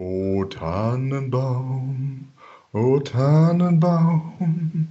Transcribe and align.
O 0.00 0.44
Tannenbaum, 0.44 2.20
o 2.72 3.00
Tannenbaum, 3.00 4.86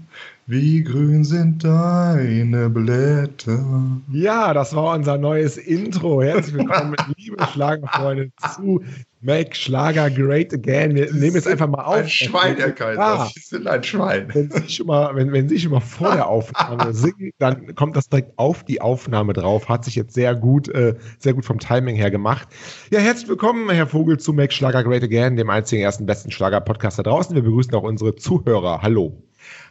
wie 0.49 0.81
grün 0.81 1.25
sind 1.25 1.65
deine 1.65 2.69
Blätter. 2.69 3.99
Ja, 4.09 4.53
das 4.53 4.73
war 4.73 4.95
unser 4.95 5.17
neues 5.17 5.57
Intro. 5.57 6.23
Herzlich 6.23 6.55
willkommen, 6.55 6.95
liebe 7.17 7.45
Schlagerfreunde, 7.51 8.31
zu 8.55 8.81
Make 9.19 9.53
Schlager 9.53 10.09
Great 10.09 10.53
Again. 10.53 10.95
Wir 10.95 11.11
nehmen 11.11 11.35
jetzt 11.35 11.49
einfach 11.49 11.67
mal 11.67 11.83
auf. 11.83 11.97
Ein 11.97 12.07
Schwein, 12.07 12.55
Herr 12.55 12.71
Kaiser. 12.71 13.01
Ah. 13.01 13.29
Sie 13.33 13.41
sind 13.41 13.67
ein 13.67 13.83
Schwein. 13.83 14.29
Wenn 14.31 14.49
Sie, 14.49 14.69
schon 14.69 14.87
mal, 14.87 15.13
wenn, 15.15 15.33
wenn 15.33 15.49
Sie 15.49 15.59
schon 15.59 15.71
mal 15.71 15.81
vor 15.81 16.13
der 16.13 16.27
Aufnahme 16.27 16.93
singen, 16.93 17.31
dann 17.39 17.75
kommt 17.75 17.97
das 17.97 18.07
direkt 18.07 18.39
auf 18.39 18.63
die 18.63 18.79
Aufnahme 18.79 19.33
drauf. 19.33 19.67
Hat 19.67 19.83
sich 19.83 19.95
jetzt 19.95 20.13
sehr 20.13 20.33
gut, 20.33 20.69
äh, 20.69 20.95
sehr 21.19 21.33
gut 21.33 21.43
vom 21.43 21.59
Timing 21.59 21.97
her 21.97 22.09
gemacht. 22.09 22.47
Ja, 22.89 22.99
herzlich 22.99 23.27
willkommen, 23.27 23.69
Herr 23.69 23.87
Vogel, 23.87 24.17
zu 24.17 24.31
Make 24.31 24.53
Schlager 24.53 24.85
Great 24.85 25.03
Again, 25.03 25.35
dem 25.35 25.49
einzigen 25.49 25.81
ersten 25.81 26.05
besten 26.05 26.31
Schlager-Podcast 26.31 26.99
da 26.99 27.03
draußen. 27.03 27.35
Wir 27.35 27.43
begrüßen 27.43 27.73
auch 27.75 27.83
unsere 27.83 28.15
Zuhörer. 28.15 28.81
Hallo. 28.81 29.26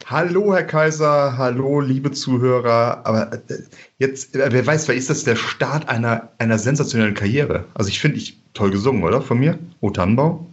Hallo, 0.07 0.55
Herr 0.55 0.63
Kaiser. 0.63 1.37
Hallo, 1.37 1.81
liebe 1.81 2.13
Zuhörer. 2.13 3.05
Aber 3.05 3.33
äh, 3.33 3.39
jetzt, 3.99 4.37
äh, 4.37 4.49
wer 4.53 4.65
weiß, 4.65 4.85
vielleicht 4.85 5.01
ist 5.01 5.11
das 5.11 5.25
der 5.25 5.35
Start 5.35 5.89
einer, 5.89 6.31
einer 6.39 6.59
sensationellen 6.59 7.15
Karriere. 7.15 7.65
Also 7.75 7.89
ich 7.89 7.99
finde, 7.99 8.19
ich 8.19 8.39
toll 8.55 8.71
gesungen, 8.71 9.03
oder? 9.03 9.21
Von 9.21 9.39
mir? 9.39 9.59
O 9.81 9.91
Tannenbaum? 9.91 10.47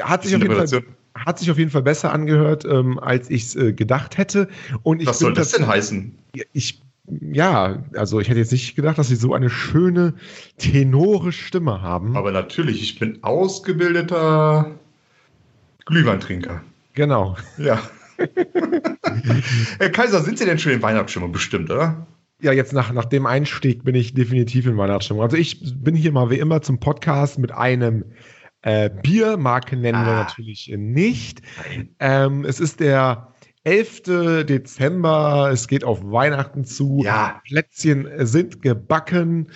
Hat 0.00 0.24
sich, 0.24 0.34
auf 0.34 0.42
jeden 0.42 0.56
Fall, 0.56 0.82
hat 1.14 1.38
sich 1.38 1.50
auf 1.52 1.58
jeden 1.58 1.70
Fall 1.70 1.82
besser 1.82 2.12
angehört, 2.12 2.64
ähm, 2.64 2.98
als 2.98 3.30
ich 3.30 3.44
es 3.44 3.56
äh, 3.56 3.72
gedacht 3.72 4.18
hätte. 4.18 4.48
Und 4.82 5.00
ich 5.00 5.06
Was 5.06 5.20
soll 5.20 5.34
das 5.34 5.52
denn 5.52 5.68
heißen? 5.68 6.12
Ich, 6.52 6.82
ja, 7.20 7.84
also 7.94 8.18
ich 8.18 8.28
hätte 8.28 8.40
jetzt 8.40 8.50
nicht 8.50 8.74
gedacht, 8.74 8.98
dass 8.98 9.06
sie 9.06 9.14
so 9.14 9.34
eine 9.34 9.50
schöne 9.50 10.14
tenore 10.58 11.30
Stimme 11.30 11.80
haben. 11.80 12.16
Aber 12.16 12.32
natürlich, 12.32 12.82
ich 12.82 12.98
bin 12.98 13.22
ausgebildeter 13.22 14.72
Glühweintrinker. 15.86 16.62
genau. 16.94 17.36
Ja. 17.56 17.80
Herr 19.78 19.90
Kaiser, 19.90 20.22
sind 20.22 20.38
Sie 20.38 20.44
denn 20.44 20.58
schon 20.58 20.72
in 20.72 20.82
Weihnachtsstimmung 20.82 21.32
bestimmt, 21.32 21.70
oder? 21.70 22.06
Ja, 22.40 22.52
jetzt 22.52 22.72
nach, 22.72 22.92
nach 22.92 23.04
dem 23.06 23.26
Einstieg 23.26 23.84
bin 23.84 23.94
ich 23.94 24.14
definitiv 24.14 24.66
in 24.66 24.76
Weihnachtsstimmung. 24.76 25.22
Also 25.22 25.36
ich 25.36 25.60
bin 25.82 25.94
hier 25.94 26.12
mal 26.12 26.30
wie 26.30 26.38
immer 26.38 26.62
zum 26.62 26.78
Podcast 26.80 27.38
mit 27.38 27.52
einem 27.52 28.04
äh, 28.62 28.90
Bier. 28.90 29.36
Marke 29.36 29.76
nennen 29.76 30.04
wir 30.04 30.12
Ah. 30.12 30.24
natürlich 30.24 30.72
nicht. 30.76 31.42
Ähm, 32.00 32.44
es 32.44 32.60
ist 32.60 32.80
der 32.80 33.28
11. 33.64 34.44
Dezember. 34.46 35.48
Es 35.52 35.68
geht 35.68 35.84
auf 35.84 36.00
Weihnachten 36.02 36.64
zu. 36.64 37.00
Ja. 37.04 37.40
Plätzchen 37.46 38.08
sind 38.26 38.60
gebacken. 38.62 39.46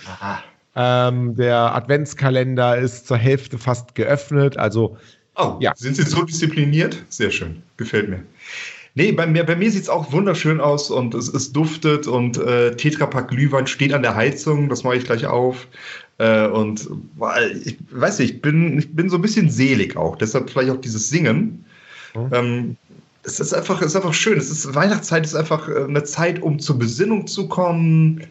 Ähm, 0.75 1.35
der 1.35 1.75
Adventskalender 1.75 2.77
ist 2.77 3.05
zur 3.07 3.17
Hälfte 3.17 3.57
fast 3.57 3.93
geöffnet. 3.95 4.57
Also 4.57 4.97
Oh, 5.41 5.57
Ja. 5.61 5.73
sind 5.75 5.95
Sie 5.95 6.03
so 6.03 6.23
diszipliniert? 6.23 7.01
Sehr 7.07 7.31
schön, 7.31 7.61
gefällt 7.77 8.09
mir. 8.09 8.23
Nee, 8.95 9.11
bei 9.11 9.27
mir, 9.27 9.43
bei 9.45 9.55
mir 9.55 9.71
sieht 9.71 9.83
es 9.83 9.89
auch 9.89 10.11
wunderschön 10.11 10.59
aus 10.59 10.89
und 10.89 11.13
es, 11.13 11.27
es 11.33 11.53
duftet 11.53 12.07
und 12.07 12.37
äh, 12.37 12.75
Tetrapack 12.75 13.29
Glühwein 13.29 13.67
steht 13.67 13.93
an 13.93 14.01
der 14.01 14.15
Heizung, 14.15 14.67
das 14.67 14.83
mache 14.83 14.97
ich 14.97 15.05
gleich 15.05 15.25
auf. 15.25 15.67
Äh, 16.17 16.47
und 16.47 16.89
ich 17.63 17.77
weiß 17.91 18.19
nicht, 18.19 18.35
ich 18.35 18.41
bin, 18.41 18.77
ich 18.77 18.93
bin 18.93 19.09
so 19.09 19.17
ein 19.17 19.21
bisschen 19.21 19.49
selig 19.49 19.95
auch, 19.95 20.17
deshalb 20.17 20.49
vielleicht 20.49 20.71
auch 20.71 20.81
dieses 20.81 21.09
Singen. 21.09 21.63
Mhm. 22.15 22.29
Ähm, 22.33 22.77
es 23.23 23.39
ist 23.39 23.53
einfach, 23.53 23.81
es 23.81 23.87
ist 23.87 23.95
einfach 23.95 24.13
schön. 24.13 24.37
Es 24.37 24.49
ist 24.49 24.73
Weihnachtszeit 24.75 25.25
ist 25.25 25.35
einfach 25.35 25.69
äh, 25.69 25.83
eine 25.83 26.03
Zeit, 26.03 26.41
um 26.41 26.59
zur 26.59 26.79
Besinnung 26.79 27.27
zu 27.27 27.47
kommen, 27.47 28.23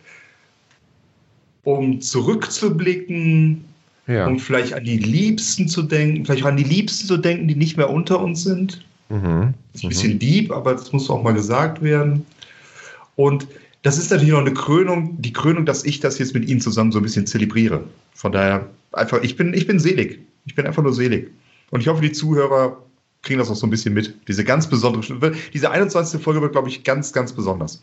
um 1.64 2.00
zurückzublicken, 2.00 3.64
ja. 4.06 4.26
um 4.26 4.38
vielleicht 4.38 4.74
an 4.74 4.84
die 4.84 4.98
Liebsten 4.98 5.68
zu 5.68 5.82
denken, 5.82 6.24
vielleicht 6.24 6.44
auch 6.44 6.48
an 6.48 6.56
die 6.56 6.64
Liebsten 6.64 7.06
zu 7.06 7.16
denken, 7.16 7.48
die 7.48 7.54
nicht 7.54 7.76
mehr 7.76 7.90
unter 7.90 8.20
uns 8.20 8.42
sind. 8.42 8.84
Mhm. 9.08 9.54
Das 9.72 9.80
ist 9.80 9.84
ein 9.84 9.88
bisschen 9.88 10.18
deep, 10.18 10.50
aber 10.50 10.72
das 10.72 10.92
muss 10.92 11.08
auch 11.10 11.22
mal 11.22 11.34
gesagt 11.34 11.82
werden. 11.82 12.26
Und 13.16 13.46
das 13.82 13.98
ist 13.98 14.10
natürlich 14.10 14.32
noch 14.32 14.40
eine 14.40 14.54
Krönung, 14.54 15.20
die 15.20 15.32
Krönung, 15.32 15.64
dass 15.64 15.84
ich 15.84 16.00
das 16.00 16.18
jetzt 16.18 16.34
mit 16.34 16.48
Ihnen 16.48 16.60
zusammen 16.60 16.92
so 16.92 16.98
ein 16.98 17.02
bisschen 17.02 17.26
zelebriere. 17.26 17.84
Von 18.14 18.32
daher 18.32 18.66
einfach, 18.92 19.22
ich 19.22 19.36
bin, 19.36 19.54
ich 19.54 19.66
bin 19.66 19.78
selig. 19.78 20.20
Ich 20.46 20.54
bin 20.54 20.66
einfach 20.66 20.82
nur 20.82 20.92
selig. 20.92 21.30
Und 21.70 21.80
ich 21.80 21.88
hoffe, 21.88 22.02
die 22.02 22.12
Zuhörer 22.12 22.78
kriegen 23.22 23.38
das 23.38 23.50
auch 23.50 23.56
so 23.56 23.66
ein 23.66 23.70
bisschen 23.70 23.94
mit. 23.94 24.14
Diese 24.26 24.44
ganz 24.44 24.68
besondere, 24.68 25.32
diese 25.52 25.70
21. 25.70 26.20
Folge 26.20 26.40
wird, 26.40 26.52
glaube 26.52 26.68
ich, 26.68 26.84
ganz, 26.84 27.12
ganz 27.12 27.32
besonders. 27.32 27.82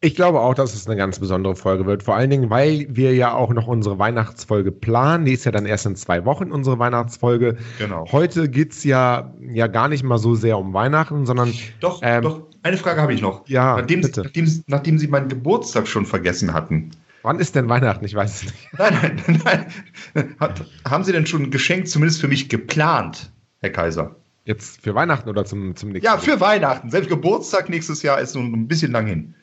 Ich 0.00 0.14
glaube 0.14 0.40
auch, 0.40 0.54
dass 0.54 0.74
es 0.74 0.86
eine 0.86 0.96
ganz 0.96 1.18
besondere 1.18 1.56
Folge 1.56 1.86
wird. 1.86 2.02
Vor 2.02 2.16
allen 2.16 2.28
Dingen, 2.28 2.50
weil 2.50 2.86
wir 2.90 3.14
ja 3.14 3.32
auch 3.32 3.52
noch 3.52 3.66
unsere 3.66 3.98
Weihnachtsfolge 3.98 4.70
planen. 4.70 5.24
Die 5.24 5.32
ist 5.32 5.44
ja 5.44 5.52
dann 5.52 5.64
erst 5.64 5.86
in 5.86 5.96
zwei 5.96 6.24
Wochen, 6.26 6.52
unsere 6.52 6.78
Weihnachtsfolge. 6.78 7.56
Genau. 7.78 8.06
Heute 8.12 8.50
geht's 8.50 8.84
ja, 8.84 9.32
ja 9.40 9.68
gar 9.68 9.88
nicht 9.88 10.04
mal 10.04 10.18
so 10.18 10.34
sehr 10.34 10.58
um 10.58 10.74
Weihnachten, 10.74 11.24
sondern 11.24 11.52
Doch, 11.80 12.00
Ähm, 12.02 12.22
doch, 12.22 12.42
eine 12.62 12.76
Frage 12.76 13.00
habe 13.00 13.14
ich 13.14 13.22
noch. 13.22 13.48
Ja, 13.48 13.76
nachdem, 13.78 14.02
Sie, 14.02 14.10
bitte. 14.10 14.22
nachdem, 14.24 14.64
nachdem 14.66 14.98
Sie 14.98 15.08
meinen 15.08 15.28
Geburtstag 15.28 15.88
schon 15.88 16.04
vergessen 16.04 16.52
hatten, 16.52 16.90
wann 17.22 17.40
ist 17.40 17.54
denn 17.54 17.68
Weihnachten? 17.68 18.04
Ich 18.04 18.14
weiß 18.14 18.34
es 18.34 18.44
nicht. 18.44 18.68
Nein, 18.78 19.22
nein, 19.44 19.66
nein. 20.14 20.36
Hat, 20.38 20.64
haben 20.86 21.04
Sie 21.04 21.12
denn 21.12 21.26
schon 21.26 21.44
ein 21.44 21.50
Geschenk 21.50 21.88
zumindest 21.88 22.20
für 22.20 22.28
mich 22.28 22.48
geplant, 22.50 23.30
Herr 23.60 23.70
Kaiser? 23.70 24.14
Jetzt 24.44 24.82
für 24.82 24.94
Weihnachten 24.94 25.28
oder 25.28 25.44
zum, 25.44 25.74
zum 25.74 25.88
nächsten 25.88 26.04
Ja, 26.04 26.18
für 26.18 26.38
Weihnachten. 26.38 26.90
Selbst 26.90 27.08
Geburtstag 27.08 27.68
nächstes 27.68 28.02
Jahr 28.02 28.20
ist 28.20 28.36
nun 28.36 28.52
ein 28.52 28.68
bisschen 28.68 28.92
lang 28.92 29.06
hin. 29.06 29.34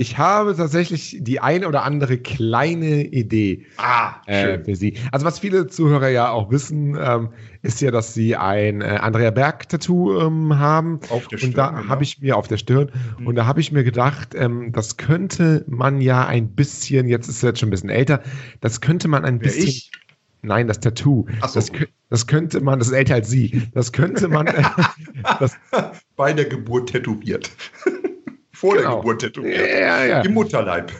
Ich 0.00 0.16
habe 0.16 0.56
tatsächlich 0.56 1.18
die 1.20 1.40
ein 1.40 1.62
oder 1.66 1.82
andere 1.82 2.16
kleine 2.16 3.04
Idee 3.04 3.66
Ah, 3.76 4.14
äh, 4.24 4.58
für 4.64 4.74
Sie. 4.74 4.94
Also 5.12 5.26
was 5.26 5.38
viele 5.40 5.66
Zuhörer 5.66 6.08
ja 6.08 6.30
auch 6.30 6.50
wissen, 6.50 6.96
ähm, 6.98 7.28
ist 7.60 7.82
ja, 7.82 7.90
dass 7.90 8.14
Sie 8.14 8.34
ein 8.34 8.80
äh, 8.80 8.98
Andrea 9.02 9.30
Berg-Tattoo 9.30 10.18
ähm, 10.22 10.58
haben. 10.58 11.00
Auf 11.10 11.28
der 11.28 11.42
Und 11.42 11.54
da 11.58 11.66
Stirn, 11.66 11.76
genau. 11.82 11.88
habe 11.90 12.02
ich 12.02 12.18
mir 12.22 12.38
auf 12.38 12.48
der 12.48 12.56
Stirn 12.56 12.90
Mhm. 13.18 13.26
und 13.26 13.34
da 13.34 13.44
habe 13.44 13.60
ich 13.60 13.72
mir 13.72 13.84
gedacht, 13.84 14.34
ähm, 14.34 14.72
das 14.72 14.96
könnte 14.96 15.66
man 15.68 16.00
ja 16.00 16.26
ein 16.26 16.48
bisschen, 16.54 17.06
jetzt 17.06 17.28
ist 17.28 17.42
er 17.42 17.50
jetzt 17.50 17.60
schon 17.60 17.68
ein 17.68 17.72
bisschen 17.72 17.90
älter, 17.90 18.22
das 18.62 18.80
könnte 18.80 19.06
man 19.06 19.26
ein 19.26 19.34
Wer, 19.42 19.48
bisschen. 19.48 19.68
ich? 19.68 19.92
Nein, 20.40 20.66
das 20.66 20.80
Tattoo. 20.80 21.26
Ach 21.42 21.50
so. 21.50 21.60
Das, 21.60 21.70
das 22.08 22.26
könnte 22.26 22.62
man, 22.62 22.78
das 22.78 22.88
ist 22.88 22.94
älter 22.94 23.16
als 23.16 23.28
Sie. 23.28 23.64
Das 23.74 23.92
könnte 23.92 24.28
man, 24.28 24.46
äh, 24.46 24.62
das, 25.38 25.56
Bei 26.16 26.32
der 26.32 26.46
Geburt 26.46 26.88
tätowiert. 26.90 27.50
Vor 28.60 28.74
der 28.74 28.82
Genau. 28.82 28.98
Geburt 28.98 29.20
tätowiert. 29.22 29.58
ja, 29.58 30.04
ja. 30.04 30.20
Im 30.20 30.34
Mutterleib. 30.34 30.92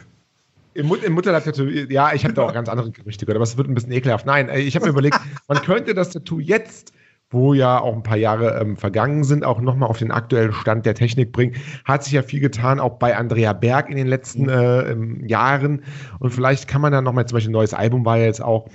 Im, 0.73 0.87
Mut 0.87 1.03
im 1.03 1.13
Mutterleib-Tattoo, 1.13 1.65
ja, 1.65 2.13
ich 2.13 2.23
habe 2.23 2.33
da 2.33 2.43
auch 2.43 2.53
ganz 2.53 2.69
andere 2.69 2.89
Gerüchte 2.89 3.25
gehört, 3.25 3.35
aber 3.35 3.43
es 3.43 3.55
wird 3.57 3.67
ein 3.67 3.75
bisschen 3.75 3.91
ekelhaft. 3.91 4.25
Nein, 4.25 4.49
äh, 4.49 4.59
ich 4.59 4.75
habe 4.75 4.85
mir 4.85 4.91
überlegt, 4.91 5.19
man 5.47 5.61
könnte 5.61 5.93
das 5.93 6.09
Tattoo 6.09 6.39
jetzt, 6.39 6.93
wo 7.29 7.53
ja 7.53 7.79
auch 7.79 7.93
ein 7.93 8.01
paar 8.01 8.17
Jahre 8.17 8.59
ähm, 8.59 8.77
vergangen 8.77 9.23
sind, 9.23 9.43
auch 9.45 9.61
nochmal 9.61 9.89
auf 9.89 9.99
den 9.99 10.11
aktuellen 10.11 10.53
Stand 10.53 10.87
der 10.87 10.95
Technik 10.95 11.33
bringen. 11.33 11.55
Hat 11.85 12.03
sich 12.03 12.13
ja 12.13 12.23
viel 12.23 12.39
getan, 12.39 12.79
auch 12.79 12.97
bei 12.97 13.15
Andrea 13.15 13.53
Berg 13.53 13.89
in 13.89 13.95
den 13.97 14.07
letzten 14.07 14.49
äh, 14.49 14.91
ähm, 14.91 15.23
Jahren. 15.27 15.83
Und 16.19 16.31
vielleicht 16.31 16.67
kann 16.67 16.81
man 16.81 16.91
dann 16.91 17.03
nochmal, 17.03 17.27
zum 17.27 17.35
Beispiel 17.35 17.51
ein 17.51 17.53
neues 17.53 17.73
Album 17.75 18.05
war 18.05 18.17
ja 18.17 18.25
jetzt 18.25 18.41
auch 18.41 18.67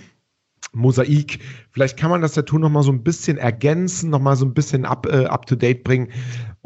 Mosaik. 0.72 1.40
Vielleicht 1.70 1.98
kann 1.98 2.10
man 2.10 2.20
das 2.22 2.32
Tattoo 2.32 2.58
noch 2.58 2.70
mal 2.70 2.82
so 2.82 2.92
ein 2.92 3.02
bisschen 3.02 3.38
ergänzen, 3.38 4.10
noch 4.10 4.20
mal 4.20 4.36
so 4.36 4.44
ein 4.44 4.54
bisschen 4.54 4.84
up, 4.84 5.06
äh, 5.06 5.24
up 5.24 5.46
to 5.46 5.56
date 5.56 5.82
bringen. 5.84 6.08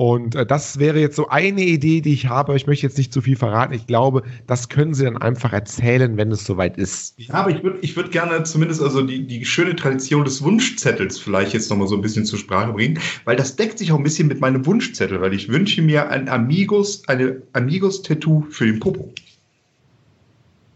Und 0.00 0.34
äh, 0.34 0.46
das 0.46 0.78
wäre 0.78 0.98
jetzt 0.98 1.14
so 1.14 1.28
eine 1.28 1.60
Idee, 1.60 2.00
die 2.00 2.14
ich 2.14 2.26
habe. 2.26 2.56
Ich 2.56 2.66
möchte 2.66 2.86
jetzt 2.86 2.96
nicht 2.96 3.12
zu 3.12 3.20
viel 3.20 3.36
verraten. 3.36 3.74
Ich 3.74 3.86
glaube, 3.86 4.22
das 4.46 4.70
können 4.70 4.94
Sie 4.94 5.04
dann 5.04 5.18
einfach 5.18 5.52
erzählen, 5.52 6.16
wenn 6.16 6.32
es 6.32 6.46
soweit 6.46 6.78
ist. 6.78 7.12
Ja, 7.18 7.34
aber 7.34 7.50
ich 7.50 7.62
würde 7.62 7.80
ich 7.82 7.94
würd 7.96 8.10
gerne 8.10 8.42
zumindest 8.44 8.80
also 8.80 9.02
die, 9.02 9.26
die 9.26 9.44
schöne 9.44 9.76
Tradition 9.76 10.24
des 10.24 10.42
Wunschzettels 10.42 11.18
vielleicht 11.18 11.52
jetzt 11.52 11.68
nochmal 11.68 11.86
so 11.86 11.96
ein 11.96 12.00
bisschen 12.00 12.24
zur 12.24 12.38
Sprache 12.38 12.72
bringen, 12.72 12.98
weil 13.26 13.36
das 13.36 13.56
deckt 13.56 13.78
sich 13.78 13.92
auch 13.92 13.98
ein 13.98 14.02
bisschen 14.02 14.26
mit 14.26 14.40
meinem 14.40 14.64
Wunschzettel, 14.64 15.20
weil 15.20 15.34
ich 15.34 15.50
wünsche 15.50 15.82
mir 15.82 16.08
ein 16.08 16.30
Amigos, 16.30 17.06
eine 17.06 17.42
Amigos-Tattoo 17.52 18.46
für 18.48 18.64
den 18.64 18.80
Popo. 18.80 19.12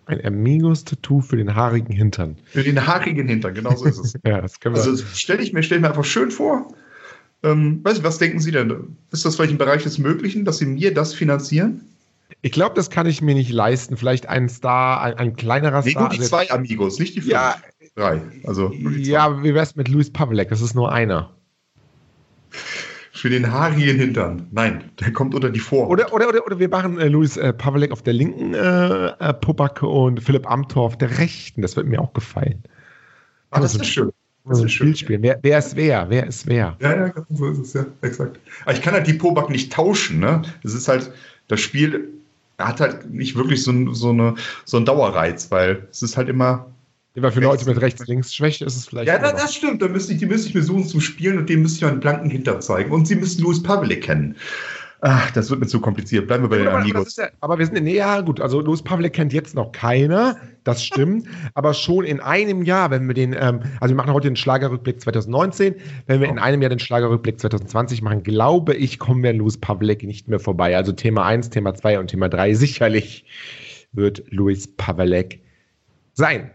Ein 0.04 0.22
Amigos-Tattoo 0.22 1.22
für 1.22 1.38
den 1.38 1.54
haarigen 1.54 1.94
Hintern. 1.94 2.36
Für 2.44 2.62
den 2.62 2.86
haarigen 2.86 3.26
Hintern, 3.26 3.54
genau 3.54 3.74
so 3.74 3.86
ist 3.86 4.00
es. 4.00 4.14
Ja, 4.26 4.42
das 4.42 4.60
können 4.60 4.74
wir. 4.74 4.82
Also 4.82 5.02
stelle 5.14 5.42
ich 5.42 5.54
mir, 5.54 5.62
stell 5.62 5.78
ich 5.78 5.82
mir 5.82 5.88
einfach 5.88 6.04
schön 6.04 6.30
vor. 6.30 6.68
Ähm, 7.44 7.84
ich, 7.90 8.02
was 8.02 8.18
denken 8.18 8.40
Sie 8.40 8.50
denn? 8.50 8.96
Ist 9.12 9.24
das 9.24 9.36
vielleicht 9.36 9.52
im 9.52 9.58
Bereich 9.58 9.82
des 9.84 9.98
Möglichen, 9.98 10.44
dass 10.44 10.58
Sie 10.58 10.66
mir 10.66 10.92
das 10.92 11.14
finanzieren? 11.14 11.82
ich 12.42 12.52
glaube, 12.52 12.74
das 12.74 12.90
kann 12.90 13.06
ich 13.06 13.22
mir 13.22 13.34
nicht 13.34 13.50
leisten. 13.52 13.96
Vielleicht 13.96 14.26
ein 14.28 14.48
Star, 14.48 15.02
ein, 15.02 15.14
ein 15.14 15.36
kleinerer 15.36 15.82
Nee, 15.84 15.90
Star. 15.92 16.02
nur 16.04 16.10
die 16.10 16.18
Also- 16.18 16.28
zwei 16.30 16.50
Amigos, 16.50 16.98
nicht 16.98 17.14
die 17.14 17.20
fünf. 17.20 17.32
Ja. 17.32 17.56
Drei. 17.96 18.20
Also 18.44 18.72
ja, 18.72 19.42
wie 19.44 19.54
wär's 19.54 19.76
mit 19.76 19.86
Luis 19.88 20.10
Pavlek? 20.10 20.48
Das 20.48 20.60
ist 20.60 20.74
nur 20.74 20.90
einer. 20.90 21.30
Für 23.12 23.30
den 23.30 23.52
haarigen 23.52 23.98
Hintern. 23.98 24.48
Nein, 24.50 24.90
der 25.00 25.12
kommt 25.12 25.34
unter 25.34 25.50
die 25.50 25.60
Vor. 25.60 25.88
Oder, 25.88 26.12
oder, 26.12 26.28
oder, 26.28 26.44
oder 26.44 26.58
wir 26.58 26.68
machen 26.68 26.98
äh, 26.98 27.06
Luis 27.08 27.36
äh, 27.36 27.52
Pavlek 27.52 27.92
auf 27.92 28.02
der 28.02 28.12
linken 28.14 28.52
äh, 28.54 29.06
äh, 29.08 29.32
Popacke 29.34 29.86
und 29.86 30.20
Philipp 30.20 30.50
Amthor 30.50 30.84
auf 30.86 30.98
der 30.98 31.18
rechten. 31.18 31.62
Das 31.62 31.76
wird 31.76 31.86
mir 31.86 32.00
auch 32.00 32.12
gefallen. 32.14 32.64
ah, 33.50 33.60
das 33.60 33.76
ist 33.76 33.86
schön. 33.86 34.10
Das 34.48 34.58
Also 34.58 34.66
ist 34.66 34.72
Spiel 34.72 34.94
schön. 34.94 34.96
spielen. 34.96 35.22
Wer, 35.22 35.38
wer 35.42 35.58
ist 35.58 35.74
wer? 35.76 36.08
Wer 36.10 36.26
ist 36.26 36.46
wer? 36.46 36.76
Ja, 36.80 36.94
ja, 36.96 37.08
genau, 37.08 37.26
so 37.30 37.46
ist 37.48 37.58
es, 37.58 37.72
ja, 37.72 37.86
exakt. 38.02 38.38
Aber 38.64 38.74
ich 38.74 38.82
kann 38.82 38.94
halt 38.94 39.06
die 39.06 39.14
Pobak 39.14 39.48
nicht 39.50 39.72
tauschen, 39.72 40.20
ne? 40.20 40.42
Es 40.62 40.74
ist 40.74 40.88
halt, 40.88 41.10
das 41.48 41.60
Spiel 41.60 42.08
hat 42.58 42.80
halt 42.80 43.10
nicht 43.10 43.36
wirklich 43.36 43.62
so, 43.64 43.92
so, 43.94 44.10
eine, 44.10 44.34
so 44.64 44.76
einen 44.76 44.86
Dauerreiz, 44.86 45.50
weil 45.50 45.88
es 45.90 46.02
ist 46.02 46.16
halt 46.16 46.28
immer 46.28 46.66
Ja, 47.14 47.30
für 47.30 47.40
Leute 47.40 47.64
mit 47.66 47.80
Rechts-Links-Schwäche 47.80 48.64
ist 48.64 48.76
es 48.76 48.86
vielleicht. 48.86 49.08
Ja, 49.08 49.18
das, 49.18 49.32
das 49.40 49.54
stimmt. 49.54 49.80
Da 49.82 49.88
müsste 49.88 50.12
ich, 50.12 50.18
die 50.18 50.26
müsste 50.26 50.48
ich 50.48 50.54
mir 50.54 50.62
suchen 50.62 50.86
zum 50.86 51.00
Spielen 51.00 51.38
und 51.38 51.48
dem 51.48 51.62
müsste 51.62 51.78
ich 51.78 51.82
mal 51.82 51.90
einen 51.92 52.00
blanken 52.00 52.30
Hintern 52.30 52.60
zeigen. 52.62 52.92
Und 52.92 53.06
sie 53.08 53.16
müssen 53.16 53.42
Louis 53.42 53.62
Pavlik 53.62 54.04
kennen. 54.04 54.36
Ach, 55.06 55.30
das 55.32 55.50
wird 55.50 55.60
mir 55.60 55.66
zu 55.66 55.82
kompliziert. 55.82 56.28
Bleiben 56.28 56.44
wir 56.44 56.48
bei 56.48 56.56
den 56.56 56.68
aber, 56.68 56.78
Amigos. 56.78 57.16
Ja, 57.16 57.28
aber 57.40 57.58
wir 57.58 57.66
sind 57.66 57.76
in, 57.76 57.86
ja 57.86 58.22
gut, 58.22 58.40
also 58.40 58.62
Louis 58.62 58.80
Pavlik 58.80 59.12
kennt 59.12 59.34
jetzt 59.34 59.54
noch 59.54 59.70
keiner, 59.70 60.38
das 60.64 60.82
stimmt, 60.82 61.26
aber 61.54 61.74
schon 61.74 62.06
in 62.06 62.20
einem 62.20 62.62
Jahr, 62.62 62.90
wenn 62.90 63.06
wir 63.06 63.12
den, 63.12 63.34
ähm, 63.38 63.60
also 63.80 63.94
wir 63.94 63.96
machen 63.96 64.14
heute 64.14 64.28
den 64.28 64.36
Schlagerrückblick 64.36 65.02
2019, 65.02 65.74
wenn 66.06 66.22
wir 66.22 66.28
in 66.28 66.38
einem 66.38 66.62
Jahr 66.62 66.70
den 66.70 66.78
Schlagerrückblick 66.78 67.38
2020 67.38 68.00
machen, 68.00 68.22
glaube 68.22 68.74
ich, 68.74 68.98
kommen 68.98 69.22
wir 69.22 69.28
an 69.28 69.36
Louis 69.36 69.58
Pavlik 69.58 70.04
nicht 70.04 70.26
mehr 70.28 70.40
vorbei. 70.40 70.74
Also 70.74 70.92
Thema 70.92 71.26
1, 71.26 71.50
Thema 71.50 71.74
2 71.74 71.98
und 71.98 72.06
Thema 72.06 72.30
3 72.30 72.54
sicherlich 72.54 73.26
wird 73.92 74.22
Louis 74.30 74.74
Pavlik 74.74 75.42
sein. 76.14 76.50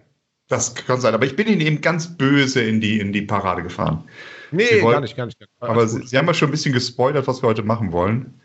Das 0.47 0.73
kann 0.73 0.99
sein, 0.99 1.13
aber 1.13 1.27
ich 1.27 1.35
bin 1.35 1.47
Ihnen 1.47 1.61
eben 1.61 1.81
ganz 1.81 2.17
böse 2.17 2.63
in 2.63 2.81
die, 2.81 2.99
in 2.99 3.13
die 3.13 3.21
Parade 3.21 3.61
gefahren. 3.61 4.05
Nee, 4.51 4.81
wollten, 4.81 4.91
gar 4.91 5.01
nicht, 5.01 5.15
gar 5.15 5.25
nicht. 5.27 5.37
Aber 5.59 5.87
Sie, 5.87 6.05
Sie, 6.07 6.17
haben 6.17 6.25
ja 6.25 6.33
schon 6.33 6.47
ein 6.47 6.51
bisschen 6.51 6.73
gespoilert, 6.73 7.27
was 7.27 7.43
wir 7.43 7.49
heute 7.49 7.61
machen 7.61 7.91
wollen. 7.91 8.38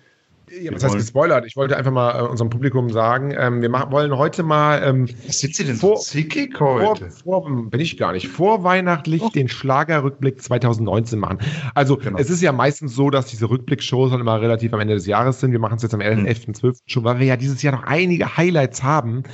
Ja, 0.61 0.73
was 0.73 0.85
heißt 0.85 0.97
gespoilert? 0.97 1.47
Ich 1.47 1.57
wollte 1.57 1.77
einfach 1.77 1.91
mal 1.91 2.19
äh, 2.19 2.29
unserem 2.29 2.51
Publikum 2.51 2.91
sagen, 2.91 3.35
ähm, 3.37 3.63
wir 3.63 3.69
machen, 3.69 3.91
wollen 3.93 4.17
heute 4.17 4.43
mal. 4.43 4.83
Ähm, 4.83 5.09
was 5.27 5.41
sind 5.41 5.55
Sie 5.55 5.65
denn 5.65 5.77
vor, 5.77 5.97
so 5.97 6.03
zickig 6.03 6.59
heute? 6.61 7.11
Vor, 7.11 7.45
vor, 7.45 7.71
bin 7.71 7.81
ich 7.81 7.97
gar 7.97 8.13
nicht. 8.13 8.29
Vorweihnachtlich 8.29 9.23
oh. 9.23 9.31
den 9.31 9.49
Schlagerrückblick 9.49 10.43
2019 10.43 11.19
machen. 11.19 11.39
Also, 11.75 11.97
genau. 11.97 12.19
es 12.19 12.31
ist 12.31 12.43
ja 12.43 12.53
meistens 12.53 12.95
so, 12.95 13.11
dass 13.11 13.27
diese 13.27 13.49
Rückblickshows 13.49 14.11
dann 14.11 14.21
immer 14.21 14.41
relativ 14.41 14.73
am 14.75 14.81
Ende 14.81 14.95
des 14.95 15.07
Jahres 15.07 15.41
sind. 15.41 15.53
Wir 15.53 15.59
machen 15.59 15.77
es 15.77 15.83
jetzt 15.83 15.95
am 15.95 16.01
11., 16.01 16.19
hm. 16.19 16.27
11. 16.27 16.53
12. 16.53 16.79
schon, 16.87 17.05
weil 17.05 17.19
wir 17.19 17.27
ja 17.27 17.37
dieses 17.37 17.63
Jahr 17.63 17.75
noch 17.75 17.85
einige 17.85 18.37
Highlights 18.37 18.83
haben. 18.83 19.25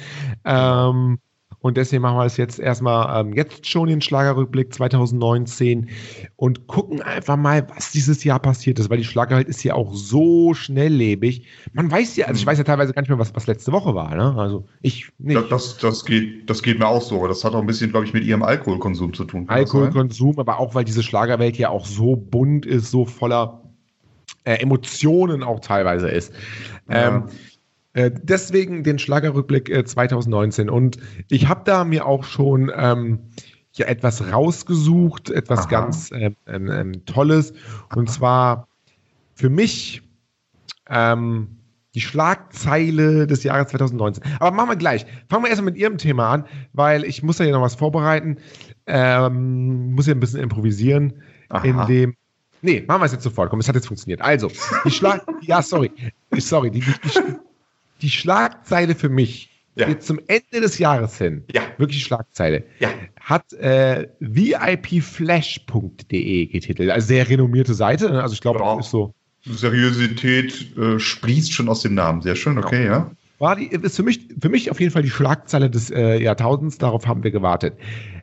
Ähm, 0.44 1.18
und 1.62 1.76
deswegen 1.76 2.02
machen 2.02 2.16
wir 2.16 2.24
es 2.24 2.38
jetzt 2.38 2.58
erstmal 2.58 3.20
ähm, 3.20 3.34
jetzt 3.34 3.66
schon 3.66 3.88
den 3.88 4.00
Schlagerrückblick 4.00 4.72
2019 4.72 5.90
und 6.36 6.66
gucken 6.66 7.02
einfach 7.02 7.36
mal, 7.36 7.66
was 7.74 7.90
dieses 7.92 8.24
Jahr 8.24 8.38
passiert 8.38 8.78
ist, 8.78 8.88
weil 8.88 8.96
die 8.96 9.04
Schlagerwelt 9.04 9.48
ist 9.48 9.62
ja 9.62 9.74
auch 9.74 9.94
so 9.94 10.54
schnelllebig. 10.54 11.46
Man 11.74 11.90
weiß 11.90 12.16
ja, 12.16 12.26
also 12.26 12.38
ich 12.38 12.46
mhm. 12.46 12.50
weiß 12.50 12.58
ja 12.58 12.64
teilweise 12.64 12.94
gar 12.94 13.02
nicht 13.02 13.10
mehr, 13.10 13.18
was, 13.18 13.34
was 13.34 13.46
letzte 13.46 13.72
Woche 13.72 13.94
war. 13.94 14.14
Ne? 14.14 14.34
Also 14.38 14.64
ich 14.80 15.10
nicht. 15.18 15.50
Das, 15.50 15.76
das, 15.76 16.04
geht, 16.04 16.48
das 16.48 16.62
geht 16.62 16.78
mir 16.78 16.86
auch 16.86 17.02
so, 17.02 17.18
aber 17.18 17.28
das 17.28 17.44
hat 17.44 17.54
auch 17.54 17.60
ein 17.60 17.66
bisschen, 17.66 17.90
glaube 17.90 18.06
ich, 18.06 18.14
mit 18.14 18.24
ihrem 18.24 18.42
Alkoholkonsum 18.42 19.12
zu 19.12 19.24
tun. 19.24 19.44
Alkoholkonsum, 19.48 20.38
aber 20.38 20.58
auch, 20.58 20.74
weil 20.74 20.84
diese 20.84 21.02
Schlagerwelt 21.02 21.58
ja 21.58 21.68
auch 21.68 21.84
so 21.84 22.16
bunt 22.16 22.64
ist, 22.64 22.90
so 22.90 23.04
voller 23.04 23.60
äh, 24.44 24.54
Emotionen 24.54 25.42
auch 25.42 25.60
teilweise 25.60 26.08
ist. 26.08 26.32
Ja. 26.88 27.08
Ähm, 27.08 27.24
äh, 27.92 28.10
deswegen 28.22 28.84
den 28.84 28.98
Schlagerrückblick 28.98 29.68
äh, 29.68 29.84
2019. 29.84 30.70
Und 30.70 30.98
ich 31.28 31.48
habe 31.48 31.62
da 31.64 31.84
mir 31.84 32.06
auch 32.06 32.24
schon 32.24 32.70
ähm, 32.74 33.20
ja, 33.72 33.86
etwas 33.86 34.32
rausgesucht, 34.32 35.30
etwas 35.30 35.60
Aha. 35.60 35.68
ganz 35.68 36.10
ähm, 36.12 36.36
ähm, 36.46 36.70
ähm 36.70 37.04
Tolles. 37.04 37.52
Und 37.94 38.10
zwar 38.10 38.68
für 39.34 39.50
mich 39.50 40.02
ähm, 40.88 41.56
die 41.94 42.00
Schlagzeile 42.00 43.26
des 43.26 43.42
Jahres 43.42 43.68
2019. 43.68 44.22
Aber 44.38 44.54
machen 44.54 44.70
wir 44.70 44.76
gleich. 44.76 45.06
Fangen 45.28 45.44
wir 45.44 45.50
erstmal 45.50 45.72
mit 45.72 45.80
Ihrem 45.80 45.98
Thema 45.98 46.30
an, 46.30 46.44
weil 46.72 47.04
ich 47.04 47.22
muss 47.22 47.38
ja 47.38 47.44
hier 47.44 47.54
noch 47.54 47.62
was 47.62 47.74
vorbereiten. 47.74 48.36
Ähm, 48.86 49.94
muss 49.94 50.06
ja 50.06 50.14
ein 50.14 50.20
bisschen 50.20 50.40
improvisieren. 50.40 51.14
Aha. 51.48 51.64
In 51.64 51.86
dem 51.86 52.14
Nee, 52.62 52.84
machen 52.86 53.00
wir 53.00 53.06
es 53.06 53.12
jetzt 53.12 53.24
sofort. 53.24 53.48
Komm, 53.48 53.60
es 53.60 53.68
hat 53.68 53.74
jetzt 53.74 53.86
funktioniert. 53.86 54.20
Also, 54.20 54.50
die 54.84 54.90
Schlag. 54.90 55.26
ja, 55.40 55.62
sorry. 55.62 55.90
Sorry. 56.36 56.70
Die, 56.70 56.80
die, 56.80 56.92
die, 57.04 57.36
die 58.02 58.10
Schlagzeile 58.10 58.94
für 58.94 59.08
mich 59.08 59.50
ja. 59.74 59.88
jetzt 59.88 60.06
zum 60.06 60.20
Ende 60.26 60.60
des 60.60 60.78
Jahres 60.78 61.18
hin, 61.18 61.44
ja. 61.52 61.62
wirklich 61.78 62.04
Schlagzeile, 62.04 62.64
ja. 62.78 62.90
hat 63.20 63.52
äh, 63.54 64.08
VIPflash.de 64.20 65.66
getitelt. 66.46 66.90
Also 66.90 67.08
sehr 67.08 67.28
renommierte 67.28 67.74
Seite. 67.74 68.10
Ne? 68.10 68.22
Also 68.22 68.34
ich 68.34 68.40
glaube, 68.40 68.60
ja. 68.60 68.78
ist 68.78 68.90
so. 68.90 69.14
Seriosität 69.44 70.76
äh, 70.76 70.98
sprießt 70.98 71.52
schon 71.52 71.68
aus 71.70 71.82
dem 71.82 71.94
Namen. 71.94 72.20
Sehr 72.20 72.36
schön, 72.36 72.58
okay, 72.58 72.82
genau. 72.84 72.94
ja. 72.94 73.10
War 73.38 73.56
die, 73.56 73.68
ist 73.68 73.96
für 73.96 74.02
mich, 74.02 74.28
für 74.38 74.50
mich 74.50 74.70
auf 74.70 74.78
jeden 74.80 74.92
Fall 74.92 75.02
die 75.02 75.08
Schlagzeile 75.08 75.70
des 75.70 75.90
äh, 75.90 76.22
Jahrtausends. 76.22 76.76
Darauf 76.76 77.06
haben 77.06 77.24
wir 77.24 77.30
gewartet. 77.30 77.78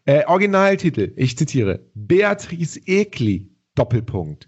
Äh, 0.06 0.24
Originaltitel, 0.26 1.12
ich 1.16 1.36
zitiere: 1.36 1.80
Beatrice 1.96 2.80
Ekli, 2.86 3.50
Doppelpunkt. 3.74 4.48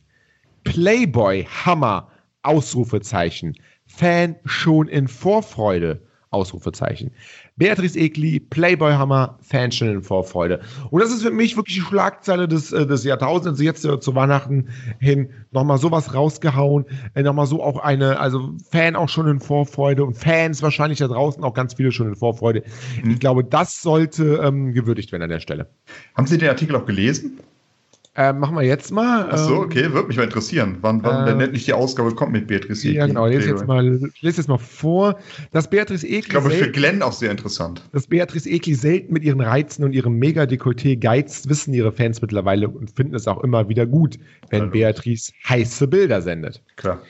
Playboy, 0.63 1.47
Hammer, 1.65 2.11
Ausrufezeichen. 2.43 3.55
Fan 3.89 4.35
schon 4.45 4.87
in 4.87 5.07
Vorfreude. 5.07 6.01
Ausrufezeichen. 6.31 7.11
Beatrice 7.55 7.97
Egli, 7.97 8.39
Playboy 8.39 8.91
Hammer, 8.93 9.39
Fan 9.41 9.71
schon 9.71 9.89
in 9.89 10.03
Vorfreude. 10.03 10.61
Und 10.91 11.01
das 11.01 11.11
ist 11.11 11.23
für 11.23 11.31
mich 11.31 11.57
wirklich 11.57 11.77
die 11.77 11.81
Schlagzeile 11.81 12.47
des, 12.47 12.71
äh, 12.71 12.85
des 12.85 13.03
Jahrtausends. 13.03 13.59
Also 13.59 13.63
jetzt 13.63 13.83
äh, 13.83 13.99
zu 13.99 14.13
Weihnachten 14.13 14.69
hin 14.99 15.31
nochmal 15.51 15.79
sowas 15.79 16.13
rausgehauen. 16.13 16.85
Äh, 17.15 17.23
nochmal 17.23 17.47
so 17.47 17.63
auch 17.63 17.79
eine, 17.79 18.19
also 18.19 18.55
Fan 18.69 18.95
auch 18.95 19.09
schon 19.09 19.27
in 19.27 19.39
Vorfreude 19.39 20.03
und 20.05 20.15
Fans 20.15 20.61
wahrscheinlich 20.61 20.99
da 20.99 21.07
draußen 21.07 21.43
auch 21.43 21.55
ganz 21.55 21.73
viele 21.73 21.91
schon 21.91 22.07
in 22.07 22.15
Vorfreude. 22.15 22.63
Mhm. 23.03 23.11
Ich 23.11 23.19
glaube, 23.19 23.43
das 23.43 23.81
sollte 23.81 24.39
ähm, 24.43 24.73
gewürdigt 24.73 25.11
werden 25.11 25.23
an 25.23 25.29
der 25.29 25.39
Stelle. 25.39 25.67
Haben 26.13 26.27
Sie 26.27 26.37
den 26.37 26.49
Artikel 26.49 26.75
auch 26.75 26.85
gelesen? 26.85 27.39
Äh, 28.15 28.33
machen 28.33 28.55
wir 28.55 28.63
jetzt 28.63 28.91
mal. 28.91 29.29
Ach 29.31 29.37
so, 29.37 29.55
ähm, 29.55 29.59
okay, 29.59 29.93
würde 29.93 30.07
mich 30.07 30.17
mal 30.17 30.23
interessieren, 30.23 30.79
wann, 30.81 31.03
wann 31.03 31.23
äh, 31.23 31.31
denn 31.31 31.41
endlich 31.41 31.65
die 31.65 31.73
Ausgabe 31.73 32.13
kommt 32.15 32.31
mit 32.31 32.47
Beatrice 32.47 32.87
Egli. 32.87 32.97
Ja, 32.97 33.07
genau, 33.07 33.27
lese 33.27 33.49
jetzt 33.49 33.67
mal, 33.67 33.85
lese 33.85 34.37
jetzt 34.37 34.47
mal 34.47 34.57
vor. 34.57 35.17
Dass 35.51 35.69
Beatrice 35.69 36.05
Egli. 36.05 36.17
Ich 36.17 36.29
glaube, 36.29 36.49
für 36.49 36.71
Glenn 36.71 37.01
auch 37.01 37.13
sehr 37.13 37.29
interessant. 37.29 37.87
Dass 37.93 38.07
Beatrice 38.07 38.49
Egli 38.49 38.73
selten 38.73 39.13
mit 39.13 39.23
ihren 39.23 39.39
Reizen 39.39 39.83
und 39.83 39.93
ihrem 39.93 40.17
Mega-Dekolleté 40.17 40.97
geizt, 40.99 41.49
wissen 41.49 41.73
ihre 41.73 41.91
Fans 41.91 42.21
mittlerweile 42.21 42.67
und 42.67 42.89
finden 42.95 43.15
es 43.15 43.27
auch 43.27 43.43
immer 43.43 43.69
wieder 43.69 43.85
gut, 43.85 44.17
wenn 44.49 44.63
also. 44.63 44.71
Beatrice 44.71 45.31
heiße 45.47 45.87
Bilder 45.87 46.21
sendet. 46.21 46.61
Klar. 46.77 47.01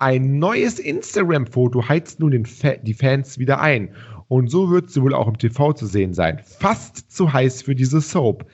Ein 0.00 0.38
neues 0.38 0.78
Instagram-Foto 0.78 1.88
heizt 1.88 2.20
nun 2.20 2.44
Fa 2.44 2.74
die 2.82 2.94
Fans 2.94 3.38
wieder 3.38 3.60
ein. 3.60 3.90
Und 4.28 4.50
so 4.50 4.70
wird 4.70 4.90
sie 4.90 5.02
wohl 5.02 5.14
auch 5.14 5.26
im 5.26 5.38
TV 5.38 5.72
zu 5.72 5.86
sehen 5.86 6.12
sein. 6.12 6.40
Fast 6.44 7.10
zu 7.10 7.32
heiß 7.32 7.62
für 7.62 7.74
diese 7.74 8.00
Soap. 8.02 8.44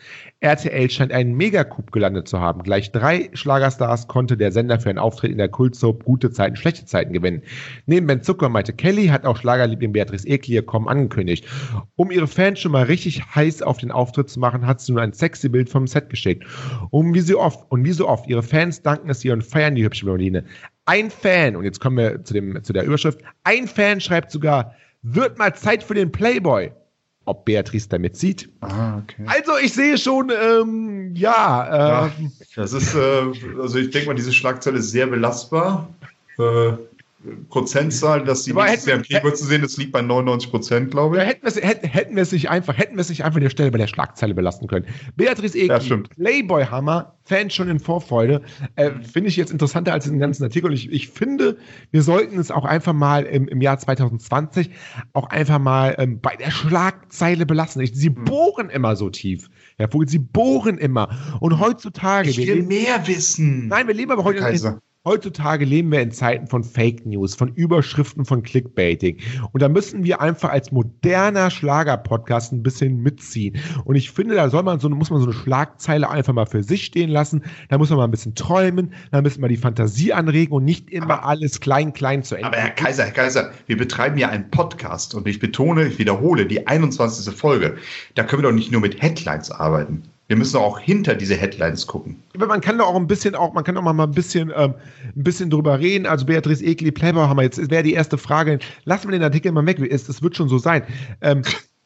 RTL 0.45 0.91
scheint 0.91 1.11
einen 1.11 1.35
Megacoup 1.35 1.91
gelandet 1.91 2.29
zu 2.29 2.39
haben. 2.39 2.63
Gleich 2.63 2.93
drei 2.93 3.31
Schlagerstars 3.33 4.09
konnte 4.09 4.37
der 4.37 4.53
Sender 4.53 4.79
für 4.79 4.91
einen 4.91 4.99
Auftritt 4.99 5.33
in 5.33 5.39
der 5.39 5.49
Kultsoap 5.49 6.05
gute 6.05 6.31
Zeiten, 6.31 6.55
schlechte 6.55 6.85
Zeiten 6.85 7.15
gewinnen. 7.15 7.43
Neben 7.87 8.07
Ben 8.07 8.23
Zucker 8.23 8.47
und 8.47 8.77
Kelly 8.77 9.07
hat 9.07 9.25
auch 9.25 9.39
Schlagerliebling 9.39 9.93
Beatrice 9.93 10.29
Ekli 10.29 10.61
kommen 10.61 10.87
angekündigt. 10.87 11.47
Um 11.97 12.11
ihre 12.11 12.27
Fans 12.27 12.61
schon 12.61 12.73
mal 12.73 12.85
richtig 12.85 13.23
heiß 13.35 13.63
auf 13.63 13.79
den 13.79 13.91
Auftritt 13.91 14.29
zu 14.29 14.39
machen, 14.39 14.67
hat 14.67 14.83
sie 14.83 14.93
nur 14.93 15.01
ein 15.01 15.15
sexy 15.15 15.49
Bild 15.49 15.71
vom 15.71 15.87
Set 15.87 16.11
geschickt. 16.11 16.45
Um 16.91 17.15
wie 17.15 17.21
sie 17.21 17.35
oft, 17.35 17.65
und 17.71 17.83
wie 17.85 17.93
so 17.93 18.07
oft, 18.07 18.29
ihre 18.29 18.43
Fans 18.43 18.83
danken 18.83 19.09
es 19.09 19.25
ihr 19.25 19.33
und 19.33 19.43
feiern 19.43 19.75
die 19.75 19.85
hübsche 19.85 20.05
Blondine. 20.05 20.45
Ein 20.85 21.11
Fan, 21.11 21.57
und 21.57 21.65
jetzt 21.65 21.81
kommen 21.81 21.97
wir 21.97 22.23
zu, 22.23 22.35
dem, 22.35 22.63
zu 22.63 22.75
der 22.75 22.85
Überschrift, 22.85 23.21
ein 23.45 23.67
Fan 23.67 23.99
schreibt 23.99 24.31
sogar, 24.31 24.75
wird 25.01 25.39
mal 25.39 25.55
Zeit 25.55 25.83
für 25.83 25.95
den 25.95 26.13
Playboy 26.13 26.71
ob 27.25 27.45
Beatrice 27.45 27.89
damit 27.89 28.17
sieht. 28.17 28.49
Ah, 28.61 28.99
okay. 28.99 29.25
Also 29.27 29.53
ich 29.63 29.73
sehe 29.73 29.99
schon, 29.99 30.31
ähm, 30.31 31.15
ja. 31.15 31.65
Äh, 31.65 31.89
ja. 31.89 32.13
Das 32.57 32.73
ist, 32.73 32.95
äh, 32.95 33.23
also 33.61 33.79
ich 33.79 33.91
denke 33.91 34.09
mal, 34.09 34.15
diese 34.15 34.33
Schlagzeile 34.33 34.79
ist 34.79 34.91
sehr 34.91 35.07
belastbar. 35.07 35.89
Äh, 36.39 36.73
Prozentzahl, 37.49 38.25
dass 38.25 38.45
die 38.45 38.53
nächstes 38.53 38.87
Jahr 38.87 38.99
im 38.99 39.35
zu 39.35 39.45
sehen 39.45 39.63
das 39.63 39.77
liegt 39.77 39.93
bei 39.93 40.03
99 40.03 40.51
Prozent, 40.51 40.91
glaube 40.91 41.17
ich. 41.17 41.23
Ja, 41.23 41.29
hätten, 41.29 41.43
wir 41.43 41.49
es, 41.49 41.57
hätten, 41.57 41.87
hätten 41.87 42.17
wir 42.17 42.23
es 42.23 42.33
nicht 42.33 42.51
einfach, 42.51 42.77
hätten 42.77 42.97
wir 42.97 43.01
es 43.01 43.09
nicht 43.09 43.25
einfach 43.25 43.37
an 43.37 43.43
der 43.43 43.51
Stelle 43.51 43.71
bei 43.71 43.79
der 43.79 43.87
Schlagzeile 43.87 44.35
belassen 44.35 44.69
können. 44.69 44.87
Beatrice 45.17 45.57
Egli, 45.57 45.69
ja, 45.69 45.97
Playboy 46.17 46.65
Hammer, 46.67 47.15
Fan 47.23 47.49
schon 47.49 47.69
in 47.69 47.81
Vorfreude, 47.81 48.43
äh, 48.77 48.91
finde 49.01 49.29
ich 49.29 49.37
jetzt 49.37 49.51
interessanter 49.51 49.93
als 49.93 50.05
den 50.05 50.19
ganzen 50.19 50.45
Artikel. 50.45 50.67
Und 50.67 50.75
ich, 50.75 50.93
ich 50.93 51.09
finde, 51.09 51.57
wir 51.91 52.03
sollten 52.03 52.39
es 52.39 52.51
auch 52.51 52.65
einfach 52.65 52.93
mal 52.93 53.25
im, 53.25 53.49
im 53.49 53.61
Jahr 53.63 53.79
2020 53.79 54.71
auch 55.15 55.31
einfach 55.31 55.59
mal 55.59 55.95
ähm, 55.99 56.21
bei 56.21 56.37
der 56.37 56.51
Schlagzeile 56.51 57.47
belassen. 57.47 57.81
Ich, 57.81 57.95
sie 57.95 58.09
hm. 58.09 58.25
bohren 58.25 58.71
immer 58.71 58.97
so 58.97 59.09
tief. 59.09 59.49
Herr 59.79 59.89
Vogel, 59.89 60.09
sie 60.09 60.19
bohren 60.19 60.79
immer. 60.79 61.09
Und 61.41 61.59
heutzutage. 61.59 62.29
Ich 62.29 62.37
will 62.37 62.63
mehr 62.63 63.07
wissen. 63.07 63.69
Nein, 63.69 63.87
wir 63.87 63.95
leben 63.95 64.13
aber 64.13 64.25
heute 64.25 64.47
in, 64.47 64.81
Heutzutage 65.07 65.67
leben 65.67 65.93
wir 65.93 66.01
in 66.01 66.13
Zeiten 66.13 66.47
von 66.47 66.65
Fake 66.65 67.05
News, 67.05 67.35
von 67.35 67.53
Überschriften, 67.53 68.25
von 68.25 68.43
Clickbaiting. 68.43 69.19
Und 69.53 69.61
da 69.61 69.69
müssen 69.69 70.03
wir 70.03 70.23
einfach 70.23 70.49
als 70.49 70.73
moderner 70.73 71.51
Schlager-Podcast 71.51 72.55
ein 72.55 72.63
bisschen 72.63 73.03
mitziehen. 73.03 73.59
Und 73.85 73.97
ich 73.97 74.11
finde, 74.11 74.35
da 74.35 74.49
soll 74.49 74.63
man 74.63 74.81
so, 74.81 74.89
muss 74.89 75.11
man 75.11 75.21
so 75.21 75.27
eine 75.27 75.35
Schlagzeile 75.35 76.09
einfach 76.09 76.33
mal 76.33 76.47
für 76.47 76.63
sich 76.63 76.87
stehen 76.87 77.11
lassen. 77.11 77.45
Da 77.69 77.77
muss 77.77 77.91
man 77.91 77.99
mal 77.99 78.05
ein 78.05 78.13
bisschen 78.13 78.35
träumen, 78.35 78.95
da 79.11 79.21
müssen 79.21 79.43
wir 79.43 79.49
die 79.49 79.59
Fantasie 79.59 80.15
anregen 80.15 80.55
und 80.55 80.65
nicht 80.65 80.89
immer 80.89 81.19
aber, 81.19 81.27
alles 81.27 81.61
klein, 81.61 81.93
klein 81.93 82.23
zu 82.23 82.37
Ende. 82.37 82.47
Aber 82.47 82.57
Herr 82.57 82.71
Kaiser, 82.71 83.05
Herr 83.05 83.13
Kaiser, 83.13 83.53
wir 83.67 83.77
betreiben 83.77 84.17
ja 84.17 84.31
einen 84.31 84.51
Podcast 84.51 85.15
und 85.15 85.29
ich 85.29 85.39
betone, 85.39 85.85
ich 85.87 85.99
wiederhole, 85.99 86.47
die 86.47 86.67
21. 86.67 87.35
Folge. 87.35 87.77
Da 88.15 88.25
können 88.25 88.43
wir 88.43 88.49
doch 88.49 88.57
nicht 88.57 88.73
nur 88.73 88.81
mit 88.81 89.03
Headlines 89.03 89.51
arbeiten. 89.51 90.03
Wir 90.27 90.37
müssen 90.37 90.57
auch 90.57 90.79
hinter 90.79 91.15
diese 91.15 91.35
Headlines 91.35 91.87
gucken. 91.87 92.23
Man 92.37 92.61
kann 92.63 92.79
doch 92.79 92.87
auch 92.87 92.97
ein 92.97 93.07
bisschen 93.07 93.35
auch, 93.35 93.53
man 93.53 93.63
kann 93.63 93.77
auch 93.77 93.83
mal 93.83 94.01
ein 94.01 94.11
bisschen, 94.13 94.51
ähm, 94.57 94.75
ein 95.15 95.23
bisschen 95.23 95.51
drüber 95.51 95.79
reden. 95.79 96.07
Also 96.07 96.25
Beatrice 96.25 96.65
Egli, 96.65 96.91
Playboy 96.91 97.27
haben 97.27 97.37
wir 97.37 97.43
jetzt, 97.43 97.71
wäre 97.71 97.83
die 97.83 97.93
erste 97.93 98.17
Frage. 98.17 98.59
Lassen 98.85 99.09
wir 99.09 99.13
den 99.13 99.23
Artikel 99.23 99.53
mal 99.53 99.67
weg, 99.67 99.79
es, 99.81 100.23
wird 100.23 100.37
schon 100.37 100.49
so 100.49 100.57
sein. 100.57 100.83
Ähm, 101.21 101.43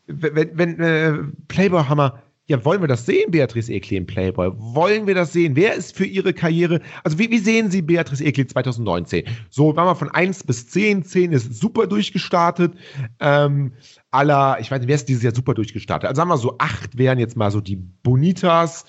wenn, 0.06 0.50
wenn 0.56 0.80
äh, 0.80 1.14
Playboy 1.48 1.84
Hammer, 1.84 2.22
ja, 2.48 2.64
wollen 2.64 2.80
wir 2.80 2.88
das 2.88 3.04
sehen, 3.04 3.30
Beatrice 3.30 3.70
Egli 3.70 3.96
im 3.96 4.06
Playboy? 4.06 4.52
Wollen 4.56 5.06
wir 5.06 5.14
das 5.14 5.34
sehen? 5.34 5.54
Wer 5.54 5.74
ist 5.74 5.94
für 5.94 6.06
ihre 6.06 6.32
Karriere, 6.32 6.80
also 7.04 7.18
wie, 7.18 7.30
wie 7.30 7.38
sehen 7.38 7.70
Sie 7.70 7.82
Beatrice 7.82 8.24
Egli 8.24 8.46
2019? 8.46 9.24
So, 9.50 9.76
waren 9.76 9.86
wir 9.86 9.94
von 9.94 10.10
1 10.10 10.44
bis 10.44 10.66
10, 10.68 11.04
10 11.04 11.32
ist 11.32 11.60
super 11.60 11.86
durchgestartet, 11.86 12.72
ähm, 13.20 13.72
aller, 14.10 14.58
ich 14.60 14.70
weiß 14.70 14.80
nicht, 14.80 14.88
wer 14.88 14.94
ist 14.94 15.08
dieses 15.08 15.22
Jahr 15.22 15.34
super 15.34 15.54
durchgestartet? 15.54 16.08
Also 16.08 16.18
sagen 16.18 16.30
wir 16.30 16.38
so, 16.38 16.56
8 16.58 16.98
wären 16.98 17.18
jetzt 17.18 17.36
mal 17.36 17.50
so 17.50 17.60
die 17.60 17.76
Bonitas, 17.76 18.84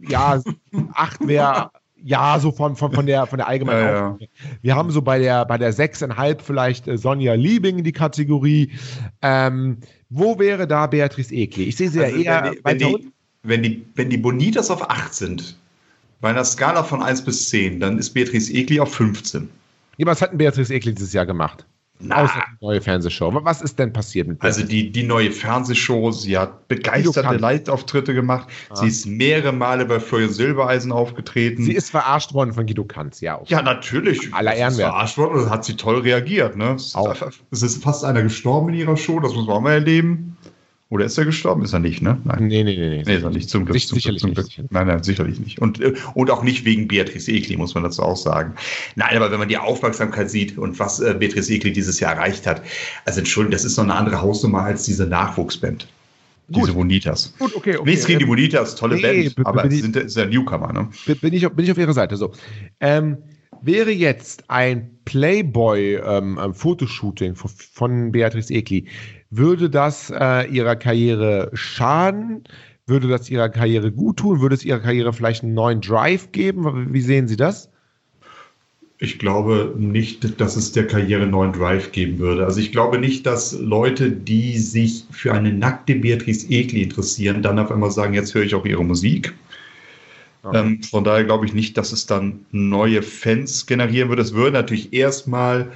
ja, 0.00 0.40
8 0.94 1.26
wäre 1.26 1.70
ja, 2.04 2.38
so 2.40 2.50
von, 2.50 2.76
von, 2.76 2.92
von 2.92 3.06
der, 3.06 3.26
von 3.26 3.38
der 3.38 3.46
allgemeinen 3.46 3.86
ja, 3.86 4.16
ja. 4.18 4.26
Wir 4.60 4.76
haben 4.76 4.90
so 4.90 5.02
bei 5.02 5.18
der, 5.18 5.44
bei 5.44 5.56
der 5.56 5.72
6,5 5.72 6.40
vielleicht 6.42 6.88
äh, 6.88 6.98
Sonja 6.98 7.34
Liebing 7.34 7.78
in 7.78 7.84
die 7.84 7.92
Kategorie. 7.92 8.72
Ähm, 9.22 9.78
wo 10.10 10.38
wäre 10.38 10.66
da 10.66 10.86
Beatrice 10.88 11.32
Egli? 11.32 11.64
Ich 11.64 11.76
sehe 11.76 11.88
sie 11.88 12.00
Also 12.00 12.16
ja 12.16 12.22
eher 12.22 12.54
wenn, 12.64 12.78
die, 12.78 12.84
wenn, 12.84 13.00
die, 13.02 13.12
wenn, 13.42 13.62
die, 13.62 13.86
wenn 13.94 14.10
die 14.10 14.16
Bonitas 14.16 14.70
auf 14.70 14.90
8 14.90 15.14
sind, 15.14 15.56
bei 16.20 16.30
einer 16.30 16.44
Skala 16.44 16.82
von 16.82 17.02
1 17.02 17.24
bis 17.24 17.48
10, 17.48 17.80
dann 17.80 17.98
ist 17.98 18.10
Beatrice 18.10 18.52
Egli 18.52 18.80
auf 18.80 18.94
15. 18.94 19.48
Ja, 19.98 20.06
was 20.06 20.22
hat 20.22 20.32
denn 20.32 20.38
Beatrice 20.38 20.72
Egli 20.72 20.94
dieses 20.94 21.12
Jahr 21.12 21.26
gemacht? 21.26 21.64
Na. 22.02 22.22
Außer 22.22 22.42
die 22.60 22.64
neue 22.64 22.80
Fernsehshow. 22.80 23.32
Was 23.44 23.62
ist 23.62 23.78
denn 23.78 23.92
passiert 23.92 24.28
mit 24.28 24.42
Also 24.42 24.64
die, 24.64 24.90
die 24.90 25.04
neue 25.04 25.30
Fernsehshow, 25.30 26.10
sie 26.10 26.36
hat 26.36 26.68
begeisterte 26.68 27.22
Kanz. 27.22 27.40
Live-Auftritte 27.40 28.14
gemacht. 28.14 28.48
Ah. 28.70 28.76
Sie 28.76 28.88
ist 28.88 29.06
mehrere 29.06 29.52
Male 29.52 29.84
bei 29.86 30.00
Florian 30.00 30.30
Silbereisen 30.30 30.92
aufgetreten. 30.92 31.62
Sie 31.64 31.74
ist 31.74 31.90
verarscht 31.90 32.34
worden 32.34 32.52
von 32.52 32.66
Guido 32.66 32.84
Kanz, 32.84 33.20
ja. 33.20 33.38
Auch. 33.38 33.48
ja, 33.48 33.62
natürlich. 33.62 34.34
Aller 34.34 34.54
Ehren 34.54 34.76
wert. 34.76 34.90
Verarscht 34.90 35.18
worden 35.18 35.44
und 35.44 35.50
hat 35.50 35.64
sie 35.64 35.76
toll 35.76 36.00
reagiert. 36.00 36.56
Ne? 36.56 36.74
Es, 36.74 36.86
ist 36.86 36.96
Auch. 36.96 37.16
es 37.50 37.62
ist 37.62 37.82
fast 37.82 38.04
einer 38.04 38.22
gestorben 38.22 38.70
in 38.70 38.74
ihrer 38.74 38.96
Show, 38.96 39.20
das 39.20 39.34
muss 39.34 39.46
man 39.46 39.56
auch 39.56 39.60
mal 39.60 39.72
erleben. 39.72 40.36
Oder 40.92 41.06
ist 41.06 41.16
er 41.16 41.24
gestorben? 41.24 41.62
Ist 41.64 41.72
er 41.72 41.78
nicht, 41.78 42.02
ne? 42.02 42.18
Nein. 42.24 42.48
Nee, 42.48 42.64
nee, 42.64 42.76
nee. 42.76 42.88
nee. 42.90 43.02
Nee, 43.06 43.16
ist 43.16 43.22
er 43.22 43.30
nicht, 43.30 43.48
zum 43.48 43.64
Glück. 43.64 43.80
Zum 43.80 43.96
sicherlich 43.96 44.20
Glück, 44.20 44.34
zum 44.36 44.44
nicht, 44.44 44.54
Glück. 44.56 44.70
Nein, 44.70 44.86
nein, 44.88 45.02
sicherlich 45.02 45.40
nicht. 45.40 45.58
Und, 45.58 45.80
äh, 45.80 45.94
und 46.12 46.30
auch 46.30 46.42
nicht 46.42 46.66
wegen 46.66 46.86
Beatrice 46.86 47.32
Egli, 47.32 47.56
muss 47.56 47.74
man 47.74 47.82
dazu 47.82 48.02
auch 48.02 48.16
sagen. 48.18 48.52
Nein, 48.94 49.16
aber 49.16 49.30
wenn 49.32 49.38
man 49.38 49.48
die 49.48 49.56
Aufmerksamkeit 49.56 50.28
sieht 50.28 50.58
und 50.58 50.78
was 50.78 51.00
äh, 51.00 51.14
Beatrice 51.18 51.50
Egli 51.50 51.72
dieses 51.72 51.98
Jahr 51.98 52.16
erreicht 52.16 52.46
hat, 52.46 52.60
also 53.06 53.20
Entschuldigung, 53.20 53.52
das 53.52 53.64
ist 53.64 53.78
noch 53.78 53.84
eine 53.84 53.94
andere 53.94 54.20
Hausnummer 54.20 54.64
als 54.64 54.84
diese 54.84 55.06
Nachwuchsband. 55.06 55.88
Gut. 56.52 56.64
Diese 56.64 56.74
Bonitas. 56.74 57.32
Gut, 57.38 57.56
okay, 57.56 57.76
okay. 57.78 57.88
Nichts 57.90 58.04
gegen 58.04 58.18
die 58.18 58.24
Ähm, 58.24 58.28
Bonitas, 58.28 58.74
tolle 58.74 58.96
nee, 58.96 59.00
Band, 59.30 59.36
be- 59.36 59.46
aber 59.46 59.64
es 59.64 59.72
ich- 59.72 59.80
sind, 59.80 59.96
ist 59.96 60.16
ja 60.18 60.26
Newcomer, 60.26 60.74
ne? 60.74 60.88
bin 61.06 61.16
bin 61.16 61.32
ich, 61.32 61.46
auf- 61.46 61.54
bin 61.54 61.64
ich 61.64 61.70
auf 61.70 61.78
Ihrer 61.78 61.94
Seite. 61.94 62.18
So. 62.18 62.32
Ähm, 62.80 63.16
wäre 63.62 63.90
jetzt 63.90 64.44
ein 64.48 64.98
Playboy-Fotoshooting 65.04 67.34
von, 67.34 67.50
von 67.50 68.12
Beatrice 68.12 68.52
Egli, 68.52 68.86
würde 69.30 69.70
das 69.70 70.12
äh, 70.14 70.48
ihrer 70.50 70.76
Karriere 70.76 71.50
schaden? 71.54 72.44
Würde 72.86 73.08
das 73.08 73.30
ihrer 73.30 73.48
Karriere 73.48 73.90
gut 73.92 74.18
tun? 74.18 74.40
Würde 74.40 74.54
es 74.54 74.64
ihrer 74.64 74.80
Karriere 74.80 75.12
vielleicht 75.12 75.42
einen 75.42 75.54
neuen 75.54 75.80
Drive 75.80 76.32
geben? 76.32 76.92
Wie 76.92 77.00
sehen 77.00 77.28
Sie 77.28 77.36
das? 77.36 77.70
Ich 78.98 79.18
glaube 79.18 79.74
nicht, 79.76 80.40
dass 80.40 80.54
es 80.54 80.70
der 80.70 80.86
Karriere 80.86 81.22
einen 81.22 81.32
neuen 81.32 81.52
Drive 81.52 81.90
geben 81.90 82.18
würde. 82.18 82.44
Also 82.44 82.60
ich 82.60 82.70
glaube 82.70 82.98
nicht, 82.98 83.26
dass 83.26 83.58
Leute, 83.58 84.12
die 84.12 84.58
sich 84.58 85.06
für 85.10 85.32
eine 85.32 85.52
nackte 85.52 85.96
Beatrice 85.96 86.48
Egli 86.48 86.84
interessieren, 86.84 87.42
dann 87.42 87.58
auf 87.58 87.72
einmal 87.72 87.90
sagen, 87.90 88.14
jetzt 88.14 88.32
höre 88.32 88.44
ich 88.44 88.54
auch 88.54 88.64
ihre 88.64 88.84
Musik. 88.84 89.34
Okay. 90.42 90.58
Ähm, 90.58 90.82
von 90.82 91.04
daher 91.04 91.24
glaube 91.24 91.46
ich 91.46 91.54
nicht, 91.54 91.76
dass 91.78 91.92
es 91.92 92.06
dann 92.06 92.40
neue 92.50 93.02
Fans 93.02 93.66
generieren 93.66 94.08
würde. 94.08 94.22
Es 94.22 94.34
würde 94.34 94.52
natürlich 94.52 94.92
erstmal 94.92 95.70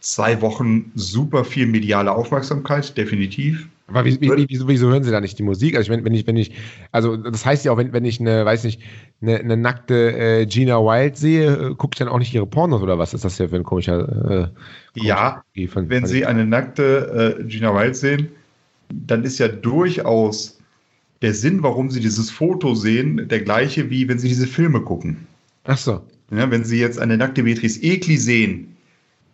zwei 0.00 0.40
Wochen 0.40 0.90
super 0.94 1.44
viel 1.44 1.66
mediale 1.66 2.12
Aufmerksamkeit, 2.12 2.96
definitiv. 2.96 3.68
Aber 3.88 4.04
wie, 4.04 4.20
wie, 4.20 4.30
wie, 4.30 4.46
wieso, 4.48 4.68
wieso 4.68 4.88
hören 4.90 5.02
Sie 5.02 5.10
da 5.10 5.20
nicht 5.20 5.38
die 5.38 5.42
Musik? 5.42 5.74
Also 5.74 5.90
ich, 5.90 5.96
wenn, 5.96 6.04
wenn 6.04 6.12
ich, 6.12 6.26
wenn 6.26 6.36
ich, 6.36 6.52
also 6.92 7.16
das 7.16 7.46
heißt 7.46 7.64
ja 7.64 7.72
auch, 7.72 7.78
wenn, 7.78 7.92
wenn 7.94 8.04
ich 8.04 8.20
eine, 8.20 8.44
weiß 8.44 8.64
nicht, 8.64 8.82
eine, 9.22 9.38
eine 9.38 9.56
nackte 9.56 10.12
äh, 10.12 10.46
Gina 10.46 10.78
Wild 10.78 11.16
sehe, 11.16 11.70
äh, 11.70 11.74
gucke 11.74 11.94
ich 11.94 11.98
dann 11.98 12.08
auch 12.08 12.18
nicht 12.18 12.34
ihre 12.34 12.46
Pornos 12.46 12.82
oder 12.82 12.98
was 12.98 13.14
ist 13.14 13.24
das 13.24 13.38
hier 13.38 13.48
für 13.48 13.56
ein 13.56 13.64
komischer? 13.64 14.52
Äh, 14.94 15.00
Ja, 15.00 15.42
komischer 15.54 15.88
Wenn 15.88 16.06
Sie 16.06 16.26
eine 16.26 16.44
nackte 16.44 17.38
äh, 17.40 17.44
Gina 17.44 17.74
Wild 17.74 17.96
sehen, 17.96 18.28
dann 18.90 19.24
ist 19.24 19.38
ja 19.38 19.48
durchaus 19.48 20.57
der 21.22 21.34
Sinn, 21.34 21.62
warum 21.62 21.90
Sie 21.90 22.00
dieses 22.00 22.30
Foto 22.30 22.74
sehen, 22.74 23.28
der 23.28 23.40
gleiche, 23.40 23.90
wie 23.90 24.08
wenn 24.08 24.18
Sie 24.18 24.28
diese 24.28 24.46
Filme 24.46 24.80
gucken. 24.80 25.26
Ach 25.64 25.78
so. 25.78 26.02
Ja, 26.30 26.50
wenn 26.50 26.64
Sie 26.64 26.78
jetzt 26.78 26.98
eine 26.98 27.16
nackte 27.16 27.42
Beatrice 27.42 27.82
Egli 27.82 28.16
sehen, 28.16 28.76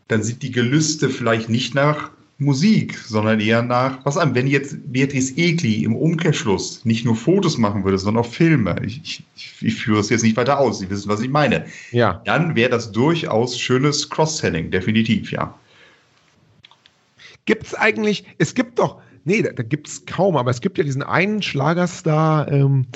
dann 0.08 0.22
sind 0.22 0.42
die 0.42 0.52
Gelüste 0.52 1.10
vielleicht 1.10 1.48
nicht 1.48 1.74
nach 1.74 2.10
Musik, 2.38 2.98
sondern 2.98 3.38
eher 3.38 3.62
nach, 3.62 4.04
was 4.04 4.16
an, 4.16 4.34
wenn 4.34 4.46
jetzt 4.46 4.76
Beatrice 4.92 5.36
Egli 5.36 5.84
im 5.84 5.94
Umkehrschluss 5.94 6.84
nicht 6.84 7.04
nur 7.04 7.14
Fotos 7.14 7.58
machen 7.58 7.84
würde, 7.84 7.98
sondern 7.98 8.24
auch 8.24 8.28
Filme. 8.28 8.76
Ich, 8.84 9.22
ich, 9.36 9.54
ich 9.60 9.74
führe 9.74 10.00
es 10.00 10.10
jetzt 10.10 10.22
nicht 10.22 10.36
weiter 10.36 10.58
aus, 10.58 10.80
Sie 10.80 10.90
wissen, 10.90 11.08
was 11.08 11.20
ich 11.20 11.30
meine. 11.30 11.66
Ja. 11.92 12.22
Dann 12.24 12.56
wäre 12.56 12.70
das 12.70 12.90
durchaus 12.90 13.58
schönes 13.58 14.10
Cross-Selling, 14.10 14.70
definitiv, 14.70 15.30
ja. 15.30 15.56
Gibt 17.44 17.66
es 17.66 17.74
eigentlich, 17.74 18.24
es 18.38 18.54
gibt 18.54 18.78
doch, 18.78 19.00
nee, 19.24 19.42
da, 19.42 19.52
da 19.52 19.62
gibt 19.62 19.88
es 19.88 20.06
kaum, 20.06 20.36
aber 20.36 20.50
es 20.50 20.60
gibt 20.60 20.78
ja 20.78 20.84
diesen 20.84 21.02
einen 21.02 21.42
Schlagerstar, 21.42 22.50
ähm, 22.50 22.86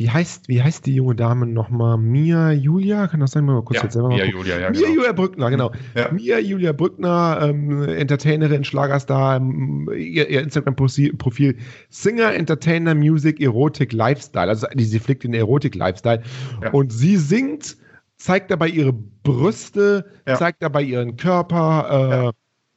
wie 0.00 0.08
heißt, 0.08 0.48
wie 0.48 0.62
heißt 0.62 0.86
die 0.86 0.94
junge 0.94 1.14
Dame 1.14 1.44
nochmal? 1.44 1.98
Mia 1.98 2.52
Julia? 2.52 3.06
Kann 3.06 3.20
das 3.20 3.32
sein? 3.32 3.44
Mal 3.44 3.62
kurz 3.62 3.76
Ja, 3.76 3.82
jetzt 3.82 3.92
selber 3.92 4.08
mal 4.08 4.14
Mia 4.14 4.24
gucken. 4.24 4.40
Julia, 4.40 4.58
ja, 4.58 4.70
Mia 4.70 4.80
genau. 4.80 4.94
Julia 4.94 5.12
Brückner, 5.12 5.50
genau. 5.50 5.72
Ja. 5.94 6.10
Mia 6.10 6.38
Julia 6.38 6.72
Brückner, 6.72 7.40
ähm, 7.42 7.82
Entertainerin, 7.82 8.64
Schlagerstar, 8.64 9.36
ähm, 9.36 9.90
ihr, 9.94 10.30
ihr 10.30 10.40
Instagram-Profil 10.40 11.58
Singer, 11.90 12.32
Entertainer, 12.32 12.94
Music, 12.94 13.42
Erotik, 13.42 13.92
Lifestyle. 13.92 14.48
Also 14.48 14.66
sie 14.74 14.98
fliegt 15.00 15.22
den 15.22 15.34
Erotik-Lifestyle. 15.34 16.22
Ja. 16.62 16.70
Und 16.70 16.94
sie 16.94 17.18
singt, 17.18 17.76
zeigt 18.16 18.50
dabei 18.50 18.68
ihre 18.68 18.94
Brüste, 18.94 20.06
zeigt 20.24 20.62
dabei 20.62 20.80
ihren 20.80 21.18
Körper. 21.18 22.30
Äh. 22.30 22.32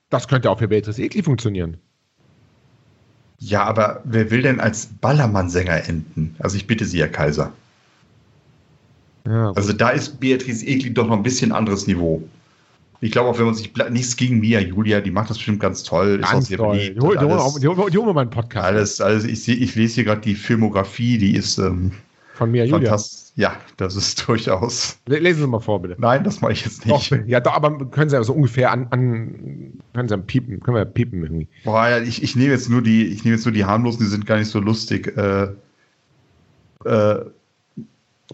Das 0.10 0.28
könnte 0.28 0.52
auch 0.52 0.60
für 0.60 0.68
Beatrice 0.68 1.02
Egli 1.02 1.24
funktionieren. 1.24 1.78
Ja, 3.46 3.64
aber 3.64 4.02
wer 4.06 4.32
will 4.32 4.42
denn 4.42 4.60
als 4.60 4.86
Ballermann-Sänger 5.02 5.88
enden? 5.90 6.36
Also 6.40 6.56
ich 6.56 6.66
bitte 6.66 6.86
Sie, 6.86 7.00
Herr 7.00 7.10
Kaiser. 7.10 7.52
Ja. 9.28 9.52
Also 9.54 9.74
da 9.74 9.90
ist 9.90 10.20
Beatrice 10.20 10.66
Egli 10.66 10.94
doch 10.94 11.08
noch 11.08 11.18
ein 11.18 11.24
bisschen 11.24 11.52
anderes 11.52 11.88
Niveau. 11.88 12.24
Ich 13.02 13.12
glaube 13.12 13.30
auch, 13.30 13.38
wenn 13.38 13.46
man 13.46 13.56
sich 13.56 13.74
nichts 13.92 14.16
gegen 14.16 14.40
Mia 14.40 14.62
Julia, 14.62 15.02
die 15.02 15.12
macht 15.12 15.30
das 15.30 15.38
bestimmt 15.38 15.60
ganz 15.60 15.84
toll. 15.84 16.20
ist 16.22 16.28
auch 16.28 16.32
ganz 16.34 16.50
toll. 16.50 16.78
beliebt 16.78 16.98
Die 17.92 17.98
holen 17.98 18.08
wir 18.08 18.14
mal 18.14 18.22
einen 18.22 18.30
Podcast 18.30 18.66
alles, 18.66 19.02
alles. 19.02 19.26
Ich, 19.26 19.44
seh- 19.44 19.54
ich 19.54 19.76
lese 19.76 19.96
hier 19.96 20.04
gerade 20.06 20.22
die 20.22 20.36
Filmografie, 20.36 21.18
die 21.18 21.36
ist 21.36 21.58
ähm, 21.58 21.92
von 22.36 22.52
mir, 22.52 22.66
Julia. 22.66 22.92
Ja, 23.36 23.56
das 23.78 23.96
ist 23.96 24.24
durchaus. 24.28 25.00
Le- 25.08 25.20
Lesen 25.20 25.42
Sie 25.42 25.48
mal 25.48 25.60
vor, 25.60 25.82
bitte. 25.82 25.96
Nein, 26.00 26.24
das 26.24 26.42
mache 26.42 26.52
ich 26.54 26.64
jetzt 26.66 26.88
Doch, 26.90 27.10
nicht. 27.12 27.28
ja, 27.28 27.40
doch, 27.40 27.54
aber 27.54 27.86
können 27.90 28.10
Sie 28.10 28.16
ja 28.16 28.24
so 28.24 28.34
ungefähr 28.34 28.72
an, 28.72 28.88
an 28.92 29.74
können 29.94 30.08
Sie 30.10 30.18
piepen, 30.20 30.60
können 30.60 30.78
wir 30.78 30.86
piepen 30.86 31.24
irgendwie. 31.24 31.48
Boah, 31.64 31.88
ja, 31.90 32.00
ich, 32.00 32.22
ich 32.22 32.36
nehme 32.36 32.52
jetzt 32.52 32.70
nur 32.70 32.82
die, 32.84 33.06
ich 33.08 33.24
nehme 33.24 33.36
jetzt 33.36 33.46
nur 33.46 33.54
die 33.54 33.66
harmlosen, 33.66 34.02
die 34.02 34.10
sind 34.10 34.26
gar 34.28 34.38
nicht 34.38 34.50
so 34.50 34.60
lustig. 34.60 35.16
Äh, 35.18 35.48
äh, 36.86 37.26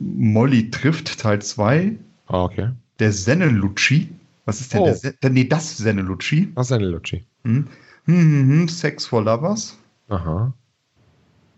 Molly 0.02 0.70
trifft 0.70 1.20
Teil 1.20 1.42
2. 1.42 1.94
Ah, 2.28 2.44
okay. 2.44 2.70
Der 3.00 3.12
Sennelucci. 3.12 4.10
Was 4.46 4.62
ist 4.62 4.74
denn 4.74 4.82
Oh. 4.82 4.86
der? 4.86 4.96
Se 4.96 5.14
nee, 5.30 5.46
das 5.46 5.78
Sennelucci. 5.78 6.52
Eine 6.56 6.86
Lutschi? 6.88 7.24
Hm. 7.44 7.68
Hm, 8.06 8.16
hm, 8.16 8.50
hm. 8.50 8.68
Sex 8.68 9.06
for 9.06 9.24
Lovers. 9.24 9.78
Aha. 10.10 10.52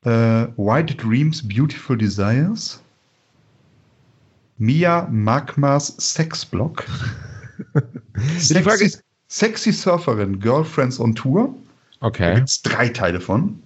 Äh, 0.04 0.10
White 0.58 0.96
Dreams, 0.96 1.48
Beautiful 1.48 1.98
Desires. 1.98 2.82
Mia 4.62 5.08
Magmas 5.10 5.96
Sexblock. 5.98 6.86
Die 8.16 8.62
Frage 8.62 8.84
ist, 8.84 9.04
Sexy 9.28 9.74
Surferin, 9.74 10.40
Girlfriends 10.40 11.00
on 11.00 11.16
Tour. 11.16 11.56
Da 12.00 12.08
okay. 12.08 12.36
gibt 12.36 12.48
es 12.48 12.62
drei 12.62 12.90
Teile 12.90 13.20
von. 13.20 13.60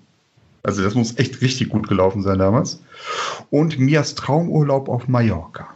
Also 0.64 0.84
das 0.84 0.96
muss 0.96 1.18
echt 1.18 1.42
richtig 1.42 1.68
gut 1.68 1.90
gelaufen 1.90 2.22
sein 2.22 2.40
damals. 2.40 2.82
Und 3.50 3.78
Mias 3.78 4.16
Traumurlaub 4.16 4.88
auf 4.88 5.10
Mallorca. 5.10 5.68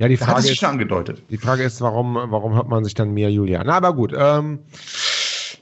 Ja, 0.00 0.08
die 0.08 0.16
Da 0.16 0.26
hat 0.26 0.34
Frage 0.34 0.48
ist, 0.48 0.58
schon 0.58 0.70
angedeutet. 0.70 1.22
die 1.30 1.38
Frage 1.38 1.62
ist, 1.62 1.80
warum, 1.80 2.16
warum 2.16 2.54
hört 2.54 2.68
man 2.68 2.82
sich 2.82 2.94
dann 2.94 3.14
Mia 3.14 3.28
Julia? 3.28 3.62
Na, 3.64 3.74
aber 3.76 3.94
gut. 3.94 4.12
Ähm, 4.16 4.58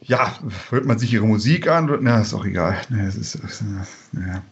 Ja, 0.01 0.39
hört 0.71 0.87
man 0.87 0.99
sich 0.99 1.13
ihre 1.13 1.27
Musik 1.27 1.69
an? 1.69 1.99
Na, 2.01 2.23
ist 2.23 2.33
auch 2.33 2.47
egal. 2.47 2.81
Es 3.07 3.17
ist, 3.17 3.35
ist, 3.35 3.63
ja. 4.15 4.43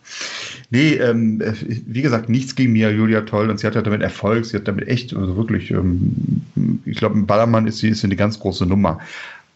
Nee 0.71 0.95
ähm, 0.95 1.43
wie 1.87 2.03
gesagt, 2.03 2.29
nichts 2.29 2.55
gegen 2.55 2.73
Mia 2.73 2.91
Julia 2.91 3.23
toll 3.23 3.51
und 3.51 3.59
sie 3.61 3.67
hat 3.67 3.75
ja 3.75 3.83
damit 3.83 4.03
Erfolg. 4.03 4.45
Sie 4.47 4.57
hat 4.57 4.67
damit 4.69 4.89
echt, 4.89 5.15
also 5.15 5.37
wirklich, 5.37 5.71
ähm, 5.71 6.43
ich 6.85 6.97
glaube, 6.97 7.19
ein 7.19 7.27
Ballermann 7.27 7.67
ist 7.67 7.79
sie 7.79 7.89
ist 7.91 8.05
eine 8.05 8.17
ganz 8.17 8.39
große 8.39 8.67
Nummer. 8.67 9.01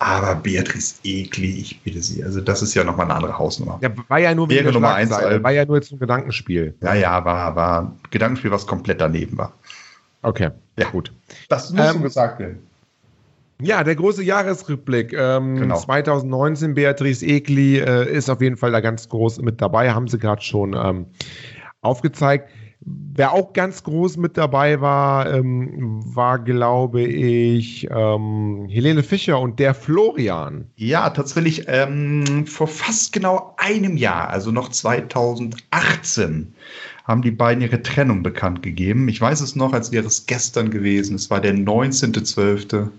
Aber 0.00 0.34
Beatrice 0.34 0.96
Egli, 1.04 1.60
ich 1.60 1.80
bitte 1.80 2.02
Sie, 2.02 2.22
also 2.24 2.40
das 2.40 2.60
ist 2.62 2.74
ja 2.74 2.84
nochmal 2.84 3.06
eine 3.06 3.14
andere 3.14 3.38
Hausnummer. 3.38 3.78
ja, 3.80 3.90
war 4.08 4.18
ja 4.18 4.34
nur 4.34 4.50
Wäre 4.50 4.72
Nummer 4.72 4.94
eins, 4.94 5.12
Alb. 5.12 5.42
war 5.42 5.52
ja 5.52 5.64
nur 5.64 5.76
jetzt 5.76 5.92
ein 5.92 5.98
Gedankenspiel. 5.98 6.74
Ja, 6.82 6.94
ja, 6.94 7.24
war, 7.24 7.54
war 7.56 7.82
ein 7.82 7.92
Gedankenspiel, 8.10 8.50
was 8.50 8.66
komplett 8.66 9.00
daneben 9.00 9.38
war. 9.38 9.52
Okay, 10.22 10.50
Ja. 10.76 10.88
gut. 10.90 11.12
Das 11.48 11.72
muss 11.72 11.92
so 11.92 12.00
gesagt 12.00 12.40
werden. 12.40 12.58
Ja, 13.62 13.84
der 13.84 13.94
große 13.94 14.22
Jahresrückblick. 14.22 15.12
Ähm, 15.12 15.56
genau. 15.56 15.76
2019, 15.76 16.74
Beatrice 16.74 17.24
Egli 17.24 17.78
äh, 17.78 18.10
ist 18.10 18.28
auf 18.28 18.40
jeden 18.40 18.56
Fall 18.56 18.72
da 18.72 18.80
ganz 18.80 19.08
groß 19.08 19.40
mit 19.42 19.60
dabei, 19.60 19.92
haben 19.92 20.08
sie 20.08 20.18
gerade 20.18 20.42
schon 20.42 20.74
ähm, 20.74 21.06
aufgezeigt. 21.80 22.50
Wer 22.86 23.32
auch 23.32 23.54
ganz 23.54 23.82
groß 23.82 24.18
mit 24.18 24.36
dabei 24.36 24.80
war, 24.80 25.32
ähm, 25.32 26.02
war, 26.04 26.38
glaube 26.38 27.00
ich, 27.02 27.88
ähm, 27.90 28.66
Helene 28.68 29.02
Fischer 29.02 29.40
und 29.40 29.58
der 29.58 29.72
Florian. 29.72 30.66
Ja, 30.76 31.08
tatsächlich 31.08 31.64
ähm, 31.66 32.46
vor 32.46 32.66
fast 32.66 33.14
genau 33.14 33.54
einem 33.56 33.96
Jahr, 33.96 34.28
also 34.28 34.50
noch 34.50 34.68
2018, 34.68 36.52
haben 37.04 37.22
die 37.22 37.30
beiden 37.30 37.62
ihre 37.62 37.80
Trennung 37.80 38.22
bekannt 38.22 38.62
gegeben. 38.62 39.08
Ich 39.08 39.20
weiß 39.20 39.40
es 39.40 39.56
noch, 39.56 39.72
als 39.72 39.90
wäre 39.90 40.06
es 40.06 40.26
gestern 40.26 40.70
gewesen. 40.70 41.16
Es 41.16 41.30
war 41.30 41.40
der 41.40 41.54
19.12. 41.54 42.90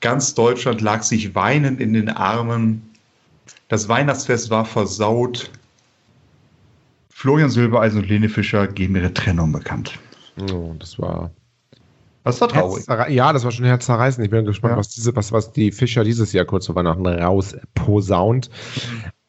Ganz 0.00 0.34
Deutschland 0.34 0.80
lag 0.80 1.02
sich 1.02 1.34
weinend 1.34 1.80
in 1.80 1.92
den 1.92 2.08
Armen. 2.08 2.82
Das 3.68 3.88
Weihnachtsfest 3.88 4.50
war 4.50 4.64
versaut. 4.64 5.50
Florian 7.10 7.50
Silbereisen 7.50 8.02
und 8.02 8.08
Lene 8.08 8.28
Fischer 8.28 8.68
geben 8.68 8.94
ihre 8.94 9.12
Trennung 9.12 9.50
bekannt. 9.50 9.98
Oh, 10.52 10.74
das 10.78 10.98
war. 10.98 11.30
Das 12.22 12.40
war 12.40 12.48
traurig. 12.48 12.84
Ja, 13.08 13.32
das 13.32 13.44
war 13.44 13.50
schon 13.50 13.64
herzzerreißend. 13.64 14.24
Ich 14.24 14.30
bin 14.30 14.44
gespannt, 14.44 14.72
ja. 14.72 14.78
was, 14.78 14.90
diese, 14.90 15.16
was, 15.16 15.32
was 15.32 15.52
die 15.52 15.72
Fischer 15.72 16.04
dieses 16.04 16.32
Jahr 16.32 16.44
kurz 16.44 16.66
vor 16.66 16.74
Weihnachten 16.76 17.06
rausposaunt. 17.06 18.50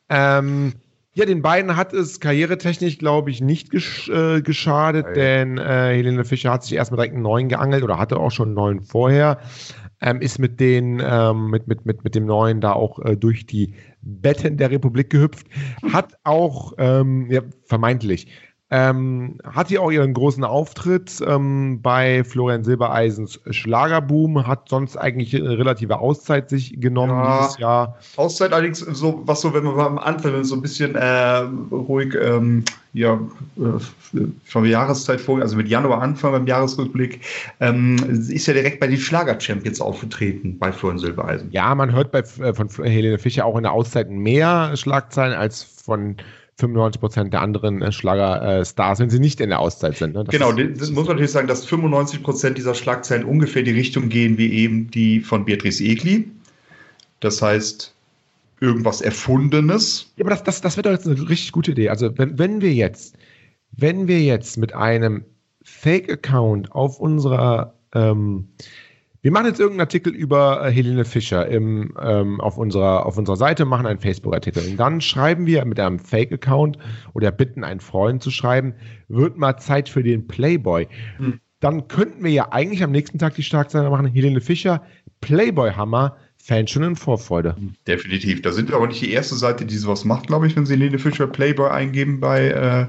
Ähm, 0.09 0.73
ja, 1.13 1.25
den 1.25 1.41
beiden 1.41 1.75
hat 1.75 1.93
es 1.93 2.19
karrieretechnisch, 2.19 2.97
glaube 2.97 3.31
ich, 3.31 3.41
nicht 3.41 3.71
gesch 3.71 4.09
äh, 4.09 4.41
geschadet, 4.41 5.05
ja. 5.07 5.13
denn 5.13 5.57
äh, 5.57 5.95
Helene 5.95 6.25
Fischer 6.25 6.51
hat 6.51 6.63
sich 6.63 6.73
erstmal 6.73 6.97
direkt 6.97 7.13
einen 7.13 7.23
neuen 7.23 7.49
geangelt 7.49 7.83
oder 7.83 7.97
hatte 7.97 8.17
auch 8.17 8.31
schon 8.31 8.49
einen 8.49 8.55
neuen 8.55 8.81
vorher 8.81 9.39
ähm, 10.01 10.22
ist 10.22 10.39
mit 10.39 10.60
den, 10.60 11.01
ähm, 11.03 11.50
mit, 11.50 11.68
mit, 11.68 11.86
mit, 11.86 12.03
mit 12.03 12.15
dem 12.15 12.25
neuen 12.25 12.62
da 12.62 12.74
auch 12.74 13.00
äh, 13.00 13.15
durch 13.15 13.46
die 13.46 13.74
Betten 14.01 14.58
der 14.58 14.72
Republik 14.72 15.10
gehüpft, 15.10 15.48
hat 15.91 16.13
auch, 16.24 16.74
ähm, 16.77 17.29
ja, 17.29 17.41
vermeintlich, 17.65 18.27
ähm, 18.71 19.39
hat 19.43 19.69
hier 19.69 19.81
auch 19.81 19.89
ihren 19.89 20.13
großen 20.13 20.43
Auftritt 20.43 21.23
ähm, 21.25 21.81
bei 21.81 22.23
Florian 22.23 22.63
Silbereisens 22.63 23.39
Schlagerboom, 23.49 24.45
hat 24.45 24.69
sonst 24.69 24.95
eigentlich 24.95 25.35
eine 25.35 25.57
relative 25.57 25.99
Auszeit 25.99 26.49
sich 26.49 26.79
genommen 26.79 27.13
ja, 27.13 27.39
dieses 27.39 27.57
Jahr. 27.57 27.97
Auszeit 28.15 28.53
allerdings 28.53 28.79
so, 28.79 29.23
was 29.25 29.41
so, 29.41 29.53
wenn 29.55 29.63
man 29.63 29.79
am 29.79 29.97
Anfang 29.97 30.43
so 30.43 30.55
ein 30.55 30.61
bisschen 30.61 30.93
äh, 30.93 31.47
ruhig, 31.71 32.15
ähm, 32.21 32.63
ja, 32.93 33.19
äh, 33.57 34.19
von 34.45 34.63
der 34.63 34.71
Jahreszeit 34.71 35.21
vor, 35.21 35.41
also 35.41 35.55
mit 35.55 35.67
Januar 35.67 36.01
Anfang 36.01 36.31
beim 36.31 36.45
Jahresrückblick, 36.45 37.21
ähm, 37.59 37.97
ist 38.29 38.45
ja 38.45 38.53
direkt 38.53 38.79
bei 38.79 38.88
den 38.88 38.97
Schlager-Champions 38.97 39.81
aufgetreten 39.81 40.57
bei 40.59 40.71
Florian 40.71 40.99
Silbereisen. 40.99 41.49
Ja, 41.51 41.73
man 41.73 41.91
hört 41.91 42.11
bei, 42.11 42.19
äh, 42.19 42.53
von 42.53 42.69
Helene 42.83 43.17
Fischer 43.17 43.45
auch 43.45 43.57
in 43.57 43.63
der 43.63 43.71
Auszeit 43.71 44.11
mehr 44.11 44.75
Schlagzeilen 44.75 45.35
als 45.35 45.63
von 45.63 46.17
95 46.60 47.00
Prozent 47.00 47.34
der 47.34 47.42
anderen 47.42 47.82
äh, 47.82 47.92
Schlager-Stars, 47.92 49.00
wenn 49.00 49.10
sie 49.10 49.20
nicht 49.20 49.39
in 49.39 49.50
der 49.50 49.60
Auszeit 49.60 49.98
sind. 49.98 50.13
Ne? 50.13 50.25
Genau, 50.30 50.51
das 50.51 50.92
muss 50.92 51.06
man 51.06 51.16
natürlich 51.16 51.32
sagen, 51.32 51.48
dass 51.48 51.66
95 51.66 52.22
Prozent 52.22 52.58
dieser 52.58 52.75
Schlagzeilen 52.75 53.24
ungefähr 53.24 53.63
die 53.63 53.72
Richtung 53.72 54.10
gehen 54.10 54.38
wie 54.38 54.51
eben 54.54 54.92
die 54.92 55.22
von 55.22 55.46
Beatrice 55.46 55.84
Egli. 55.84 56.30
Das 57.22 57.42
heißt, 57.42 57.94
irgendwas 58.60 59.01
Erfundenes. 59.01 60.12
Ja, 60.18 60.25
aber 60.25 60.32
das, 60.32 60.44
das, 60.44 60.62
das 60.62 60.75
wird 60.75 60.86
doch 60.86 60.92
jetzt 60.92 61.08
eine 61.08 61.30
richtig 61.30 61.51
gute 61.51 61.72
Idee. 61.72 61.89
Also, 61.89 62.18
wenn, 62.18 62.38
wenn 62.38 62.62
wir 62.62 62.74
jetzt, 62.74 63.18
wenn 63.72 64.08
wir 64.08 64.22
jetzt 64.22 64.58
mit 64.58 64.74
einem 64.74 65.24
Fake-Account 65.63 66.72
auf 66.72 67.00
unserer 67.00 67.74
ähm, 67.94 68.50
wir 69.21 69.31
machen 69.31 69.47
jetzt 69.47 69.59
irgendeinen 69.59 69.81
Artikel 69.81 70.13
über 70.13 70.65
äh, 70.65 70.71
Helene 70.71 71.03
Fischer 71.03 71.47
im, 71.47 71.93
ähm, 72.01 72.39
auf, 72.39 72.57
unserer, 72.57 73.05
auf 73.05 73.17
unserer 73.17 73.35
Seite, 73.35 73.65
machen 73.65 73.85
einen 73.85 73.99
Facebook-Artikel. 73.99 74.63
Und 74.65 74.77
dann 74.77 75.01
schreiben 75.01 75.45
wir 75.45 75.65
mit 75.65 75.79
einem 75.79 75.99
Fake-Account 75.99 76.77
oder 77.13 77.31
bitten 77.31 77.63
einen 77.63 77.81
Freund 77.81 78.23
zu 78.23 78.31
schreiben, 78.31 78.75
wird 79.07 79.38
mal 79.38 79.57
Zeit 79.57 79.89
für 79.89 80.03
den 80.03 80.27
Playboy. 80.27 80.88
Hm. 81.17 81.39
Dann 81.59 81.89
könnten 81.89 82.23
wir 82.23 82.31
ja 82.31 82.51
eigentlich 82.51 82.83
am 82.83 82.91
nächsten 82.91 83.19
Tag 83.19 83.35
die 83.35 83.43
Schlagzeile 83.43 83.89
machen, 83.89 84.05
Helene 84.05 84.39
Fischer, 84.39 84.82
Playboy-Hammer, 85.19 86.15
Fans 86.41 86.71
schon 86.71 86.84
in 86.84 86.95
Vorfreude. 86.95 87.56
Definitiv. 87.86 88.41
Da 88.41 88.52
sind 88.52 88.69
wir 88.69 88.75
aber 88.78 88.88
nicht 88.88 89.02
die 89.02 89.12
erste 89.12 89.36
Seite, 89.36 89.65
die 89.65 89.78
sowas 89.78 90.04
macht, 90.06 90.28
glaube 90.28 90.47
ich, 90.47 90.56
wenn 90.56 90.65
Sie 90.65 90.73
Helene 90.73 90.97
Fischer 90.97 91.28
Playboy 91.28 91.69
eingeben 91.69 92.19
bei. 92.19 92.47
Äh, 92.47 92.88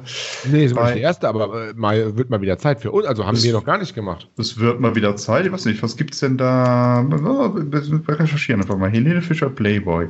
nee, 0.50 0.64
das 0.64 0.74
war 0.74 0.86
nicht 0.86 0.98
die 0.98 1.02
erste, 1.02 1.28
aber 1.28 1.68
äh, 1.68 1.74
mal, 1.74 2.16
wird 2.16 2.30
mal 2.30 2.40
wieder 2.40 2.58
Zeit 2.58 2.80
für 2.80 2.90
uns. 2.90 3.06
Also 3.06 3.26
haben 3.26 3.42
wir 3.42 3.52
noch 3.52 3.64
gar 3.64 3.78
nicht 3.78 3.94
gemacht. 3.94 4.28
Es 4.38 4.58
wird 4.58 4.80
mal 4.80 4.94
wieder 4.94 5.16
Zeit. 5.16 5.44
Ich 5.46 5.52
weiß 5.52 5.66
nicht, 5.66 5.82
was 5.82 5.96
gibt 5.96 6.14
es 6.14 6.20
denn 6.20 6.38
da? 6.38 7.04
Wir 7.06 8.18
recherchieren 8.18 8.62
einfach 8.62 8.78
mal. 8.78 8.90
Helene 8.90 9.20
Fischer 9.20 9.50
Playboy. 9.50 10.08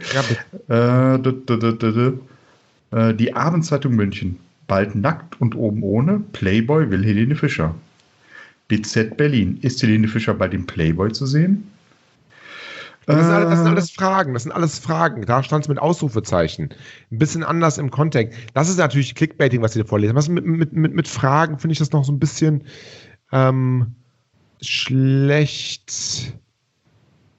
Ja, 0.68 1.16
äh, 1.16 1.18
äh, 2.92 3.14
die 3.14 3.35
Abendzeitung 3.35 3.94
München. 3.96 4.38
Bald 4.68 4.94
nackt 4.94 5.40
und 5.40 5.57
oben 5.57 5.83
ohne. 5.83 6.22
Playboy 6.33 6.90
will 6.90 7.05
Helene 7.05 7.35
Fischer. 7.35 7.74
BZ 8.68 9.16
Berlin. 9.16 9.59
Ist 9.62 9.83
Helene 9.83 10.07
Fischer 10.07 10.35
bei 10.35 10.46
dem 10.46 10.66
Playboy 10.66 11.11
zu 11.11 11.26
sehen? 11.26 11.68
Das 13.16 13.27
sind, 13.27 13.35
alles, 13.35 13.51
das 13.51 13.59
sind, 13.59 13.68
alles, 13.68 13.90
äh. 13.90 13.94
Fragen, 13.94 14.35
das 14.35 14.42
sind 14.44 14.53
alles 14.53 14.79
Fragen. 14.79 15.27
Da 15.27 15.42
stand 15.42 15.64
es 15.64 15.68
mit 15.68 15.79
Ausrufezeichen. 15.79 16.70
Ein 17.11 17.18
bisschen 17.18 17.44
anders 17.44 17.79
im 17.79 17.90
Kontext. 17.90 18.38
Das 18.55 18.68
ist 18.68 18.79
natürlich 18.79 19.14
Clickbaiting, 19.14 19.62
was 19.62 19.73
Sie 19.73 19.81
da 19.81 19.85
vorlesen. 19.85 20.14
Was 20.14 20.29
mit, 20.29 20.44
mit, 20.44 20.73
mit, 20.73 20.94
mit 20.94 21.09
Fragen 21.09 21.59
finde 21.59 21.73
ich 21.73 21.79
das 21.79 21.92
noch 21.92 22.05
so 22.05 22.12
ein 22.12 22.18
bisschen 22.18 22.64
ähm, 23.33 23.94
schlecht. 24.61 26.35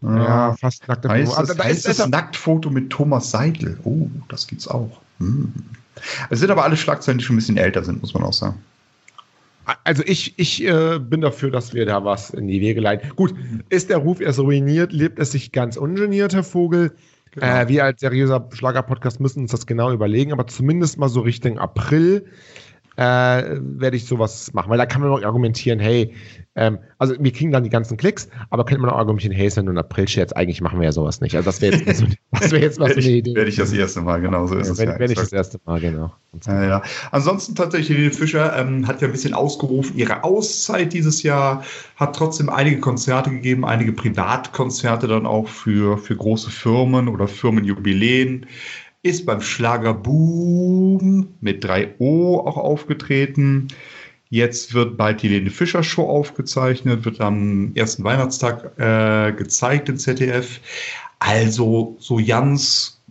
Ja, 0.01 0.17
ja 0.17 0.55
fast 0.59 0.87
nackte 0.87 1.09
Foto. 1.09 1.33
Also, 1.33 1.53
da 1.53 1.63
ist 1.63 1.87
das 1.87 2.07
Nacktfoto 2.07 2.69
mit 2.69 2.89
Thomas 2.89 3.31
Seidel. 3.31 3.79
Oh, 3.83 4.07
das 4.29 4.47
gibt's 4.47 4.67
auch. 4.67 5.01
Hm. 5.19 5.53
Es 6.29 6.39
sind 6.39 6.49
aber 6.49 6.63
alle 6.63 6.77
Schlagzeilen, 6.77 7.19
die 7.19 7.25
schon 7.25 7.35
ein 7.35 7.39
bisschen 7.39 7.57
älter 7.57 7.83
sind, 7.83 8.01
muss 8.01 8.13
man 8.13 8.23
auch 8.23 8.33
sagen. 8.33 8.57
Also 9.83 10.03
ich, 10.05 10.37
ich 10.37 10.63
äh, 10.63 10.99
bin 10.99 11.21
dafür, 11.21 11.51
dass 11.51 11.73
wir 11.73 11.85
da 11.85 12.03
was 12.03 12.31
in 12.31 12.47
die 12.47 12.61
Wege 12.61 12.81
leiten. 12.81 13.15
Gut, 13.15 13.33
ist 13.69 13.89
der 13.89 13.97
Ruf 13.97 14.21
erst 14.21 14.39
ruiniert, 14.39 14.91
lebt 14.91 15.19
es 15.19 15.31
sich 15.31 15.51
ganz 15.51 15.77
ungeniert, 15.77 16.33
Herr 16.33 16.43
Vogel. 16.43 16.91
Genau. 17.31 17.45
Äh, 17.45 17.67
wir 17.69 17.85
als 17.85 18.01
seriöser 18.01 18.49
Schlager-Podcast 18.51 19.19
müssen 19.19 19.41
uns 19.41 19.51
das 19.51 19.65
genau 19.65 19.91
überlegen, 19.91 20.33
aber 20.33 20.47
zumindest 20.47 20.97
mal 20.97 21.09
so 21.09 21.21
Richtung 21.21 21.59
April 21.59 22.25
äh, 22.97 23.03
werde 23.59 23.95
ich 23.95 24.05
sowas 24.05 24.53
machen, 24.53 24.69
weil 24.69 24.77
da 24.77 24.85
kann 24.85 25.01
man 25.01 25.11
auch 25.11 25.23
argumentieren, 25.23 25.79
hey, 25.79 26.13
ähm, 26.55 26.79
also 26.97 27.15
wir 27.17 27.31
kriegen 27.31 27.51
dann 27.51 27.63
die 27.63 27.69
ganzen 27.69 27.95
Klicks, 27.95 28.27
aber 28.49 28.65
könnte 28.65 28.81
man 28.81 28.89
auch 28.89 28.97
argumentieren, 28.97 29.33
hey, 29.33 29.47
ist 29.47 29.55
ja 29.55 29.63
nur 29.63 29.73
ein 29.73 29.77
April-Scherz, 29.77 30.33
eigentlich 30.33 30.59
machen 30.59 30.79
wir 30.79 30.85
ja 30.85 30.91
sowas 30.91 31.21
nicht. 31.21 31.35
Also 31.35 31.45
das 31.45 31.61
wäre 31.61 31.77
jetzt, 31.77 31.87
das 32.31 32.51
wär 32.51 32.59
jetzt 32.59 32.79
mal 32.79 32.89
so 32.93 32.99
eine 32.99 33.09
Idee. 33.09 33.33
Werde 33.33 33.49
ich 33.49 33.55
das 33.55 33.71
erste 33.71 34.01
Mal, 34.01 34.19
genau 34.19 34.45
so 34.47 34.57
ist 34.57 34.67
ja, 34.67 34.73
es. 34.73 34.79
Ja, 34.79 34.99
wenn 34.99 35.09
ich 35.09 35.17
das 35.17 35.31
erste 35.31 35.59
Mal, 35.65 35.79
genau. 35.79 36.13
Ja, 36.45 36.63
ja. 36.63 36.81
Ansonsten 37.11 37.55
tatsächlich, 37.55 37.97
Helene 37.97 38.13
Fischer 38.13 38.57
ähm, 38.57 38.85
hat 38.85 39.01
ja 39.01 39.07
ein 39.07 39.13
bisschen 39.13 39.33
ausgerufen, 39.33 39.97
ihre 39.97 40.25
Auszeit 40.25 40.91
dieses 40.91 41.23
Jahr, 41.23 41.63
hat 41.95 42.15
trotzdem 42.15 42.49
einige 42.49 42.81
Konzerte 42.81 43.29
gegeben, 43.29 43.63
einige 43.63 43.93
Privatkonzerte 43.93 45.07
dann 45.07 45.25
auch 45.25 45.47
für, 45.47 45.97
für 45.97 46.17
große 46.17 46.51
Firmen 46.51 47.07
oder 47.07 47.29
Firmenjubiläen 47.29 48.45
ist 49.03 49.25
beim 49.25 49.41
Schlagerboom 49.41 51.27
mit 51.41 51.65
3O 51.65 52.39
auch 52.45 52.57
aufgetreten. 52.57 53.67
Jetzt 54.29 54.73
wird 54.73 54.95
bald 54.95 55.21
die 55.21 55.27
Lene 55.27 55.49
Fischer 55.49 55.83
Show 55.83 56.07
aufgezeichnet, 56.07 57.03
wird 57.03 57.19
am 57.19 57.73
ersten 57.75 58.03
Weihnachtstag 58.03 58.79
äh, 58.79 59.33
gezeigt 59.33 59.89
in 59.89 59.97
ZDF. 59.97 60.61
Also 61.19 61.97
so 61.99 62.19
ganz 62.25 63.01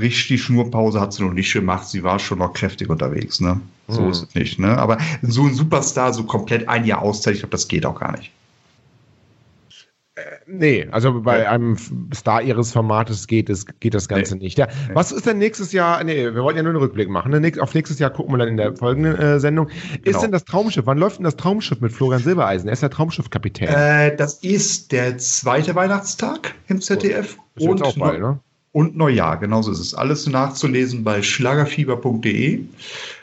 richtig 0.00 0.42
Schnurpause 0.42 1.00
hat 1.00 1.12
sie 1.12 1.22
noch 1.22 1.32
nicht 1.32 1.52
gemacht. 1.52 1.88
Sie 1.88 2.02
war 2.02 2.18
schon 2.18 2.38
noch 2.38 2.52
kräftig 2.52 2.88
unterwegs. 2.88 3.40
Ne? 3.40 3.60
So 3.88 4.02
mhm. 4.02 4.10
ist 4.10 4.28
es 4.28 4.34
nicht. 4.34 4.58
Ne? 4.58 4.78
Aber 4.78 4.98
so 5.22 5.44
ein 5.44 5.54
Superstar, 5.54 6.14
so 6.14 6.24
komplett 6.24 6.68
ein 6.68 6.84
Jahr 6.84 7.02
Auszeit, 7.02 7.34
ich 7.34 7.40
glaube, 7.40 7.52
das 7.52 7.68
geht 7.68 7.84
auch 7.84 7.98
gar 7.98 8.16
nicht. 8.16 8.30
Nee, 10.46 10.88
also 10.90 11.20
bei 11.22 11.42
ja. 11.42 11.50
einem 11.50 11.76
Star 12.14 12.42
ihres 12.42 12.72
Formates 12.72 13.26
geht, 13.26 13.50
es, 13.50 13.66
geht 13.80 13.94
das 13.94 14.08
Ganze 14.08 14.36
nee. 14.36 14.44
nicht. 14.44 14.58
Ja, 14.58 14.66
nee. 14.66 14.94
Was 14.94 15.12
ist 15.12 15.26
denn 15.26 15.38
nächstes 15.38 15.72
Jahr? 15.72 16.02
Nee, 16.04 16.34
wir 16.34 16.42
wollten 16.42 16.56
ja 16.56 16.62
nur 16.62 16.72
einen 16.72 16.80
Rückblick 16.80 17.08
machen. 17.08 17.30
Ne? 17.30 17.52
Auf 17.60 17.74
nächstes 17.74 17.98
Jahr 17.98 18.10
gucken 18.10 18.32
wir 18.32 18.38
dann 18.38 18.48
in 18.48 18.56
der 18.56 18.76
folgenden 18.76 19.16
äh, 19.16 19.40
Sendung. 19.40 19.68
Genau. 19.68 20.16
Ist 20.16 20.22
denn 20.22 20.32
das 20.32 20.44
Traumschiff? 20.44 20.86
Wann 20.86 20.98
läuft 20.98 21.18
denn 21.18 21.24
das 21.24 21.36
Traumschiff 21.36 21.80
mit 21.80 21.92
Florian 21.92 22.22
Silbereisen? 22.22 22.68
Er 22.68 22.72
ist 22.72 22.82
der 22.82 22.90
Traumschiffkapitän. 22.90 23.68
Äh, 23.68 24.16
das 24.16 24.34
ist 24.42 24.92
der 24.92 25.18
zweite 25.18 25.74
Weihnachtstag 25.74 26.54
im 26.68 26.80
ZDF. 26.80 27.36
Oh, 27.60 27.70
und, 27.70 27.82
auch 27.82 27.96
bald, 27.96 28.20
ne? 28.20 28.40
und 28.72 28.96
Neujahr, 28.96 29.38
genauso 29.38 29.72
ist 29.72 29.80
es. 29.80 29.94
Alles 29.94 30.26
nachzulesen 30.26 31.04
bei 31.04 31.22
schlagerfieber.de. 31.22 32.60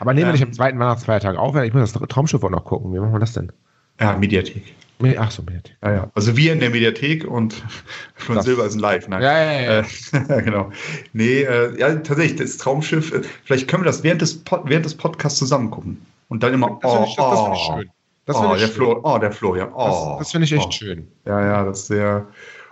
Aber 0.00 0.14
nehmen 0.14 0.26
wir 0.26 0.28
ähm, 0.28 0.32
nicht 0.32 0.44
am 0.44 0.52
zweiten 0.52 0.78
Weihnachtsfeiertag 0.78 1.36
auf, 1.36 1.56
ich 1.56 1.72
muss 1.72 1.92
das 1.92 2.08
Traumschiff 2.08 2.42
auch 2.44 2.50
noch 2.50 2.64
gucken. 2.64 2.92
Wie 2.92 2.98
machen 2.98 3.12
wir 3.12 3.20
das 3.20 3.32
denn? 3.32 3.52
Ja, 4.00 4.16
Mediathek. 4.16 4.74
Ach 5.18 5.30
so, 5.30 5.42
Mediathek. 5.42 5.76
Ja, 5.82 5.92
ja. 5.92 6.10
Also 6.14 6.36
wir 6.36 6.52
in 6.52 6.60
der 6.60 6.70
Mediathek 6.70 7.24
und 7.24 7.62
von 8.14 8.40
Silber 8.40 8.64
ist 8.64 8.74
ein 8.74 8.80
Live. 8.80 9.08
Nein. 9.08 9.22
Ja, 9.22 9.42
ja, 9.42 9.60
ja. 9.60 9.80
Äh, 9.80 10.42
genau. 10.42 10.70
Nee, 11.12 11.42
äh, 11.42 11.78
ja, 11.78 11.94
tatsächlich, 11.96 12.36
das 12.36 12.56
Traumschiff, 12.56 13.12
äh, 13.12 13.22
vielleicht 13.44 13.68
können 13.68 13.82
wir 13.82 13.86
das 13.86 14.02
während 14.02 14.22
des, 14.22 14.42
Pod, 14.42 14.62
während 14.64 14.86
des 14.86 14.94
Podcasts 14.94 15.38
zusammen 15.38 15.70
gucken. 15.70 16.00
Und 16.28 16.42
dann 16.42 16.54
immer, 16.54 16.78
das 16.80 16.92
oh, 16.92 17.04
ich, 17.06 17.16
das, 17.16 17.30
das 17.30 17.58
ich 17.58 17.64
schön. 17.64 17.90
Das 18.24 18.36
oh, 18.36 18.48
der 18.54 18.58
schön. 18.58 18.70
Flo, 18.70 19.00
oh, 19.02 19.18
der 19.18 19.32
Florian. 19.32 19.72
Oh, 19.72 20.16
das, 20.18 20.18
das 20.18 20.32
finde 20.32 20.46
ich 20.46 20.52
echt 20.52 20.66
oh. 20.66 20.72
schön. 20.72 21.06
Ja, 21.26 21.40
ja, 21.40 21.64
das 21.64 21.80
ist 21.80 21.86
sehr. 21.88 22.26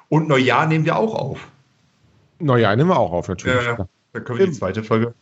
Und 0.09 0.29
Neujahr 0.29 0.67
nehmen 0.67 0.85
wir 0.85 0.97
auch 0.97 1.15
auf. 1.15 1.49
Neujahr 2.41 2.75
nehmen 2.75 2.91
wir 2.91 2.99
auch 2.99 3.13
auf, 3.13 3.29
natürlich. 3.29 3.65
Ja, 3.65 3.87
da 4.13 4.21
können 4.21 4.39
wir 4.39 4.47
die 4.47 4.53
zweite 4.53 4.83
Folge. 4.83 5.15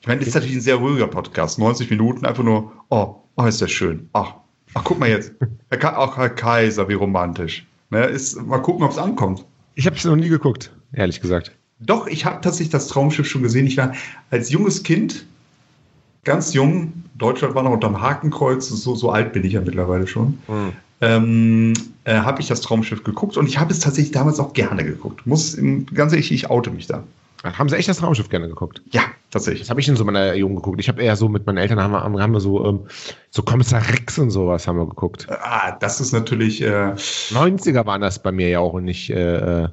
Ich 0.00 0.06
meine, 0.06 0.20
das 0.20 0.28
ist 0.28 0.34
natürlich 0.34 0.56
ein 0.56 0.62
sehr 0.62 0.76
ruhiger 0.76 1.08
Podcast. 1.08 1.58
90 1.58 1.90
Minuten 1.90 2.24
einfach 2.24 2.42
nur, 2.42 2.72
oh, 2.88 3.16
oh, 3.36 3.44
ist 3.44 3.60
das 3.60 3.70
schön. 3.70 4.08
Ach, 4.12 4.34
ach 4.74 4.84
guck 4.84 4.98
mal 4.98 5.08
jetzt. 5.08 5.32
Ach, 5.70 6.16
Herr 6.16 6.30
Kaiser, 6.30 6.88
wie 6.88 6.94
romantisch. 6.94 7.66
Ne, 7.90 8.04
ist, 8.04 8.40
mal 8.46 8.58
gucken, 8.58 8.84
ob 8.84 8.92
es 8.92 8.98
ankommt. 8.98 9.44
Ich 9.74 9.86
habe 9.86 9.96
es 9.96 10.04
noch 10.04 10.16
nie 10.16 10.28
geguckt, 10.28 10.72
ehrlich 10.92 11.20
gesagt. 11.20 11.52
Doch, 11.80 12.06
ich 12.06 12.24
habe 12.24 12.40
tatsächlich 12.40 12.70
das 12.70 12.88
Traumschiff 12.88 13.26
schon 13.26 13.42
gesehen. 13.42 13.66
Ich 13.66 13.76
war 13.76 13.94
als 14.30 14.50
junges 14.50 14.82
Kind, 14.82 15.26
ganz 16.24 16.52
jung, 16.54 16.92
Deutschland 17.16 17.54
war 17.54 17.62
noch 17.62 17.72
unterm 17.72 18.00
Hakenkreuz, 18.00 18.68
so, 18.68 18.94
so 18.94 19.10
alt 19.10 19.32
bin 19.32 19.44
ich 19.44 19.54
ja 19.54 19.60
mittlerweile 19.60 20.06
schon, 20.06 20.38
mhm. 20.48 20.72
ähm, 21.00 21.72
äh, 22.04 22.14
habe 22.14 22.40
ich 22.40 22.48
das 22.48 22.60
Traumschiff 22.60 23.02
geguckt 23.02 23.36
und 23.36 23.46
ich 23.46 23.58
habe 23.58 23.72
es 23.72 23.80
tatsächlich 23.80 24.12
damals 24.12 24.38
auch 24.38 24.52
gerne 24.52 24.84
geguckt. 24.84 25.26
Muss, 25.26 25.58
ganz 25.94 26.12
ehrlich, 26.12 26.32
ich 26.32 26.50
oute 26.50 26.70
mich 26.70 26.86
da. 26.86 27.02
Haben 27.42 27.68
Sie 27.68 27.76
echt 27.76 27.88
das 27.88 27.98
Traumschiff 27.98 28.28
gerne 28.28 28.48
geguckt? 28.48 28.82
Ja, 28.90 29.02
tatsächlich. 29.30 29.62
Das 29.62 29.70
habe 29.70 29.80
ich 29.80 29.88
in 29.88 29.96
so 29.96 30.04
meiner 30.04 30.34
Jugend 30.34 30.56
geguckt. 30.56 30.78
Ich 30.80 30.88
habe 30.88 31.02
eher 31.02 31.16
so 31.16 31.28
mit 31.28 31.46
meinen 31.46 31.56
Eltern 31.56 31.80
haben 31.80 31.92
wir, 31.92 32.22
haben 32.22 32.32
wir 32.32 32.40
so, 32.40 32.66
ähm, 32.66 32.86
so 33.30 33.42
Kommissar 33.42 33.82
Rex 33.88 34.18
und 34.18 34.30
sowas 34.30 34.68
haben 34.68 34.76
wir 34.76 34.86
geguckt. 34.86 35.26
Ah, 35.30 35.72
das 35.80 36.00
ist 36.00 36.12
natürlich. 36.12 36.60
Äh, 36.60 36.94
90er 37.30 37.86
waren 37.86 38.02
das 38.02 38.22
bei 38.22 38.32
mir 38.32 38.48
ja 38.48 38.60
auch 38.60 38.74
und 38.74 38.84
nicht. 38.84 39.08
Äh, 39.10 39.68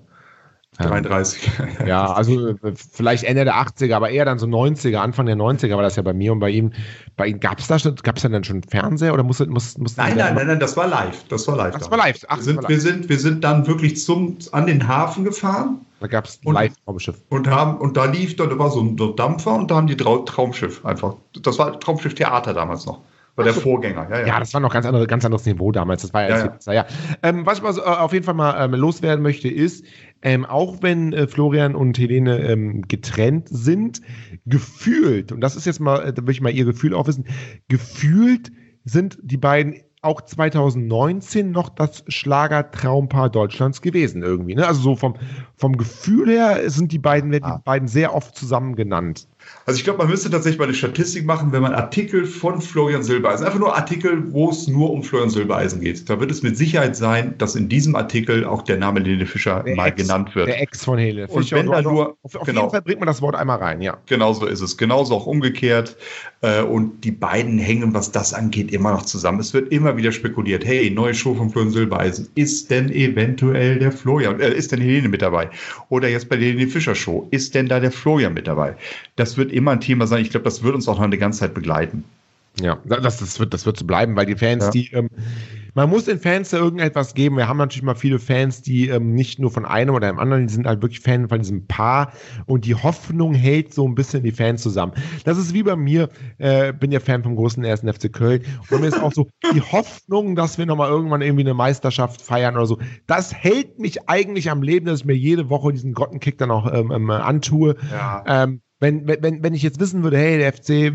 33. 0.77 1.49
Ähm, 1.59 1.67
ja, 1.87 2.05
also 2.05 2.49
äh, 2.49 2.55
vielleicht 2.75 3.23
Ende 3.23 3.45
der 3.45 3.55
80er, 3.55 3.95
aber 3.95 4.09
eher 4.11 4.25
dann 4.25 4.37
so 4.37 4.45
90er, 4.45 4.97
Anfang 4.97 5.25
der 5.25 5.35
90er 5.35 5.75
war 5.75 5.81
das 5.81 5.95
ja 5.95 6.03
bei 6.03 6.13
mir 6.13 6.31
und 6.31 6.39
bei 6.39 6.49
ihm. 6.49 6.71
Bei 7.15 7.27
ihm 7.27 7.39
gab 7.39 7.59
es 7.59 7.67
da 7.67 7.77
gab 8.03 8.17
es 8.17 8.23
dann 8.23 8.43
schon 8.43 8.63
Fernseher 8.63 9.13
oder 9.13 9.23
musste, 9.23 9.47
muss, 9.47 9.77
muss 9.77 9.97
Nein, 9.97 10.15
nein, 10.17 10.35
nein, 10.35 10.47
nein, 10.47 10.59
das 10.59 10.77
war 10.77 10.87
live. 10.87 11.23
Das 11.29 11.47
war 11.47 11.57
live. 11.57 11.73
Das 11.77 11.89
war 11.89 11.97
live. 11.97 12.23
Ach, 12.27 12.37
wir, 12.37 12.43
sind, 12.43 12.69
wir, 12.69 12.79
sind, 12.79 13.09
wir 13.09 13.19
sind 13.19 13.43
dann 13.43 13.65
wirklich 13.65 13.99
zum, 14.03 14.37
an 14.51 14.67
den 14.67 14.87
Hafen 14.87 15.23
gefahren. 15.23 15.81
Da 15.99 16.07
gab 16.07 16.25
es 16.25 16.39
ein 16.45 16.53
Live-Traumschiff. 16.53 17.23
Und, 17.29 17.47
haben, 17.47 17.77
und 17.77 17.97
da 17.97 18.05
lief, 18.05 18.35
da 18.35 18.57
war 18.57 18.69
so 18.69 18.81
ein 18.81 18.97
Dampfer 19.15 19.55
und 19.55 19.71
da 19.71 19.75
haben 19.75 19.87
die 19.87 19.97
Traumschiff 19.97 20.85
einfach. 20.85 21.15
Das 21.41 21.57
war 21.57 21.79
Traumschiff 21.79 22.13
Theater 22.13 22.53
damals 22.53 22.85
noch. 22.85 23.01
War 23.37 23.43
der 23.43 23.53
Vorgänger, 23.53 24.09
ja, 24.09 24.19
ja. 24.21 24.27
Ja, 24.27 24.39
das 24.39 24.51
war 24.55 24.61
noch 24.61 24.73
ganz, 24.73 24.87
andere, 24.87 25.05
ganz 25.05 25.23
anderes 25.23 25.45
Niveau 25.45 25.71
damals. 25.71 26.01
Das 26.01 26.11
war 26.11 26.27
ja, 26.27 26.37
ja, 26.39 26.57
ja. 26.65 26.73
ja. 26.73 26.85
Ähm, 27.21 27.45
was 27.45 27.59
ich 27.59 27.63
mal, 27.63 27.77
äh, 27.77 27.81
auf 27.81 28.11
jeden 28.11 28.25
Fall 28.25 28.33
mal 28.33 28.65
ähm, 28.65 28.73
loswerden 28.73 29.21
möchte, 29.21 29.47
ist, 29.47 29.85
ähm, 30.23 30.43
auch 30.43 30.81
wenn 30.81 31.13
äh, 31.13 31.27
Florian 31.27 31.75
und 31.75 31.99
Helene 31.99 32.39
ähm, 32.39 32.81
getrennt 32.87 33.47
sind, 33.47 34.01
gefühlt, 34.47 35.31
und 35.31 35.41
das 35.41 35.55
ist 35.55 35.65
jetzt 35.65 35.79
mal, 35.79 35.99
äh, 35.99 36.13
da 36.13 36.23
will 36.23 36.31
ich 36.31 36.41
mal 36.41 36.51
ihr 36.51 36.65
Gefühl 36.65 36.95
aufwissen, 36.95 37.27
gefühlt 37.67 38.51
sind 38.85 39.19
die 39.21 39.37
beiden 39.37 39.75
auch 40.01 40.21
2019 40.21 41.51
noch 41.51 41.69
das 41.69 42.03
Schlagertraumpaar 42.07 43.29
Deutschlands 43.29 43.81
gewesen 43.81 44.21
irgendwie. 44.21 44.55
Ne? 44.55 44.67
Also 44.67 44.81
so 44.81 44.95
vom, 44.95 45.15
vom 45.55 45.75
Gefühl 45.75 46.29
her 46.29 46.69
sind 46.69 46.91
die 46.91 46.99
beiden, 46.99 47.31
werden 47.31 47.45
ah. 47.45 47.57
die 47.57 47.63
beiden 47.63 47.87
sehr 47.87 48.13
oft 48.13 48.35
zusammen 48.35 48.75
genannt. 48.75 49.27
Also 49.65 49.77
ich 49.77 49.83
glaube, 49.83 49.99
man 49.99 50.09
müsste 50.09 50.29
tatsächlich 50.29 50.59
mal 50.59 50.65
eine 50.65 50.73
Statistik 50.73 51.25
machen, 51.25 51.51
wenn 51.51 51.61
man 51.61 51.73
Artikel 51.73 52.25
von 52.25 52.61
Florian 52.61 53.03
Silbereisen, 53.03 53.45
einfach 53.45 53.59
nur 53.59 53.75
Artikel, 53.75 54.31
wo 54.31 54.49
es 54.49 54.67
nur 54.67 54.91
um 54.91 55.03
Florian 55.03 55.29
Silbereisen 55.29 55.81
geht. 55.81 56.09
Da 56.09 56.19
wird 56.19 56.31
es 56.31 56.43
mit 56.43 56.57
Sicherheit 56.57 56.95
sein, 56.95 57.37
dass 57.37 57.55
in 57.55 57.69
diesem 57.69 57.95
Artikel 57.95 58.45
auch 58.45 58.61
der 58.61 58.77
Name 58.77 58.99
Helene 58.99 59.25
Fischer 59.25 59.63
der 59.63 59.75
mal 59.75 59.87
Ex, 59.87 60.01
genannt 60.01 60.35
wird. 60.35 60.47
Der 60.47 60.61
Ex 60.61 60.85
von 60.85 60.97
Helene 60.97 61.27
Fischer. 61.27 61.57
Und 61.57 61.65
wenn 61.65 61.71
da 61.71 61.81
nur, 61.81 62.17
auf, 62.23 62.35
auf 62.35 62.45
genau, 62.45 62.61
jeden 62.61 62.71
Fall 62.71 62.81
bringt 62.81 62.99
man 62.99 63.07
das 63.07 63.21
Wort 63.21 63.35
einmal 63.35 63.57
rein, 63.57 63.81
ja. 63.81 63.97
Genau 64.05 64.33
so 64.33 64.45
ist 64.45 64.61
es. 64.61 64.77
Genauso 64.77 65.15
auch 65.15 65.25
umgekehrt. 65.25 65.97
Äh, 66.41 66.61
und 66.61 67.03
die 67.03 67.11
beiden 67.11 67.57
hängen, 67.57 67.93
was 67.93 68.11
das 68.11 68.33
angeht, 68.33 68.71
immer 68.71 68.91
noch 68.91 69.03
zusammen. 69.03 69.39
Es 69.39 69.53
wird 69.53 69.71
immer 69.71 69.97
wieder 69.97 70.11
spekuliert, 70.11 70.63
hey, 70.65 70.89
neue 70.91 71.13
Show 71.13 71.33
von 71.33 71.49
Florian 71.49 71.71
Silbereisen. 71.71 72.29
Ist 72.35 72.69
denn 72.69 72.91
eventuell 72.91 73.79
der 73.79 73.91
Florian, 73.91 74.39
äh, 74.39 74.53
ist 74.53 74.71
denn 74.71 74.81
Helene 74.81 75.09
mit 75.09 75.23
dabei? 75.23 75.49
Oder 75.89 76.09
jetzt 76.09 76.29
bei 76.29 76.37
der 76.37 76.49
Helene 76.49 76.69
Fischer 76.69 76.93
Show, 76.93 77.27
ist 77.31 77.55
denn 77.55 77.67
da 77.67 77.79
der 77.79 77.91
Florian 77.91 78.33
mit 78.33 78.47
dabei? 78.47 78.75
Das 79.15 79.37
wird 79.37 79.51
immer 79.51 79.71
ein 79.71 79.81
Thema 79.81 80.05
sein. 80.05 80.21
Ich 80.21 80.29
glaube, 80.29 80.43
das 80.43 80.61
wird 80.61 80.75
uns 80.75 80.87
auch 80.87 80.97
noch 80.97 81.05
eine 81.05 81.17
ganze 81.17 81.39
Zeit 81.39 81.55
begleiten. 81.55 82.03
Ja, 82.59 82.79
das, 82.85 83.17
das, 83.17 83.39
wird, 83.39 83.53
das 83.53 83.65
wird 83.65 83.77
so 83.77 83.85
bleiben, 83.85 84.15
weil 84.15 84.25
die 84.25 84.35
Fans, 84.35 84.65
ja. 84.65 84.71
die, 84.71 84.91
ähm, 84.93 85.09
man 85.77 85.91
muss 85.91 86.05
den 86.05 86.17
Fans 86.19 86.49
da 86.49 86.57
irgendetwas 86.57 87.13
geben. 87.13 87.37
Wir 87.37 87.47
haben 87.47 87.57
natürlich 87.57 87.83
mal 87.83 87.93
viele 87.93 88.17
Fans, 88.17 88.63
die 88.63 88.89
ähm, 88.89 89.13
nicht 89.13 89.37
nur 89.37 89.51
von 89.51 89.63
einem 89.63 89.93
oder 89.93 90.09
einem 90.09 90.17
anderen, 90.17 90.47
die 90.47 90.53
sind 90.53 90.65
halt 90.65 90.81
wirklich 90.81 91.01
Fan 91.01 91.29
von 91.29 91.37
diesem 91.37 91.67
Paar 91.67 92.13
und 92.47 92.65
die 92.65 92.73
Hoffnung 92.73 93.35
hält 93.35 93.75
so 93.75 93.87
ein 93.87 93.93
bisschen 93.93 94.23
die 94.23 94.31
Fans 94.31 94.63
zusammen. 94.63 94.93
Das 95.23 95.37
ist 95.37 95.53
wie 95.53 95.61
bei 95.61 95.75
mir, 95.75 96.09
äh, 96.39 96.73
bin 96.73 96.91
ja 96.91 96.99
Fan 96.99 97.21
vom 97.21 97.35
großen 97.35 97.63
ersten 97.63 97.93
FC 97.93 98.11
Köln 98.11 98.41
und 98.71 98.81
mir 98.81 98.87
ist 98.87 98.99
auch 98.99 99.13
so 99.13 99.27
die 99.53 99.61
Hoffnung, 99.61 100.35
dass 100.35 100.57
wir 100.57 100.65
nochmal 100.65 100.89
irgendwann 100.89 101.21
irgendwie 101.21 101.43
eine 101.43 101.53
Meisterschaft 101.53 102.23
feiern 102.23 102.55
oder 102.55 102.65
so. 102.65 102.79
Das 103.05 103.35
hält 103.35 103.77
mich 103.77 104.09
eigentlich 104.09 104.49
am 104.49 104.63
Leben, 104.63 104.87
dass 104.87 105.01
ich 105.01 105.05
mir 105.05 105.13
jede 105.13 105.51
Woche 105.51 105.73
diesen 105.73 105.93
Grottenkick 105.93 106.39
dann 106.39 106.49
auch 106.49 106.73
ähm, 106.73 106.89
ähm 106.89 107.11
antue. 107.11 107.75
Ja. 107.91 108.23
Ähm, 108.25 108.61
wenn, 108.79 109.07
wenn, 109.07 109.43
wenn 109.43 109.53
ich 109.53 109.61
jetzt 109.61 109.79
wissen 109.79 110.01
würde, 110.01 110.17
hey, 110.17 110.39
der 110.39 110.53
FC 110.53 110.91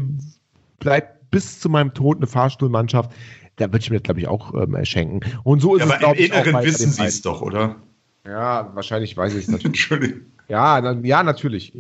bleibt 0.81 1.31
bis 1.31 1.61
zu 1.61 1.69
meinem 1.69 1.95
Tod 1.95 2.19
eine 2.19 2.27
Fahrstuhlmannschaft, 2.27 3.13
da 3.57 3.67
würde 3.67 3.79
ich 3.79 3.91
mir 3.91 3.97
das, 3.97 4.05
glaube 4.05 4.21
ich, 4.21 4.29
auch 4.29 4.55
ähm, 4.55 4.77
schenken. 4.85 5.21
Und 5.45 5.61
so 5.61 5.77
ist 5.77 5.87
ja, 5.89 5.97
es, 5.97 6.03
aber 6.03 6.17
im 6.17 6.25
Inneren 6.25 6.65
wissen 6.65 6.91
Sie 6.91 7.05
es 7.05 7.23
doch, 7.23 7.43
oder? 7.43 7.77
Ja, 8.27 8.71
wahrscheinlich 8.75 9.17
weiß 9.17 9.35
ich 9.35 9.45
es 9.45 9.49
natürlich. 9.49 9.65
Entschuldigung. 9.67 10.21
Ja, 10.49 10.81
na, 10.81 10.99
ja, 11.03 11.23
natürlich. 11.23 11.73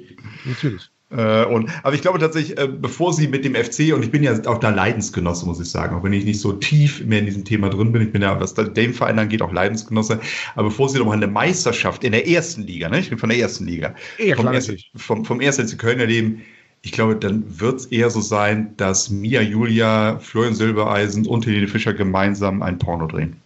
Natürlich. 0.44 0.90
Äh, 1.10 1.44
und, 1.44 1.70
aber 1.82 1.94
ich 1.94 2.00
glaube 2.00 2.18
tatsächlich, 2.18 2.58
äh, 2.58 2.66
bevor 2.66 3.12
sie 3.12 3.28
mit 3.28 3.44
dem 3.44 3.54
FC, 3.54 3.92
und 3.94 4.02
ich 4.02 4.10
bin 4.10 4.22
ja 4.22 4.32
auch 4.46 4.58
da 4.58 4.70
Leidensgenosse, 4.70 5.44
muss 5.44 5.60
ich 5.60 5.70
sagen, 5.70 5.94
auch 5.94 6.02
wenn 6.02 6.12
ich 6.14 6.24
nicht 6.24 6.40
so 6.40 6.52
tief 6.54 7.04
mehr 7.04 7.18
in 7.18 7.26
diesem 7.26 7.44
Thema 7.44 7.68
drin 7.68 7.92
bin, 7.92 8.02
ich 8.02 8.12
bin 8.12 8.22
ja, 8.22 8.40
was 8.40 8.54
dem 8.54 8.94
Verein 8.94 9.18
angeht, 9.18 9.42
auch 9.42 9.52
Leidensgenosse, 9.52 10.20
aber 10.54 10.68
bevor 10.68 10.88
sie 10.88 10.98
nochmal 10.98 11.18
eine 11.18 11.26
Meisterschaft 11.26 12.02
in 12.04 12.12
der 12.12 12.26
ersten 12.26 12.62
Liga, 12.62 12.88
ne? 12.88 12.98
ich 12.98 13.10
bin 13.10 13.18
von 13.18 13.28
der 13.28 13.38
ersten 13.38 13.66
Liga, 13.66 13.94
ja, 14.18 14.36
vom, 14.36 14.46
ersten, 14.46 14.78
vom, 14.96 15.24
vom 15.26 15.40
ersten 15.40 15.68
FC 15.68 15.78
Köln 15.78 16.00
erleben, 16.00 16.42
ich 16.82 16.92
glaube, 16.92 17.16
dann 17.16 17.44
wird 17.60 17.80
es 17.80 17.86
eher 17.86 18.10
so 18.10 18.20
sein, 18.20 18.76
dass 18.76 19.08
Mia 19.08 19.40
Julia, 19.40 20.18
Florian 20.18 20.54
Silbereisen 20.54 21.26
und 21.26 21.46
Helene 21.46 21.68
Fischer 21.68 21.94
gemeinsam 21.94 22.62
ein 22.62 22.78
Porno 22.78 23.06
drehen. 23.06 23.36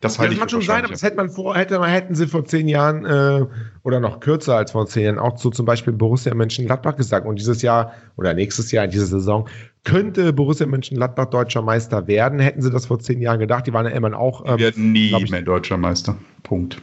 Das, 0.00 0.18
halte 0.18 0.34
ja, 0.34 0.40
das 0.40 0.40
mag 0.40 0.50
schon 0.50 0.60
sein, 0.60 0.84
aber 0.84 0.92
das 0.92 1.02
hätte 1.02 1.16
man 1.16 1.30
vor, 1.30 1.56
hätte, 1.56 1.82
hätten 1.82 2.14
sie 2.14 2.26
vor 2.26 2.44
zehn 2.44 2.68
Jahren 2.68 3.06
äh, 3.06 3.46
oder 3.84 4.00
noch 4.00 4.20
kürzer 4.20 4.56
als 4.56 4.72
vor 4.72 4.86
zehn 4.86 5.04
Jahren 5.04 5.18
auch 5.18 5.38
so 5.38 5.48
zum 5.48 5.64
Beispiel 5.64 5.94
Borussia 5.94 6.34
Mönchengladbach 6.34 6.96
gesagt. 6.96 7.26
Und 7.26 7.38
dieses 7.38 7.62
Jahr 7.62 7.94
oder 8.16 8.34
nächstes 8.34 8.70
Jahr 8.70 8.84
in 8.84 8.90
dieser 8.90 9.06
Saison 9.06 9.48
könnte 9.84 10.34
Borussia 10.34 10.66
Mönchengladbach 10.66 11.26
deutscher 11.26 11.62
Meister 11.62 12.06
werden. 12.06 12.38
Hätten 12.38 12.60
sie 12.60 12.70
das 12.70 12.84
vor 12.84 12.98
zehn 12.98 13.22
Jahren 13.22 13.38
gedacht, 13.38 13.66
die 13.66 13.72
waren 13.72 13.86
ja 13.86 13.92
immer 13.92 14.18
auch. 14.18 14.44
Ähm, 14.44 14.58
die 14.58 14.64
werden 14.64 14.92
nie 14.92 15.16
ich, 15.16 15.30
mehr 15.30 15.40
deutscher 15.40 15.78
Meister. 15.78 16.18
Punkt. 16.42 16.82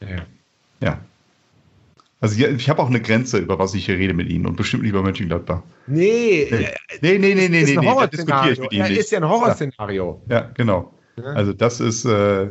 Ja. 0.00 0.22
ja. 0.80 0.98
Also 2.22 2.44
ich 2.44 2.68
habe 2.68 2.82
auch 2.82 2.88
eine 2.88 3.00
Grenze, 3.00 3.38
über 3.38 3.58
was 3.58 3.72
ich 3.74 3.86
hier 3.86 3.96
rede 3.96 4.12
mit 4.12 4.28
Ihnen 4.28 4.46
und 4.46 4.56
bestimmt 4.56 4.82
nicht 4.82 4.90
über 4.90 5.02
Mönchengladbach. 5.02 5.62
Nee. 5.86 6.48
Nee, 6.50 6.68
nee, 7.00 7.18
nee, 7.18 7.34
nee, 7.34 7.48
nee. 7.48 7.60
Ist 7.62 7.74
nee, 7.74 7.76
nee, 7.76 8.06
diskutiere 8.08 8.52
ich 8.52 8.60
mit 8.60 8.72
Ihnen 8.72 8.92
ja, 8.92 9.00
ist 9.00 9.10
ja 9.10 9.18
ein 9.20 9.28
Horrorszenario. 9.28 10.20
Ja, 10.28 10.50
genau. 10.52 10.92
Also 11.24 11.54
das 11.54 11.80
ist, 11.80 12.04
äh, 12.04 12.48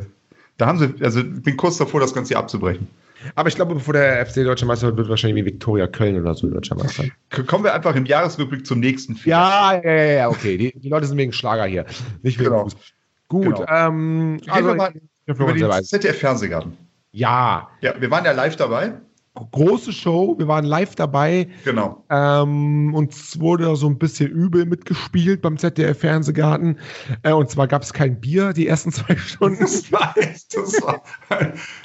da 0.56 0.66
haben 0.66 0.78
sie, 0.78 0.94
also 1.04 1.20
ich 1.20 1.42
bin 1.42 1.56
kurz 1.56 1.76
davor, 1.76 2.00
das 2.00 2.12
Ganze 2.12 2.30
hier 2.30 2.38
abzubrechen. 2.38 2.88
Aber 3.34 3.48
ich 3.48 3.54
glaube, 3.54 3.74
bevor 3.74 3.94
der 3.94 4.26
FC 4.26 4.36
Deutscher 4.36 4.66
Meister 4.66 4.88
wird, 4.88 4.96
wird 4.96 5.08
wahrscheinlich 5.08 5.44
wie 5.44 5.52
Viktoria 5.52 5.86
Köln 5.86 6.20
oder 6.20 6.34
so 6.34 6.48
Deutscher 6.48 6.74
Meister. 6.74 7.04
Kommen 7.46 7.64
wir 7.64 7.74
einfach 7.74 7.94
im 7.94 8.06
Jahresrückblick 8.06 8.66
zum 8.66 8.80
nächsten 8.80 9.14
Film. 9.14 9.30
Ja, 9.30 9.74
ja, 9.74 9.92
ja, 9.92 10.12
ja, 10.12 10.28
okay. 10.28 10.56
Die, 10.56 10.78
die, 10.78 10.88
Leute 10.88 11.06
sind 11.06 11.18
wegen 11.18 11.32
Schlager 11.32 11.66
hier, 11.66 11.84
nicht 12.22 12.38
wegen 12.38 12.50
genau. 12.50 12.64
Fußball. 12.64 12.82
Gut, 13.28 13.44
genau. 13.44 13.66
ähm, 13.68 14.40
also, 14.48 14.68
wir 14.68 14.74
mal 14.74 14.92
über 15.26 15.52
den 15.52 15.84
ZDF-Fernsehgarten. 15.84 16.76
Ja. 17.12 17.68
Ja, 17.80 17.94
wir 18.00 18.10
waren 18.10 18.24
ja 18.24 18.32
live 18.32 18.56
dabei 18.56 18.94
große 19.34 19.92
Show. 19.92 20.34
Wir 20.38 20.48
waren 20.48 20.64
live 20.64 20.94
dabei. 20.94 21.48
Genau. 21.64 22.04
Ähm, 22.10 22.94
uns 22.94 23.38
wurde 23.38 23.74
so 23.76 23.86
ein 23.86 23.98
bisschen 23.98 24.30
übel 24.30 24.66
mitgespielt 24.66 25.42
beim 25.42 25.56
ZDF-Fernsehgarten. 25.56 26.78
Äh, 27.22 27.32
und 27.32 27.48
zwar 27.48 27.68
gab 27.68 27.82
es 27.82 27.92
kein 27.92 28.20
Bier 28.20 28.52
die 28.52 28.66
ersten 28.66 28.92
zwei 28.92 29.16
Stunden. 29.16 29.60
Das 29.60 29.90
war, 29.92 30.14
echt, 30.16 30.56
das 30.56 30.82
war 30.82 31.02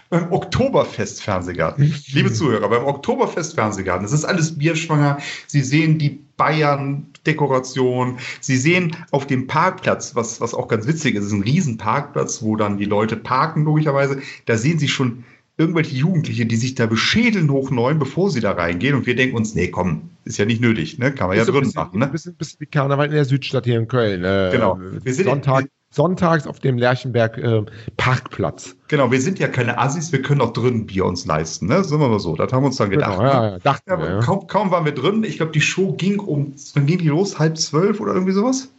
beim 0.10 0.32
Oktoberfest-Fernsehgarten. 0.32 1.94
Liebe 2.08 2.34
Zuhörer, 2.34 2.68
beim 2.68 2.86
Oktoberfest-Fernsehgarten, 2.86 4.06
es 4.06 4.12
ist 4.12 4.26
alles 4.26 4.58
bierschwanger. 4.58 5.20
Sie 5.48 5.62
sehen 5.62 6.00
die 6.00 6.26
Bayern-Dekoration. 6.38 8.18
Sie 8.42 8.58
sehen 8.58 8.96
auf 9.12 9.28
dem 9.28 9.48
Parkplatz, 9.48 10.16
was, 10.16 10.42
was 10.42 10.54
auch 10.54 10.68
ganz 10.68 10.88
witzig 10.88 11.16
ist, 11.16 11.22
es 11.22 11.28
ist 11.28 11.34
ein 11.34 11.44
Riesenparkplatz, 11.44 12.42
wo 12.42 12.56
dann 12.56 12.78
die 12.78 12.86
Leute 12.86 13.16
parken, 13.16 13.64
logischerweise. 13.64 14.22
Da 14.46 14.58
sehen 14.58 14.80
Sie 14.80 14.88
schon 14.88 15.24
irgendwelche 15.58 15.96
Jugendliche, 15.96 16.46
die 16.46 16.56
sich 16.56 16.76
da 16.76 16.86
beschädeln 16.86 17.50
hoch 17.50 17.72
neun, 17.72 18.00
bevor 18.00 18.30
sie 18.30 18.42
da 18.42 18.52
reingehen. 18.52 18.96
Und 18.96 19.06
wir 19.06 19.16
denken 19.16 19.38
uns, 19.38 19.56
nee, 19.56 19.70
komm, 19.70 20.10
ist 20.26 20.38
ja 20.38 20.46
nicht 20.46 20.62
nötig, 20.62 20.98
ne? 20.98 21.14
Kann 21.14 21.30
man 21.30 21.38
ja 21.38 21.46
drin 21.46 21.72
machen. 21.74 22.00
Ne? 22.00 22.08
Bisschen, 22.08 22.36
bisschen 22.36 22.60
wie 22.60 22.66
Karneval 22.66 23.08
in 23.08 23.14
der 23.14 23.26
Südstadt 23.26 23.66
hier 23.66 23.78
in 23.78 23.88
Köln. 23.88 24.24
Äh, 24.24 24.50
genau. 24.52 24.80
Wir 24.80 25.14
sind 25.14 25.26
Sonntag, 25.26 25.68
sonntags 25.92 26.46
auf 26.46 26.60
dem 26.60 26.78
Lerchenberg 26.78 27.38
äh, 27.38 27.64
Parkplatz. 27.96 28.76
Genau, 28.90 29.12
wir 29.12 29.22
sind 29.22 29.40
ja 29.40 29.48
keine 29.48 29.78
Assis, 29.78 30.12
wir 30.12 30.22
können 30.22 30.42
auch 30.42 30.52
drinnen 30.52 30.86
Bier 30.86 31.06
uns 31.06 31.26
leisten, 31.26 31.68
ne? 31.68 31.84
Sind 31.84 32.00
wir 32.00 32.10
mal 32.10 32.20
so. 32.20 32.36
Das 32.36 32.52
haben 32.52 32.64
wir 32.64 32.68
uns 32.68 32.78
dann 32.78 32.90
genau, 32.90 33.18
gedacht. 33.18 33.20
Genau, 33.20 33.44
ja, 33.44 33.50
ja, 33.52 33.60
dachten 33.60 33.90
ja, 33.90 34.00
wir, 34.00 34.10
ja. 34.10 34.20
Kaum, 34.20 34.48
kaum 34.48 34.72
waren 34.72 34.84
wir 34.84 34.94
drin. 34.94 35.24
Ich 35.24 35.38
glaube, 35.38 35.54
die 35.54 35.62
Show 35.62 35.94
ging 35.94 36.20
um, 36.20 36.54
wann 36.74 36.86
ging 36.86 36.98
die 36.98 37.08
los? 37.08 37.40
Halb 37.40 37.58
zwölf 37.58 38.02
oder 38.02 38.14
irgendwie 38.14 38.34
sowas? 38.34 38.75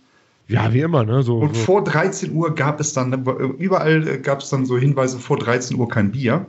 Ja, 0.48 0.72
wie 0.72 0.80
immer, 0.80 1.04
ne? 1.04 1.22
So, 1.22 1.38
und 1.38 1.56
so. 1.56 1.62
vor 1.62 1.84
13 1.84 2.32
Uhr 2.32 2.54
gab 2.54 2.78
es 2.80 2.92
dann, 2.92 3.24
überall 3.58 4.18
gab 4.18 4.40
es 4.40 4.50
dann 4.50 4.64
so 4.64 4.78
Hinweise, 4.78 5.18
vor 5.18 5.38
13 5.38 5.76
Uhr 5.76 5.88
kein 5.88 6.12
Bier. 6.12 6.46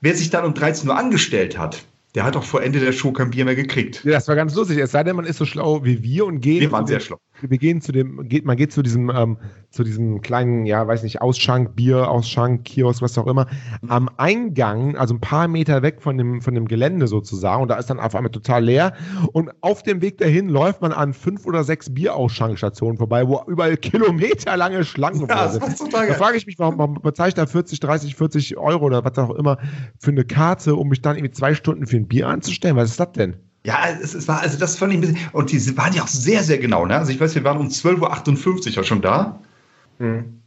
wer 0.00 0.14
sich 0.14 0.30
dann 0.30 0.44
um 0.44 0.54
13 0.54 0.88
Uhr 0.88 0.96
angestellt 0.96 1.58
hat, 1.58 1.84
der 2.14 2.24
hat 2.24 2.34
doch 2.34 2.44
vor 2.44 2.62
Ende 2.62 2.80
der 2.80 2.92
Show 2.92 3.12
kein 3.12 3.30
Bier 3.30 3.44
mehr 3.44 3.54
gekriegt. 3.54 4.02
Ja, 4.04 4.12
das 4.12 4.28
war 4.28 4.36
ganz 4.36 4.54
lustig. 4.54 4.78
Es 4.78 4.92
sei 4.92 5.02
denn, 5.04 5.16
man 5.16 5.24
ist 5.24 5.38
so 5.38 5.46
schlau 5.46 5.84
wie 5.84 6.02
wir 6.02 6.26
und 6.26 6.40
geht. 6.40 6.60
Wir 6.60 6.72
waren 6.72 6.86
sehr 6.86 7.00
schlau. 7.00 7.18
Wir 7.42 7.58
gehen 7.58 7.80
zu 7.80 7.92
dem, 7.92 8.28
geht, 8.28 8.44
man 8.44 8.56
geht 8.56 8.72
zu 8.72 8.82
diesem, 8.82 9.10
ähm, 9.10 9.38
zu 9.70 9.84
diesem 9.84 10.20
kleinen, 10.20 10.66
ja, 10.66 10.86
weiß 10.86 11.02
nicht, 11.02 11.20
Ausschank, 11.20 11.74
Bier, 11.76 12.08
Ausschank, 12.08 12.64
Kiosk, 12.64 13.02
was 13.02 13.18
auch 13.18 13.26
immer, 13.26 13.46
am 13.88 14.08
Eingang, 14.16 14.96
also 14.96 15.14
ein 15.14 15.20
paar 15.20 15.48
Meter 15.48 15.82
weg 15.82 16.02
von 16.02 16.16
dem, 16.18 16.40
von 16.40 16.54
dem 16.54 16.68
Gelände 16.68 17.06
sozusagen, 17.06 17.62
und 17.62 17.68
da 17.68 17.76
ist 17.76 17.90
dann 17.90 18.00
auf 18.00 18.14
einmal 18.14 18.30
total 18.30 18.64
leer. 18.64 18.92
Und 19.32 19.50
auf 19.60 19.82
dem 19.82 20.00
Weg 20.02 20.18
dahin 20.18 20.48
läuft 20.48 20.82
man 20.82 20.92
an 20.92 21.12
fünf 21.12 21.46
oder 21.46 21.64
sechs 21.64 21.92
Bierausschankstationen 21.92 22.98
vorbei, 22.98 23.26
wo 23.26 23.42
überall 23.46 23.76
kilometerlange 23.76 24.84
Schlangen 24.84 25.26
Ja, 25.28 25.48
sind. 25.48 25.62
Da 25.92 26.14
frage 26.14 26.36
ich 26.36 26.46
mich, 26.46 26.58
warum, 26.58 26.94
bezahle 27.02 27.28
ich 27.28 27.34
da 27.34 27.46
40, 27.46 27.80
30, 27.80 28.16
40 28.16 28.56
Euro 28.56 28.84
oder 28.84 29.04
was 29.04 29.18
auch 29.18 29.34
immer 29.34 29.58
für 29.98 30.10
eine 30.10 30.24
Karte, 30.24 30.76
um 30.76 30.88
mich 30.88 31.02
dann 31.02 31.16
irgendwie 31.16 31.32
zwei 31.32 31.54
Stunden 31.54 31.86
für 31.86 31.96
ein 31.96 32.08
Bier 32.08 32.28
anzustellen? 32.28 32.76
Was 32.76 32.90
ist 32.90 33.00
das 33.00 33.12
denn? 33.12 33.36
Ja, 33.64 33.78
es, 34.02 34.14
es 34.14 34.26
war, 34.26 34.40
also 34.40 34.58
das 34.58 34.76
fand 34.76 34.92
ich 34.92 34.98
ein 34.98 35.00
bisschen, 35.02 35.18
und 35.32 35.52
die 35.52 35.76
waren 35.76 35.94
ja 35.94 36.02
auch 36.02 36.08
sehr, 36.08 36.42
sehr 36.42 36.58
genau, 36.58 36.84
ne? 36.86 36.96
Also 36.96 37.12
ich 37.12 37.20
weiß, 37.20 37.34
wir 37.34 37.44
waren 37.44 37.58
um 37.58 37.68
12.58 37.68 38.48
Uhr 38.66 38.72
ja 38.72 38.82
schon 38.84 39.00
da 39.02 39.38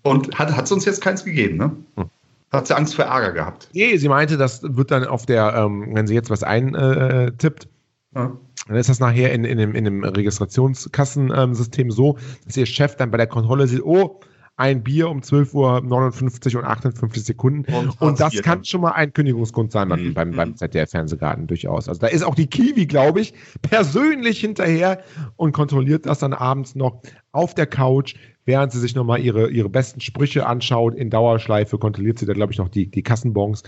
und 0.03 0.37
hat 0.37 0.63
es 0.63 0.71
uns 0.71 0.83
jetzt 0.85 1.01
keins 1.01 1.23
gegeben, 1.23 1.57
ne? 1.57 1.71
Hm. 1.95 2.05
Hat 2.51 2.67
sie 2.67 2.75
Angst 2.75 2.95
vor 2.95 3.05
Ärger 3.05 3.31
gehabt. 3.31 3.69
Nee, 3.73 3.97
sie 3.97 4.07
meinte, 4.09 4.37
das 4.37 4.61
wird 4.63 4.91
dann 4.91 5.05
auf 5.05 5.25
der, 5.25 5.53
ähm, 5.55 5.89
wenn 5.93 6.07
sie 6.07 6.13
jetzt 6.13 6.29
was 6.29 6.43
eintippt, 6.43 7.67
Ja. 8.15 8.31
dann 8.67 8.75
ist 8.77 8.89
das 8.89 8.99
nachher 8.99 9.31
in, 9.33 9.43
in 9.45 9.57
dem, 9.57 9.75
in 9.75 9.83
dem 9.85 10.03
Registrationskassensystem 10.03 11.91
so, 11.91 12.17
dass 12.45 12.57
ihr 12.57 12.65
Chef 12.65 12.95
dann 12.97 13.11
bei 13.11 13.17
der 13.17 13.27
Kontrolle 13.27 13.67
sieht, 13.67 13.83
oh, 13.83 14.19
ein 14.57 14.83
Bier 14.83 15.09
um 15.09 15.19
12.59 15.19 16.53
Uhr 16.55 16.61
und 16.61 16.65
58 16.65 17.23
Sekunden. 17.25 17.73
Und 17.73 18.01
Und, 18.01 18.19
das 18.19 18.41
kann 18.41 18.63
schon 18.63 18.81
mal 18.81 18.91
ein 18.91 19.11
Kündigungsgrund 19.11 19.71
sein 19.71 19.89
beim, 19.89 20.07
Mhm. 20.09 20.13
beim, 20.13 20.31
beim 20.31 20.55
ZDF-Fernsehgarten 20.55 21.47
durchaus. 21.47 21.89
Also 21.89 21.99
da 21.99 22.07
ist 22.07 22.23
auch 22.23 22.35
die 22.35 22.47
Kiwi, 22.47 22.85
glaube 22.85 23.19
ich, 23.21 23.33
persönlich 23.61 24.39
hinterher 24.39 25.01
und 25.35 25.51
kontrolliert 25.51 26.05
das 26.05 26.19
dann 26.19 26.33
abends 26.33 26.75
noch 26.75 27.01
auf 27.33 27.53
der 27.53 27.65
Couch, 27.67 28.15
während 28.45 28.71
sie 28.71 28.79
sich 28.79 28.95
nochmal 28.95 29.19
ihre, 29.19 29.49
ihre 29.49 29.67
besten 29.69 29.99
Sprüche 29.99 30.45
anschaut 30.45 30.95
in 30.95 31.09
Dauerschleife, 31.09 31.77
kontrolliert 31.77 32.19
sie 32.19 32.25
da, 32.25 32.33
glaube 32.33 32.53
ich, 32.53 32.59
noch 32.59 32.69
die, 32.69 32.89
die 32.89 33.03
Kassenbons. 33.03 33.63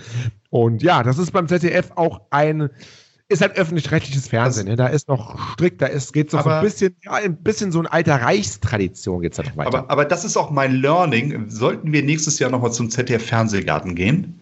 Und 0.50 0.82
ja, 0.84 1.04
das 1.04 1.18
ist 1.18 1.32
beim 1.32 1.48
ZDF 1.50 1.92
auch 1.96 2.22
ein, 2.30 2.70
ist 3.30 3.42
halt 3.42 3.58
öffentlich-rechtliches 3.58 4.30
Fernsehen. 4.30 4.68
Ne? 4.68 4.76
Da 4.76 4.88
ist 4.88 5.08
noch 5.10 5.54
strikt, 5.54 5.82
da 5.82 5.88
ist, 5.88 6.14
geht 6.14 6.32
so 6.32 6.38
ein 6.38 6.62
bisschen, 6.64 6.96
ja, 7.04 7.14
ein 7.14 7.36
bisschen 7.36 7.72
so 7.72 7.80
ein 7.80 7.88
alter 7.88 8.22
Reichstradition 8.22 9.22
geht's 9.22 9.38
da 9.38 9.44
noch 9.44 9.58
weiter. 9.58 9.68
Aber, 9.80 9.92
aber 9.92 10.06
das 10.06 10.24
ist 10.24 10.38
auch 10.38 10.50
mein 10.50 10.76
Learning. 10.76 11.50
Sollten 11.50 11.92
wir 11.92 12.04
nächstes 12.04 12.40
Jahr 12.40 12.50
nochmal 12.50 12.72
zum 12.72 12.90
ZDF-Fernsehgarten 12.90 13.96
gehen, 13.96 14.40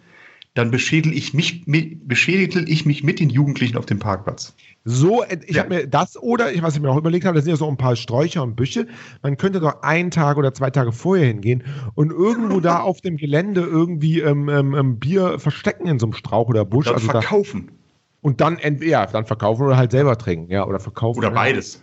dann 0.54 0.70
beschädel 0.70 1.12
ich 1.12 1.34
mich, 1.34 1.66
mit, 1.66 2.06
beschädigel 2.08 2.68
ich 2.68 2.86
mich 2.86 3.02
mit 3.02 3.20
den 3.20 3.28
Jugendlichen 3.28 3.76
auf 3.76 3.86
dem 3.86 3.98
Parkplatz. 3.98 4.54
So, 4.84 5.24
äh, 5.24 5.38
ich 5.46 5.56
Ja. 5.56 5.64
habe 5.64 5.74
mir 5.74 5.86
das 5.88 6.16
oder, 6.16 6.52
ich, 6.52 6.62
was 6.62 6.76
ich 6.76 6.80
mir 6.80 6.88
auch 6.88 6.96
überlegt 6.96 7.24
habe, 7.26 7.34
das 7.34 7.44
sind 7.44 7.50
ja 7.50 7.56
so 7.56 7.68
ein 7.68 7.76
paar 7.76 7.96
Sträucher 7.96 8.42
und 8.44 8.54
Büsche. 8.54 8.86
Man 9.20 9.36
könnte 9.36 9.58
doch 9.58 9.82
einen 9.82 10.12
Tag 10.12 10.36
oder 10.36 10.54
zwei 10.54 10.70
Tage 10.70 10.92
vorher 10.92 11.26
hingehen 11.26 11.64
und 11.94 12.12
irgendwo 12.12 12.60
da 12.60 12.80
auf 12.82 13.00
dem 13.00 13.16
Gelände 13.16 13.62
irgendwie 13.62 14.20
ähm, 14.20 14.48
ähm, 14.48 14.74
ähm, 14.74 14.98
Bier 15.00 15.40
verstecken 15.40 15.88
in 15.88 15.98
so 15.98 16.06
einem 16.06 16.12
Strauch 16.12 16.48
oder 16.48 16.64
Busch. 16.64 16.86
Dann 16.86 16.94
Also 16.94 17.08
da, 17.08 17.20
verkaufen. 17.20 17.72
Und 18.20 18.40
dann 18.40 18.58
entweder 18.58 19.06
dann 19.06 19.26
verkaufen 19.26 19.62
oder 19.62 19.76
halt 19.76 19.90
selber 19.90 20.16
trinken. 20.18 20.50
Ja, 20.50 20.66
oder 20.66 20.80
verkaufen. 20.80 21.18
Oder 21.18 21.30
beides. 21.30 21.80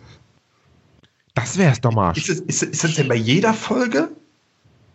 Das 1.34 1.58
wär's 1.58 1.80
doch 1.80 1.92
mal. 1.92 2.16
Ist 2.16 2.28
ist, 2.28 2.62
ist 2.62 2.84
das 2.84 2.94
denn 2.94 3.08
bei 3.08 3.16
jeder 3.16 3.54
Folge? 3.54 4.10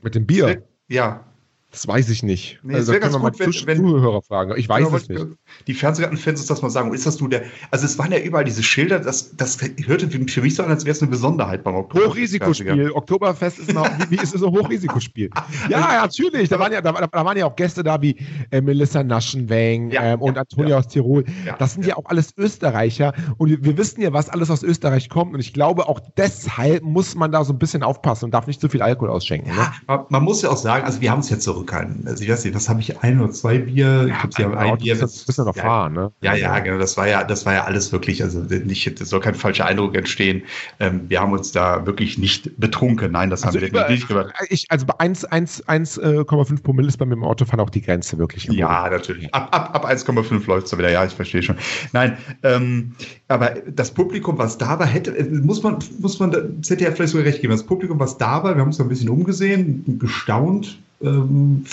Mit 0.02 0.16
dem 0.16 0.26
Bier. 0.26 0.64
Ja. 0.88 1.26
Das 1.72 1.88
weiß 1.88 2.10
ich 2.10 2.24
nicht. 2.24 2.60
Nee, 2.64 2.74
es 2.74 2.80
also 2.80 2.94
wär 2.94 3.00
können 3.00 3.14
wir 3.14 3.20
ganz 3.20 3.40
mal 3.40 3.46
gut, 3.46 3.68
wenn- 3.68 3.68
wenn- 3.68 3.88
Zuhörer 3.90 4.22
fragen. 4.24 4.54
Ich 4.58 4.68
weiß 4.68 4.86
Genau, 4.86 4.98
es 4.98 5.08
nicht. 5.08 5.26
Die 5.68 5.74
Fernsehgarten-Fans 5.76 6.40
uns 6.40 6.48
das 6.48 6.62
mal 6.64 6.70
sagen. 6.72 6.92
Ist 6.96 7.06
das 7.06 7.20
nur 7.20 7.30
der. 7.30 7.44
Also, 7.70 7.86
es 7.86 7.98
waren 8.00 8.12
ja 8.12 8.18
überall 8.20 8.44
diese 8.44 8.64
Schilder. 8.64 9.00
Das, 9.00 9.36
das 9.36 9.60
hörte 9.86 10.10
für 10.10 10.42
mich 10.42 10.56
so 10.56 10.64
an, 10.64 10.70
als 10.70 10.86
wäre 10.86 10.94
es 10.94 11.02
eine 11.02 11.12
Besonderheit 11.12 11.64
beim 11.64 11.76
Oktober. 11.76 12.08
Hochrisikospiel. 12.08 12.92
Oktoberfest 12.92 13.60
ist, 13.60 13.74
noch, 13.74 13.86
wie, 14.10 14.16
ist 14.16 14.34
es 14.34 14.42
ein 14.42 14.52
Hochrisikospiel? 14.52 15.30
Ja, 15.70 16.02
natürlich. 16.02 16.50
Da 16.50 16.58
waren 16.58 16.72
ja, 16.72 16.82
da, 16.82 16.92
da 16.92 17.26
waren 17.26 17.38
ja 17.38 17.46
auch 17.46 17.56
Gäste 17.56 17.84
da 17.84 18.02
wie 18.02 18.16
äh, 18.50 18.62
Melissa 18.62 19.04
Naschenweng 19.04 19.92
Ja, 19.92 20.04
ähm, 20.14 20.22
und 20.22 20.36
ja, 20.36 20.42
Antonia 20.42 20.70
ja. 20.72 20.78
aus 20.78 20.88
Tirol. 20.88 21.24
Das 21.60 21.74
sind 21.74 21.86
ja. 21.86 21.98
auch 21.98 22.06
alles 22.06 22.34
Österreicher. 22.38 23.14
Und 23.38 23.50
wir, 23.50 23.64
wir 23.64 23.78
wissen 23.78 24.02
ja, 24.02 24.12
was 24.14 24.30
alles 24.30 24.50
aus 24.50 24.64
Österreich 24.64 25.10
kommt. 25.10 25.34
Und 25.34 25.40
ich 25.40 25.54
glaube, 25.54 25.88
auch 25.88 26.00
deshalb 26.18 26.84
muss 26.84 27.16
man 27.16 27.32
da 27.32 27.44
so 27.44 27.54
ein 27.54 27.60
bisschen 27.60 27.84
aufpassen 27.84 28.26
und 28.26 28.32
darf 28.32 28.48
nicht 28.48 28.60
zu 28.62 28.70
viel 28.70 28.82
Alkohol 28.82 29.10
ausschenken. 29.12 29.56
Ne? 29.56 29.68
Man, 29.88 30.06
man 30.10 30.24
muss 30.24 30.42
ja 30.42 30.50
auch 30.50 30.58
sagen, 30.58 30.86
also 30.86 31.02
wir 31.02 31.12
haben 31.12 31.20
uns 31.20 31.30
ja 31.30 31.38
zurückgehalten. 31.60 32.08
Also 32.08 32.24
ich 32.24 32.30
weiß 32.30 32.46
nicht, 32.46 32.56
was 32.56 32.70
habe 32.70 32.80
ich, 32.80 33.00
ein 33.00 33.20
oder 33.20 33.32
zwei 33.32 33.58
Bier? 33.60 34.08
ich 34.08 34.14
glaube, 34.14 34.36
sie 34.36 34.44
haben 34.44 34.58
ein 34.58 34.78
Bier. 34.78 34.96
müssen, 34.96 35.24
müssen 35.28 35.42
wir 35.42 35.46
noch 35.46 35.56
ja, 35.56 35.64
fahren, 35.64 35.94
ne? 35.94 36.12
Ja, 36.22 36.36
ja, 36.36 36.60
genau. 36.60 36.78
Das 36.78 36.98
war 36.98 37.08
ja, 37.08 37.24
das 37.24 37.46
war 37.46 37.54
ja 37.54 37.64
alles 37.66 37.92
wirklich, 37.92 38.24
also 38.24 38.40
nicht, 38.40 39.00
es 39.00 39.10
soll 39.10 39.20
kein 39.20 39.36
falscher 39.36 39.66
Eindruck 39.66 39.96
entstehen. 39.96 40.44
Ähm, 40.80 41.02
wir 41.08 41.20
haben 41.20 41.32
uns 41.34 41.52
da 41.52 41.86
wirklich 41.86 42.18
nicht 42.18 42.58
betrunken. 42.60 43.12
Nein, 43.12 43.30
das 43.30 43.44
Also, 43.44 43.58
haben 43.58 43.62
wir 43.62 43.70
über, 43.70 43.90
nicht 43.90 44.08
gemacht. 44.08 44.34
ich, 44.50 44.66
also 44.70 44.86
bei 44.86 45.00
1, 45.00 45.26
1, 45.26 45.64
1,5 45.68 46.64
Promille 46.64 46.88
ist 46.88 46.98
bei 46.98 47.06
mir 47.06 47.16
im 47.16 47.24
Autofahren 47.24 47.60
auch 47.60 47.70
die 47.70 47.82
Grenze 47.82 48.18
wirklich. 48.18 48.46
Ja, 48.46 48.90
natürlich. 48.90 49.34
Ab, 49.34 49.50
ab, 49.52 49.76
ab 49.76 49.90
1,5 49.90 50.48
läuft 50.48 50.68
es 50.68 50.78
wieder. 50.78 50.90
Ja, 50.90 51.06
ich 51.06 51.14
verstehe 51.14 51.44
schon. 51.44 51.58
Nein, 51.92 52.18
ähm, 52.44 52.94
aber 53.28 53.56
das 53.68 53.92
Publikum, 53.92 54.38
was 54.38 54.58
da 54.58 54.80
war, 54.80 54.88
hätte, 54.88 55.16
äh, 55.18 55.24
muss 55.24 55.62
man, 55.64 55.80
muss 56.00 56.20
man 56.20 56.32
der 56.32 56.62
ZDF 56.62 56.96
vielleicht 56.96 57.12
sogar 57.12 57.26
recht 57.26 57.42
geben. 57.42 57.52
Das 57.52 57.64
Publikum, 57.64 58.00
was 58.00 58.18
da 58.18 58.44
war, 58.44 58.56
wir 58.56 58.62
haben 58.62 58.68
uns 58.68 58.78
da 58.78 58.84
ein 58.84 58.90
bisschen 58.90 59.10
umgesehen, 59.10 60.00
gestaunt. 60.00 60.80
Ähm, 61.02 61.66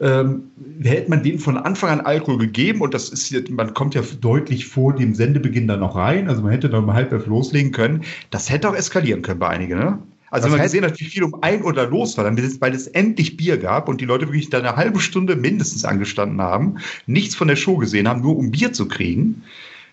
ähm, 0.00 0.50
hätte 0.82 1.10
man 1.10 1.22
denen 1.22 1.38
von 1.38 1.56
Anfang 1.56 1.90
an 1.90 2.00
Alkohol 2.00 2.38
gegeben 2.38 2.80
und 2.80 2.92
das 2.92 3.08
ist 3.08 3.26
hier, 3.26 3.44
man 3.50 3.72
kommt 3.72 3.94
ja 3.94 4.02
deutlich 4.20 4.66
vor 4.66 4.94
dem 4.94 5.14
Sendebeginn 5.14 5.68
da 5.68 5.76
noch 5.76 5.94
rein, 5.94 6.28
also 6.28 6.42
man 6.42 6.50
hätte 6.50 6.68
da 6.68 6.78
um 6.78 6.92
halb 6.92 7.12
elf 7.12 7.26
loslegen 7.26 7.70
können. 7.70 8.02
Das 8.30 8.50
hätte 8.50 8.68
auch 8.68 8.74
eskalieren 8.74 9.22
können 9.22 9.38
bei 9.38 9.48
einigen, 9.48 9.78
ne? 9.78 9.98
Also 10.32 10.46
Das 10.46 10.52
wenn 10.52 10.58
man 10.58 10.64
gesehen 10.64 10.84
hat, 10.84 10.98
wie 10.98 11.04
viel 11.04 11.22
um 11.24 11.42
ein 11.42 11.62
Uhr 11.62 11.74
da 11.74 11.84
los 11.84 12.16
war, 12.16 12.24
dann, 12.24 12.38
weil 12.60 12.74
es 12.74 12.86
endlich 12.88 13.36
Bier 13.36 13.58
gab 13.58 13.86
und 13.88 14.00
die 14.00 14.06
Leute 14.06 14.26
wirklich 14.26 14.48
da 14.48 14.58
eine 14.58 14.76
halbe 14.76 14.98
Stunde 14.98 15.36
mindestens 15.36 15.84
angestanden 15.84 16.40
haben, 16.40 16.78
nichts 17.06 17.34
von 17.34 17.48
der 17.48 17.56
Show 17.56 17.76
gesehen 17.76 18.08
haben, 18.08 18.22
nur 18.22 18.36
um 18.38 18.50
Bier 18.50 18.72
zu 18.72 18.88
kriegen, 18.88 19.42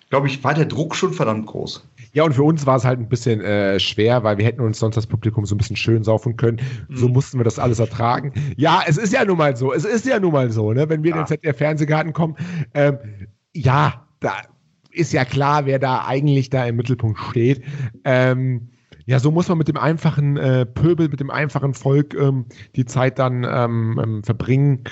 glaube 0.09 0.27
ich, 0.27 0.43
war 0.43 0.53
der 0.53 0.65
Druck 0.65 0.95
schon 0.95 1.13
verdammt 1.13 1.45
groß. 1.47 1.87
Ja, 2.13 2.23
und 2.23 2.33
für 2.33 2.43
uns 2.43 2.65
war 2.65 2.75
es 2.75 2.85
halt 2.85 2.99
ein 2.99 3.07
bisschen 3.07 3.41
äh, 3.41 3.79
schwer, 3.79 4.23
weil 4.23 4.37
wir 4.39 4.45
hätten 4.45 4.61
uns 4.61 4.79
sonst 4.79 4.95
das 4.95 5.05
Publikum 5.05 5.45
so 5.45 5.53
ein 5.53 5.59
bisschen 5.59 5.75
schön 5.75 6.03
saufen 6.03 6.37
können. 6.37 6.59
So 6.89 7.07
Mhm. 7.07 7.13
mussten 7.13 7.37
wir 7.39 7.43
das 7.43 7.59
alles 7.59 7.77
ertragen. 7.79 8.33
Ja, 8.57 8.81
es 8.87 8.97
ist 8.97 9.13
ja 9.13 9.23
nun 9.25 9.37
mal 9.37 9.55
so. 9.55 9.71
Es 9.73 9.85
ist 9.85 10.05
ja 10.07 10.19
nun 10.19 10.31
mal 10.33 10.51
so, 10.51 10.73
ne? 10.73 10.89
Wenn 10.89 11.03
wir 11.03 11.11
Ja. 11.11 11.17
in 11.17 11.21
den 11.23 11.27
ZDF-Fernsehgarten 11.27 12.13
kommen. 12.13 12.35
Ähm, 12.73 12.97
ja, 13.53 14.07
da 14.19 14.33
ist 14.91 15.13
ja 15.13 15.23
klar, 15.25 15.67
wer 15.67 15.77
da 15.77 16.05
eigentlich 16.07 16.49
da 16.49 16.65
im 16.65 16.77
Mittelpunkt 16.77 17.19
steht. 17.29 17.61
Ähm, 18.03 18.69
ja, 19.09 19.17
so 19.19 19.31
muss 19.31 19.47
man 19.47 19.57
mit 19.57 19.67
dem 19.67 19.77
einfachen 19.77 20.37
äh, 20.37 20.67
Pöbel, 20.67 21.09
mit 21.09 21.19
dem 21.19 21.31
einfachen 21.31 21.73
Volk 21.73 22.13
ähm, 22.13 22.45
die 22.75 22.85
Zeit 22.85 23.17
dann 23.17 23.43
ähm, 23.43 23.99
ähm, 24.03 24.23
verbringen. 24.23 24.83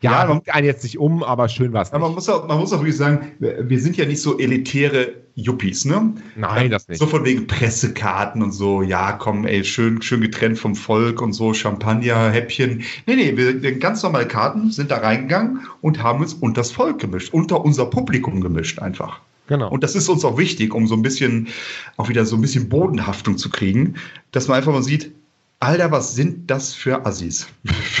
Ja, 0.00 0.12
Ja, 0.12 0.18
man- 0.18 0.28
bringt 0.38 0.54
einen 0.54 0.66
jetzt 0.66 0.84
nicht 0.84 0.96
um, 0.98 1.24
aber 1.24 1.48
schön 1.48 1.72
war 1.72 1.82
es 1.82 1.92
Aber 1.92 2.06
man 2.06 2.14
muss, 2.14 2.28
auch, 2.28 2.46
man 2.46 2.58
muss 2.60 2.72
auch 2.72 2.78
wirklich 2.78 2.96
sagen, 2.96 3.32
wir 3.40 3.80
sind 3.80 3.96
ja 3.96 4.06
nicht 4.06 4.20
so 4.22 4.38
elitäre 4.38 5.14
Yuppies, 5.34 5.84
ne? 5.86 6.14
Nein, 6.36 6.70
das 6.70 6.86
nicht. 6.86 7.00
So 7.00 7.08
von 7.08 7.24
wegen 7.24 7.48
Pressekarten 7.48 8.44
und 8.44 8.52
so, 8.52 8.82
ja, 8.82 9.10
komm, 9.10 9.44
ey, 9.44 9.64
schön, 9.64 10.00
schön 10.00 10.20
getrennt 10.20 10.60
vom 10.60 10.76
Volk 10.76 11.20
und 11.20 11.32
so, 11.32 11.52
Champagner, 11.52 12.30
Häppchen. 12.30 12.84
Nee, 13.06 13.16
nee, 13.16 13.36
wir 13.36 13.60
wir 13.60 13.76
ganz 13.80 14.04
normale 14.04 14.28
Karten 14.28 14.70
sind 14.70 14.92
da 14.92 14.98
reingegangen 14.98 15.62
und 15.80 16.00
haben 16.00 16.20
uns 16.20 16.34
unter 16.34 16.60
das 16.60 16.70
Volk 16.70 17.00
gemischt, 17.00 17.34
unter 17.34 17.64
unser 17.64 17.86
Publikum 17.86 18.40
gemischt 18.40 18.78
einfach. 18.78 19.20
Genau. 19.46 19.68
Und 19.70 19.82
das 19.84 19.94
ist 19.94 20.08
uns 20.08 20.24
auch 20.24 20.38
wichtig, 20.38 20.74
um 20.74 20.86
so 20.86 20.94
ein 20.94 21.02
bisschen, 21.02 21.48
auch 21.96 22.08
wieder 22.08 22.24
so 22.24 22.36
ein 22.36 22.40
bisschen 22.40 22.68
Bodenhaftung 22.68 23.36
zu 23.36 23.50
kriegen, 23.50 23.94
dass 24.32 24.48
man 24.48 24.56
einfach 24.58 24.72
mal 24.72 24.82
sieht, 24.82 25.12
Alter, 25.60 25.90
was 25.90 26.14
sind 26.14 26.50
das 26.50 26.74
für 26.74 27.06
Assis, 27.06 27.46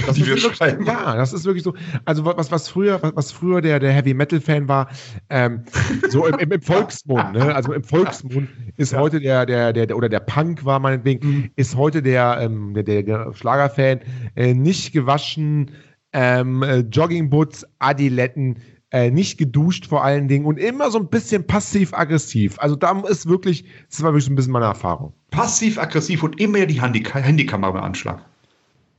Das 0.06 0.16
die 0.16 0.26
wir 0.26 0.36
schreiben? 0.36 0.84
Ja, 0.84 1.16
das 1.16 1.32
ist 1.32 1.44
wirklich 1.46 1.62
so. 1.62 1.72
Also 2.04 2.24
was, 2.26 2.50
was 2.50 2.68
früher, 2.68 3.02
was, 3.02 3.16
was 3.16 3.32
früher 3.32 3.62
der, 3.62 3.78
der 3.78 3.90
Heavy 3.92 4.12
Metal 4.12 4.38
Fan 4.40 4.68
war, 4.68 4.88
ähm, 5.30 5.62
so 6.10 6.26
im, 6.26 6.38
im, 6.40 6.50
im 6.52 6.60
Volksmund, 6.60 7.32
ne? 7.32 7.54
Also 7.54 7.72
im 7.72 7.82
Volksmund 7.82 8.48
ist 8.76 8.92
Ja. 8.92 8.98
heute 8.98 9.18
der, 9.20 9.46
der, 9.46 9.72
der, 9.72 9.86
der, 9.86 9.96
oder 9.96 10.10
der 10.10 10.20
Punk 10.20 10.64
war 10.66 10.78
meinetwegen, 10.78 11.26
Mhm. 11.26 11.50
ist 11.56 11.74
heute 11.76 12.02
der, 12.02 12.38
ähm, 12.40 12.74
der, 12.74 13.02
der 13.02 13.32
Schlagerfan, 13.32 14.00
äh, 14.34 14.52
nicht 14.52 14.92
gewaschen, 14.92 15.70
ähm, 16.12 16.62
äh, 16.62 16.80
Joggingboots, 16.80 17.66
Adiletten, 17.78 18.56
äh, 18.94 19.10
nicht 19.10 19.38
geduscht 19.38 19.86
vor 19.88 20.04
allen 20.04 20.28
Dingen 20.28 20.46
und 20.46 20.56
immer 20.56 20.88
so 20.90 20.98
ein 21.00 21.08
bisschen 21.08 21.44
passiv-aggressiv. 21.44 22.56
Also 22.60 22.76
da 22.76 23.00
ist 23.00 23.28
wirklich, 23.28 23.64
das 23.90 24.02
war 24.02 24.12
wirklich 24.12 24.26
so 24.26 24.32
ein 24.32 24.36
bisschen 24.36 24.52
meine 24.52 24.66
Erfahrung. 24.66 25.12
Passiv-aggressiv 25.32 26.22
und 26.22 26.40
immer 26.40 26.64
die 26.66 26.80
Handy 26.80 27.02
Handykamera 27.02 27.78
im 27.78 27.84
Anschlag. 27.84 28.24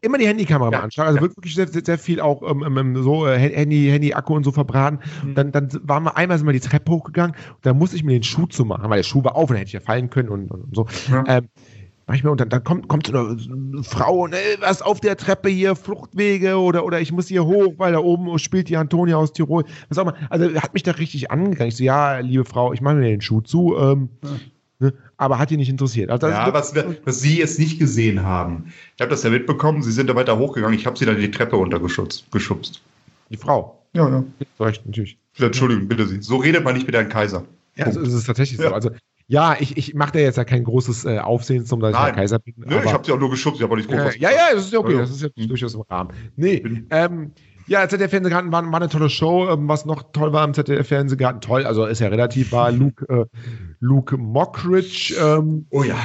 immer 0.01 0.17
die 0.17 0.27
Handykamera 0.27 0.71
Ja, 0.71 0.81
anschauen. 0.81 1.05
Also 1.07 1.17
ja. 1.17 1.21
wird 1.23 1.37
wirklich 1.37 1.55
sehr, 1.55 1.67
sehr, 1.67 1.83
sehr 1.83 1.97
viel 1.97 2.19
auch 2.19 2.43
ähm, 2.43 2.77
ähm, 2.77 3.01
so 3.03 3.25
äh, 3.25 3.39
Handy, 3.39 3.87
Handy, 3.89 4.13
Akku 4.13 4.35
und 4.35 4.43
so 4.43 4.51
verbraten. 4.51 4.99
Mhm. 5.23 5.33
Dann, 5.35 5.51
dann 5.51 5.69
waren 5.83 6.03
wir 6.03 6.17
einmal 6.17 6.37
sind 6.37 6.45
wir 6.45 6.53
die 6.53 6.59
Treppe 6.59 6.91
hochgegangen 6.91 7.35
und 7.55 7.65
dann 7.65 7.77
musste 7.77 7.95
ich 7.95 8.03
mir 8.03 8.13
den 8.13 8.23
Schuh 8.23 8.45
zu 8.47 8.65
machen, 8.65 8.89
weil 8.89 8.99
der 8.99 9.03
Schuh 9.03 9.23
war 9.23 9.35
auf 9.35 9.49
und 9.49 9.51
dann 9.51 9.57
hätte 9.59 9.69
ich 9.69 9.73
ja 9.73 9.79
fallen 9.79 10.09
können 10.09 10.29
und, 10.29 10.51
und 10.51 10.75
so. 10.75 10.85
Ja. 11.09 11.23
Ähm, 11.27 11.47
manchmal, 12.07 12.31
und 12.31 12.41
dann, 12.41 12.49
dann 12.49 12.63
kommt, 12.63 12.87
kommt 12.87 13.07
so 13.07 13.13
eine 13.17 13.83
Frau 13.83 14.23
und 14.23 14.33
ey, 14.33 14.57
was 14.59 14.81
auf 14.81 14.99
der 14.99 15.17
Treppe 15.17 15.49
hier, 15.49 15.75
Fluchtwege 15.75 16.57
oder, 16.57 16.85
oder 16.85 17.01
ich 17.01 17.11
muss 17.11 17.27
hier 17.27 17.45
hoch, 17.45 17.73
weil 17.77 17.93
da 17.93 17.99
oben 17.99 18.37
spielt 18.39 18.69
die 18.69 18.77
Antonia 18.77 19.17
aus 19.17 19.33
Tirol. 19.33 19.65
Was 19.89 19.97
auch 19.97 20.03
immer. 20.03 20.15
Also 20.29 20.53
hat 20.55 20.73
mich 20.73 20.83
da 20.83 20.91
richtig 20.91 21.31
angegangen. 21.31 21.69
Ich 21.69 21.77
so, 21.77 21.83
ja, 21.83 22.19
liebe 22.19 22.45
Frau, 22.45 22.73
ich 22.73 22.81
mache 22.81 22.95
mir 22.95 23.09
den 23.09 23.21
Schuh 23.21 23.41
zu. 23.41 23.75
Ähm, 23.77 24.09
ja. 24.23 24.29
ne, 24.79 24.93
aber 25.17 25.39
hat 25.39 25.49
die 25.49 25.57
nicht 25.57 25.69
interessiert. 25.69 26.09
Also, 26.09 26.27
ja, 26.27 26.53
was, 26.53 26.73
was 26.75 27.21
Sie 27.21 27.39
jetzt 27.39 27.59
nicht 27.59 27.79
gesehen 27.79 28.23
haben. 28.23 28.73
Ich 28.95 29.01
habe 29.01 29.09
das 29.09 29.23
ja 29.23 29.29
mitbekommen, 29.29 29.81
Sie 29.81 29.91
sind 29.91 30.09
da 30.09 30.15
weiter 30.15 30.37
hochgegangen. 30.37 30.77
Ich 30.77 30.85
habe 30.85 30.97
Sie 30.97 31.05
dann 31.05 31.19
die 31.19 31.31
Treppe 31.31 31.55
runtergeschubst. 31.55 32.25
Die 33.29 33.37
Frau? 33.37 33.79
Ja, 33.93 34.09
ja. 34.09 34.23
Recht, 34.59 34.85
natürlich. 34.85 35.17
Entschuldigung, 35.37 35.87
bitte 35.87 36.05
Sie. 36.05 36.21
So 36.21 36.37
redet 36.37 36.63
man 36.63 36.75
nicht 36.75 36.85
mit 36.85 36.95
Herrn 36.95 37.09
Kaiser. 37.09 37.45
Ja, 37.75 37.85
also, 37.85 38.01
es 38.01 38.13
ist 38.13 38.25
tatsächlich 38.25 38.59
ja. 38.59 38.69
so. 38.69 38.73
Also 38.73 38.89
ja, 39.27 39.55
ich, 39.59 39.77
ich 39.77 39.93
mache 39.95 40.13
da 40.13 40.19
jetzt 40.19 40.37
ja 40.37 40.43
kein 40.43 40.63
großes 40.63 41.05
äh, 41.05 41.19
Aufsehen 41.19 41.65
zum, 41.65 41.79
Nein. 41.79 42.15
Kaiser 42.15 42.39
bin. 42.39 42.53
Nö, 42.57 42.75
aber, 42.75 42.85
ich 42.85 42.93
habe 42.93 43.05
sie 43.05 43.11
auch 43.11 43.19
nur 43.19 43.29
geschubst, 43.29 43.59
ich 43.59 43.63
habe 43.63 43.75
nicht 43.75 43.89
groß 43.89 44.15
äh, 44.15 44.19
Ja, 44.19 44.29
ja, 44.31 44.53
das 44.53 44.65
ist 44.65 44.73
ja 44.73 44.79
okay, 44.79 44.97
das 44.97 45.09
ist 45.09 45.21
ja 45.21 45.29
mhm. 45.35 45.47
durchaus 45.47 45.73
im 45.73 45.81
Rahmen. 45.81 46.11
Nee, 46.35 46.63
ähm, 46.91 47.31
ja, 47.67 47.87
ZDF-Fernsehgarten 47.87 48.51
war, 48.51 48.63
war, 48.71 48.75
eine 48.75 48.89
tolle 48.89 49.09
Show. 49.09 49.49
Ähm, 49.49 49.67
was 49.67 49.85
noch 49.85 50.11
toll 50.11 50.31
war 50.31 50.45
im 50.45 50.53
ZDF-Fernsehgarten, 50.53 51.41
toll, 51.41 51.65
also 51.65 51.85
ist 51.85 51.99
ja 51.99 52.09
relativ, 52.09 52.51
war 52.51 52.71
Luke, 52.71 53.05
äh, 53.09 53.25
Luke 53.79 54.17
Mockridge. 54.17 55.15
Ähm, 55.19 55.65
oh 55.71 55.83
ja 55.83 55.97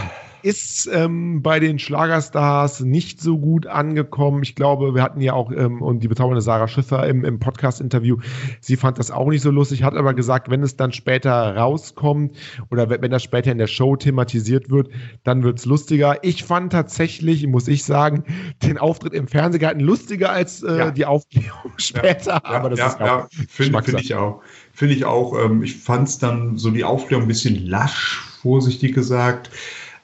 ist 0.42 0.88
ähm, 0.92 1.42
bei 1.42 1.60
den 1.60 1.78
Schlagerstars 1.78 2.80
nicht 2.80 3.20
so 3.20 3.38
gut 3.38 3.66
angekommen. 3.66 4.42
Ich 4.42 4.54
glaube, 4.54 4.94
wir 4.94 5.02
hatten 5.02 5.20
ja 5.20 5.32
auch 5.32 5.50
ähm, 5.52 5.82
und 5.82 6.02
die 6.02 6.08
bezaubernde 6.08 6.40
Sarah 6.40 6.68
Schiffer 6.68 7.06
im, 7.06 7.24
im 7.24 7.38
Podcast-Interview. 7.38 8.16
Sie 8.60 8.76
fand 8.76 8.98
das 8.98 9.10
auch 9.10 9.28
nicht 9.28 9.42
so 9.42 9.50
lustig, 9.50 9.82
hat 9.82 9.94
aber 9.94 10.14
gesagt, 10.14 10.50
wenn 10.50 10.62
es 10.62 10.76
dann 10.76 10.92
später 10.92 11.56
rauskommt 11.56 12.36
oder 12.70 12.88
wenn 12.90 13.10
das 13.10 13.22
später 13.22 13.52
in 13.52 13.58
der 13.58 13.66
Show 13.66 13.96
thematisiert 13.96 14.70
wird, 14.70 14.88
dann 15.24 15.42
wird 15.42 15.58
es 15.58 15.64
lustiger. 15.64 16.22
Ich 16.22 16.44
fand 16.44 16.72
tatsächlich, 16.72 17.46
muss 17.46 17.68
ich 17.68 17.84
sagen, 17.84 18.24
den 18.62 18.78
Auftritt 18.78 19.14
im 19.14 19.28
Fernsehgarten 19.28 19.80
lustiger 19.80 20.30
als 20.30 20.62
äh, 20.62 20.78
ja. 20.78 20.90
die 20.90 21.06
Aufklärung 21.06 21.72
später. 21.76 22.40
Ja, 22.44 22.44
aber 22.44 22.70
das 22.70 22.78
ja, 22.78 22.86
ist 22.86 23.00
ja, 23.00 23.28
finde 23.48 23.82
find 23.82 24.00
ich 24.00 24.14
auch. 24.14 24.42
Finde 24.72 24.94
ich 24.94 25.04
auch. 25.04 25.38
Ähm, 25.38 25.62
ich 25.62 25.76
fand 25.76 26.08
es 26.08 26.18
dann 26.18 26.56
so 26.56 26.70
die 26.70 26.84
Aufklärung 26.84 27.24
ein 27.24 27.28
bisschen 27.28 27.66
lasch, 27.66 28.22
vorsichtig 28.40 28.94
gesagt. 28.94 29.50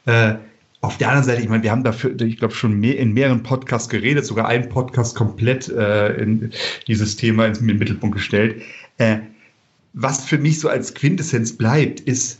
Äh, 0.06 0.36
auf 0.80 0.98
der 0.98 1.08
anderen 1.08 1.26
Seite, 1.26 1.42
ich 1.42 1.48
meine, 1.48 1.62
wir 1.62 1.70
haben 1.70 1.84
dafür, 1.84 2.18
ich 2.20 2.36
glaube, 2.38 2.54
schon 2.54 2.78
mehr, 2.78 2.98
in 2.98 3.12
mehreren 3.12 3.42
Podcasts 3.42 3.88
geredet, 3.88 4.24
sogar 4.24 4.46
einen 4.46 4.68
Podcast 4.68 5.16
komplett 5.16 5.68
äh, 5.68 6.14
in 6.14 6.52
dieses 6.86 7.16
Thema 7.16 7.46
in 7.46 7.54
den 7.54 7.78
Mittelpunkt 7.78 8.16
gestellt. 8.16 8.62
Äh, 8.98 9.18
was 9.94 10.24
für 10.24 10.38
mich 10.38 10.60
so 10.60 10.68
als 10.68 10.94
Quintessenz 10.94 11.52
bleibt, 11.52 12.00
ist, 12.00 12.38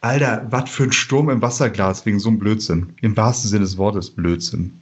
Alter, 0.00 0.46
was 0.50 0.70
für 0.70 0.84
ein 0.84 0.92
Sturm 0.92 1.28
im 1.28 1.42
Wasserglas 1.42 2.06
wegen 2.06 2.20
so 2.20 2.28
einem 2.28 2.38
Blödsinn. 2.38 2.90
Im 3.00 3.16
wahrsten 3.16 3.50
Sinne 3.50 3.64
des 3.64 3.78
Wortes 3.78 4.10
Blödsinn. 4.10 4.72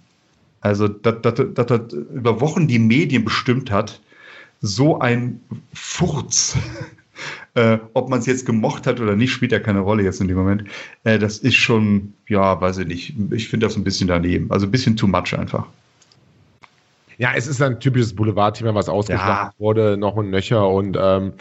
Also, 0.60 0.88
dass 0.88 1.22
das 1.22 1.92
über 1.92 2.40
Wochen 2.40 2.66
die 2.66 2.78
Medien 2.78 3.24
bestimmt 3.24 3.70
hat, 3.70 4.00
so 4.60 4.98
ein 4.98 5.40
Furz 5.72 6.56
äh, 7.56 7.78
ob 7.94 8.10
man 8.10 8.18
es 8.18 8.26
jetzt 8.26 8.44
gemocht 8.44 8.86
hat 8.86 9.00
oder 9.00 9.16
nicht, 9.16 9.32
spielt 9.32 9.50
ja 9.50 9.58
keine 9.58 9.80
Rolle 9.80 10.02
jetzt 10.02 10.20
in 10.20 10.28
dem 10.28 10.36
Moment. 10.36 10.64
Äh, 11.04 11.18
das 11.18 11.38
ist 11.38 11.54
schon, 11.54 12.12
ja, 12.28 12.60
weiß 12.60 12.78
ich 12.78 12.86
nicht. 12.86 13.14
Ich 13.30 13.48
finde 13.48 13.66
das 13.66 13.76
ein 13.76 13.84
bisschen 13.84 14.08
daneben. 14.08 14.50
Also 14.50 14.66
ein 14.66 14.70
bisschen 14.70 14.96
too 14.96 15.06
much 15.06 15.36
einfach. 15.36 15.66
Ja, 17.18 17.30
es 17.34 17.46
ist 17.46 17.62
ein 17.62 17.80
typisches 17.80 18.14
Boulevardthema, 18.14 18.74
was 18.74 18.90
ausgeschlachtet 18.90 19.54
ja. 19.58 19.58
wurde, 19.58 19.96
noch 19.96 20.18
ein 20.18 20.28
Nöcher 20.28 20.68
und 20.68 20.98
ähm, 21.00 21.32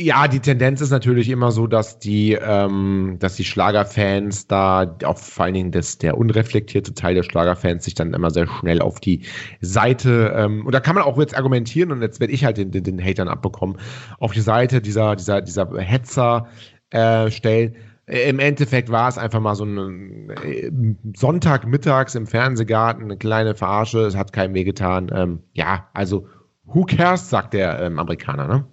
ja, 0.00 0.28
die 0.28 0.38
Tendenz 0.38 0.80
ist 0.80 0.90
natürlich 0.90 1.28
immer 1.28 1.50
so, 1.50 1.66
dass 1.66 1.98
die, 1.98 2.32
ähm, 2.40 3.16
dass 3.18 3.34
die 3.34 3.44
Schlagerfans 3.44 4.46
da, 4.46 4.96
auch 5.04 5.18
vor 5.18 5.46
allen 5.46 5.54
Dingen 5.54 5.72
das, 5.72 5.98
der 5.98 6.16
unreflektierte 6.16 6.94
Teil 6.94 7.16
der 7.16 7.24
Schlagerfans 7.24 7.84
sich 7.84 7.94
dann 7.94 8.14
immer 8.14 8.30
sehr 8.30 8.46
schnell 8.46 8.80
auf 8.80 9.00
die 9.00 9.22
Seite, 9.60 10.32
ähm, 10.36 10.64
und 10.64 10.72
da 10.72 10.78
kann 10.78 10.94
man 10.94 11.02
auch 11.02 11.18
jetzt 11.18 11.36
argumentieren, 11.36 11.90
und 11.90 12.00
jetzt 12.00 12.20
werde 12.20 12.32
ich 12.32 12.44
halt 12.44 12.58
den, 12.58 12.70
den, 12.70 12.84
den 12.84 13.02
Hatern 13.02 13.26
abbekommen, 13.26 13.78
auf 14.20 14.32
die 14.32 14.40
Seite 14.40 14.80
dieser, 14.80 15.16
dieser, 15.16 15.42
dieser 15.42 15.68
Hetzer 15.78 16.46
äh, 16.90 17.28
stellen. 17.32 17.74
Im 18.06 18.38
Endeffekt 18.38 18.90
war 18.90 19.08
es 19.08 19.18
einfach 19.18 19.40
mal 19.40 19.56
so 19.56 19.64
ein 19.64 20.30
äh, 20.30 20.70
Sonntagmittags 21.16 22.14
im 22.14 22.28
Fernsehgarten, 22.28 23.02
eine 23.02 23.16
kleine 23.16 23.56
Verarsche, 23.56 24.06
es 24.06 24.16
hat 24.16 24.32
keinem 24.32 24.54
wehgetan. 24.54 25.10
Ähm, 25.12 25.40
ja, 25.54 25.88
also 25.92 26.28
who 26.64 26.84
cares, 26.84 27.28
sagt 27.28 27.52
der 27.52 27.80
ähm, 27.80 27.98
Amerikaner, 27.98 28.46
ne? 28.46 28.64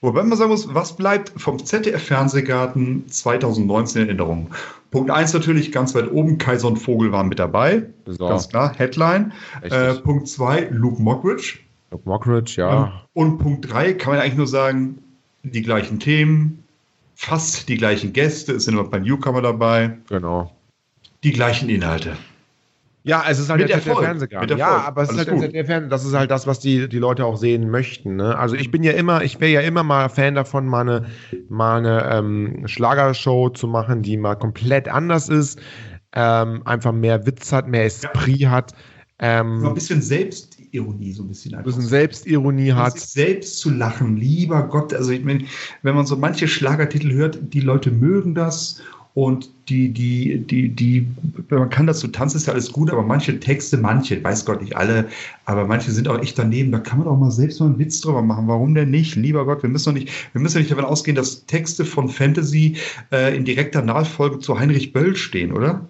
Wobei 0.00 0.22
man 0.22 0.36
sagen 0.38 0.50
muss, 0.50 0.72
was 0.72 0.96
bleibt 0.96 1.32
vom 1.36 1.64
ZDF-Fernsehgarten 1.64 3.08
2019 3.08 4.02
in 4.02 4.08
Erinnerung? 4.08 4.50
Punkt 4.90 5.10
1 5.10 5.34
natürlich 5.34 5.72
ganz 5.72 5.94
weit 5.94 6.10
oben, 6.10 6.38
Kaiser 6.38 6.68
und 6.68 6.76
Vogel 6.76 7.12
waren 7.12 7.28
mit 7.28 7.38
dabei. 7.38 7.86
So. 8.06 8.28
Ganz 8.28 8.48
klar, 8.48 8.74
Headline. 8.76 9.32
Äh, 9.62 9.94
Punkt 9.94 10.28
2, 10.28 10.68
Luke 10.70 11.02
Mockridge. 11.02 11.58
Luke 11.90 12.08
Mockridge, 12.08 12.54
ja. 12.60 12.86
Ähm, 12.86 12.92
und 13.14 13.38
Punkt 13.38 13.70
3 13.70 13.94
kann 13.94 14.14
man 14.14 14.22
eigentlich 14.22 14.36
nur 14.36 14.46
sagen, 14.46 14.98
die 15.42 15.62
gleichen 15.62 16.00
Themen, 16.00 16.64
fast 17.14 17.68
die 17.68 17.76
gleichen 17.76 18.12
Gäste, 18.12 18.52
es 18.52 18.64
sind 18.64 18.74
immer 18.74 18.84
ein 18.84 18.90
paar 18.90 19.00
Newcomer 19.00 19.42
dabei. 19.42 19.98
Genau. 20.08 20.52
Die 21.24 21.32
gleichen 21.32 21.68
Inhalte. 21.68 22.16
Ja, 23.08 23.24
es 23.26 23.38
ist 23.38 23.48
halt 23.48 23.60
mit 23.62 23.70
der 23.70 23.80
Fernsehgarten. 23.80 24.58
Ja, 24.58 24.82
aber 24.86 25.02
es 25.02 25.08
Alles 25.08 25.22
ist 25.22 25.28
halt 25.30 25.54
der 25.54 25.64
Fernsehgarten. 25.64 25.88
Das 25.88 26.04
ist 26.04 26.12
halt 26.12 26.30
das, 26.30 26.46
was 26.46 26.60
die, 26.60 26.88
die 26.90 26.98
Leute 26.98 27.24
auch 27.24 27.38
sehen 27.38 27.70
möchten. 27.70 28.16
Ne? 28.16 28.36
Also 28.36 28.54
ich 28.54 28.70
bin 28.70 28.82
ja 28.82 28.92
immer, 28.92 29.22
ich 29.22 29.40
wäre 29.40 29.50
ja 29.50 29.60
immer 29.62 29.82
mal 29.82 30.10
Fan 30.10 30.34
davon, 30.34 30.66
mal 30.66 30.82
eine, 30.82 31.06
mal 31.48 31.78
eine 31.78 32.04
ähm, 32.12 32.68
Schlagershow 32.68 33.48
zu 33.48 33.66
machen, 33.66 34.02
die 34.02 34.18
mal 34.18 34.34
komplett 34.34 34.88
anders 34.88 35.30
ist, 35.30 35.58
ähm, 36.12 36.60
einfach 36.66 36.92
mehr 36.92 37.24
Witz 37.24 37.50
hat, 37.50 37.66
mehr 37.66 37.86
Esprit 37.86 38.40
ja. 38.40 38.50
hat. 38.50 38.74
Ähm, 39.20 39.60
so 39.60 39.68
ein 39.68 39.74
bisschen 39.74 40.02
Selbstironie, 40.02 41.12
so 41.12 41.22
ein 41.22 41.28
bisschen 41.28 41.54
einfach. 41.54 41.64
Ein 41.64 41.76
bisschen 41.76 41.88
Selbstironie 41.88 42.72
hat. 42.72 43.00
Selbst 43.00 43.58
zu 43.58 43.70
lachen, 43.70 44.18
lieber 44.18 44.68
Gott. 44.68 44.92
Also 44.92 45.12
ich 45.12 45.24
meine, 45.24 45.44
wenn 45.82 45.94
man 45.94 46.04
so 46.04 46.16
manche 46.16 46.46
Schlagertitel 46.46 47.10
hört, 47.12 47.38
die 47.40 47.60
Leute 47.60 47.90
mögen 47.90 48.34
das 48.34 48.82
und 49.18 49.50
die, 49.68 49.88
die, 49.88 50.38
die, 50.38 50.68
die, 50.68 51.08
man 51.50 51.68
kann 51.70 51.88
dazu 51.88 52.06
tanzen, 52.06 52.36
ist 52.36 52.46
ja 52.46 52.52
alles 52.52 52.70
gut, 52.70 52.88
aber 52.88 53.02
manche 53.02 53.40
Texte, 53.40 53.76
manche, 53.76 54.22
weiß 54.22 54.44
Gott 54.44 54.62
nicht 54.62 54.76
alle, 54.76 55.08
aber 55.44 55.66
manche 55.66 55.90
sind 55.90 56.06
auch 56.06 56.22
echt 56.22 56.38
daneben. 56.38 56.70
Da 56.70 56.78
kann 56.78 57.00
man 57.00 57.08
auch 57.08 57.18
mal 57.18 57.32
selbst 57.32 57.58
mal 57.58 57.66
einen 57.66 57.80
Witz 57.80 58.00
drüber 58.00 58.22
machen. 58.22 58.46
Warum 58.46 58.76
denn 58.76 58.92
nicht? 58.92 59.16
Lieber 59.16 59.44
Gott, 59.44 59.64
wir 59.64 59.70
müssen 59.70 59.86
doch 59.86 60.00
nicht, 60.00 60.12
wir 60.32 60.40
müssen 60.40 60.58
nicht 60.58 60.70
davon 60.70 60.84
ausgehen, 60.84 61.16
dass 61.16 61.46
Texte 61.46 61.84
von 61.84 62.08
Fantasy 62.08 62.76
äh, 63.10 63.36
in 63.36 63.44
direkter 63.44 63.82
Nachfolge 63.82 64.38
zu 64.38 64.56
Heinrich 64.56 64.92
Böll 64.92 65.16
stehen, 65.16 65.50
oder? 65.50 65.84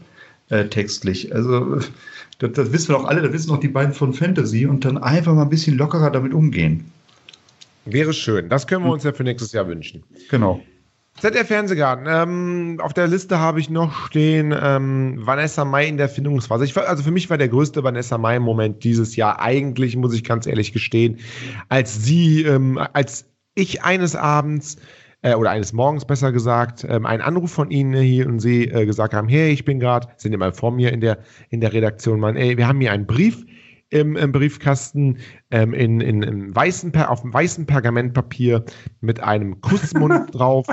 Äh, 0.49 0.69
textlich. 0.69 1.35
Also, 1.35 1.81
das, 2.39 2.53
das 2.53 2.73
wissen 2.73 2.89
wir 2.89 2.97
doch 2.97 3.05
alle, 3.05 3.21
das 3.21 3.35
wissen 3.35 3.49
doch 3.51 3.61
die 3.61 3.69
beiden 3.69 3.93
von 3.93 4.15
Fantasy 4.15 4.65
und 4.65 4.87
dann 4.87 4.97
einfach 4.97 5.35
mal 5.35 5.43
ein 5.43 5.51
bisschen 5.51 5.77
lockerer 5.77 6.11
damit 6.11 6.33
umgehen. 6.33 6.91
Wäre 7.85 8.15
schön. 8.15 8.49
Das 8.49 8.67
können 8.67 8.87
wir 8.87 8.91
uns 8.93 9.05
ja 9.05 9.13
für 9.13 9.23
nächstes 9.23 9.53
Jahr 9.53 9.69
wünschen. 9.69 10.03
Genau. 10.31 10.63
ZDF 11.21 11.49
Fernsehgarten. 11.49 12.07
Ähm, 12.09 12.81
auf 12.81 12.95
der 12.95 13.09
Liste 13.09 13.41
habe 13.41 13.59
ich 13.59 13.69
noch 13.71 14.07
stehen 14.07 14.55
ähm, 14.57 15.15
Vanessa 15.19 15.65
Mai 15.65 15.87
in 15.87 15.97
der 15.97 16.09
Findungsphase. 16.09 16.65
Ich, 16.65 16.77
also 16.77 17.03
für 17.03 17.11
mich 17.11 17.29
war 17.29 17.39
der 17.39 17.49
größte 17.49 17.83
Vanessa 17.83 18.19
Mai-Moment 18.19 18.85
dieses 18.85 19.17
Jahr 19.17 19.41
eigentlich, 19.41 19.97
muss 19.97 20.15
ich 20.15 20.23
ganz 20.23 20.47
ehrlich 20.47 20.73
gestehen, 20.73 21.19
als 21.69 22.05
sie, 22.05 22.43
ähm, 22.43 22.79
als 22.93 23.25
ich 23.57 23.83
eines 23.83 24.15
Abends 24.15 24.77
äh, 25.23 25.35
oder 25.35 25.51
eines 25.51 25.73
Morgens 25.73 26.05
besser 26.05 26.31
gesagt, 26.31 26.87
ähm, 26.89 27.05
einen 27.05 27.23
Anruf 27.23 27.51
von 27.51 27.73
Ihnen 27.73 28.01
hier 28.01 28.29
und 28.29 28.39
Sie 28.39 28.69
äh, 28.69 28.87
gesagt 28.87 29.13
haben, 29.13 29.29
hey, 29.29 29.51
ich 29.51 29.65
bin 29.65 29.81
gerade, 29.81 30.09
sind 30.19 30.33
immer 30.33 30.53
vor 30.53 30.71
mir 30.71 30.93
in 30.93 31.01
der, 31.01 31.19
in 31.51 31.61
der 31.61 31.73
Redaktion, 31.73 32.21
Mann, 32.21 32.37
ey, 32.37 32.57
wir 32.57 32.69
haben 32.69 32.81
hier 32.81 32.93
einen 32.93 33.07
Brief 33.07 33.45
im, 33.91 34.17
im 34.17 34.33
Briefkasten 34.33 35.19
ähm, 35.51 35.73
in, 35.75 36.01
in, 36.01 36.23
in 36.23 36.55
weißen, 36.55 36.95
auf 36.97 37.23
dem 37.23 37.33
weißen 37.33 37.67
Pergamentpapier 37.67 38.65
mit 39.01 39.23
einem 39.23 39.61
Kussmund 39.61 40.33
drauf. 40.35 40.67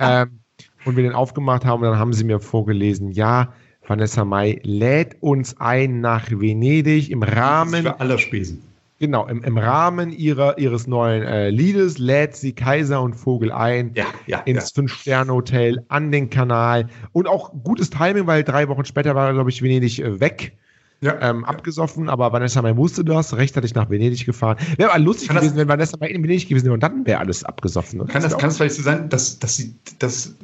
Ähm, 0.00 0.40
und 0.84 0.96
wir 0.96 1.02
den 1.02 1.12
aufgemacht 1.12 1.64
haben, 1.64 1.82
und 1.82 1.90
dann 1.90 1.98
haben 1.98 2.12
sie 2.12 2.24
mir 2.24 2.40
vorgelesen, 2.40 3.10
ja, 3.10 3.52
Vanessa 3.86 4.24
Mai 4.24 4.60
lädt 4.62 5.16
uns 5.20 5.58
ein 5.60 6.00
nach 6.00 6.30
Venedig 6.30 7.10
im 7.10 7.22
Rahmen. 7.22 7.82
Für 7.82 8.00
aller 8.00 8.18
Spesen. 8.18 8.62
Genau, 9.00 9.26
im, 9.28 9.44
im 9.44 9.56
Rahmen 9.56 10.10
ihrer, 10.10 10.58
ihres 10.58 10.88
neuen 10.88 11.22
äh, 11.22 11.50
Liedes 11.50 11.98
lädt 11.98 12.34
sie 12.34 12.52
Kaiser 12.52 13.00
und 13.00 13.14
Vogel 13.14 13.52
ein 13.52 13.92
ja, 13.94 14.06
ja, 14.26 14.40
ins 14.40 14.70
ja. 14.70 14.74
Fünf-Sterne-Hotel 14.74 15.84
an 15.88 16.10
den 16.10 16.30
Kanal. 16.30 16.88
Und 17.12 17.28
auch 17.28 17.52
gutes 17.62 17.90
Timing, 17.90 18.26
weil 18.26 18.42
drei 18.42 18.68
Wochen 18.68 18.84
später 18.84 19.14
war, 19.14 19.32
glaube 19.32 19.50
ich, 19.50 19.62
Venedig 19.62 20.00
äh, 20.00 20.18
weg 20.18 20.56
ja. 21.00 21.20
ähm, 21.20 21.44
abgesoffen, 21.44 22.08
aber 22.08 22.32
Vanessa 22.32 22.62
Mai 22.62 22.76
wusste 22.76 23.04
das, 23.04 23.36
rechtzeitig 23.36 23.74
nach 23.74 23.90
Venedig 23.90 24.26
gefahren. 24.26 24.58
Wäre 24.76 24.90
aber 24.90 24.98
lustig 24.98 25.28
kann 25.28 25.36
gewesen, 25.36 25.54
das, 25.54 25.60
wenn 25.60 25.68
Vanessa 25.68 25.96
Mai 25.98 26.08
in 26.08 26.22
Venedig 26.22 26.48
gewesen 26.48 26.64
wäre 26.64 26.74
und 26.74 26.82
dann 26.82 27.06
wäre 27.06 27.20
alles 27.20 27.44
abgesoffen. 27.44 28.06
Kann 28.06 28.22
das, 28.22 28.32
kann 28.32 28.48
das 28.48 28.56
vielleicht 28.56 28.74
so 28.74 28.82
sein, 28.82 29.08
dass, 29.08 29.38
dass 29.38 29.56
sie, 29.56 29.74
dass 29.98 30.34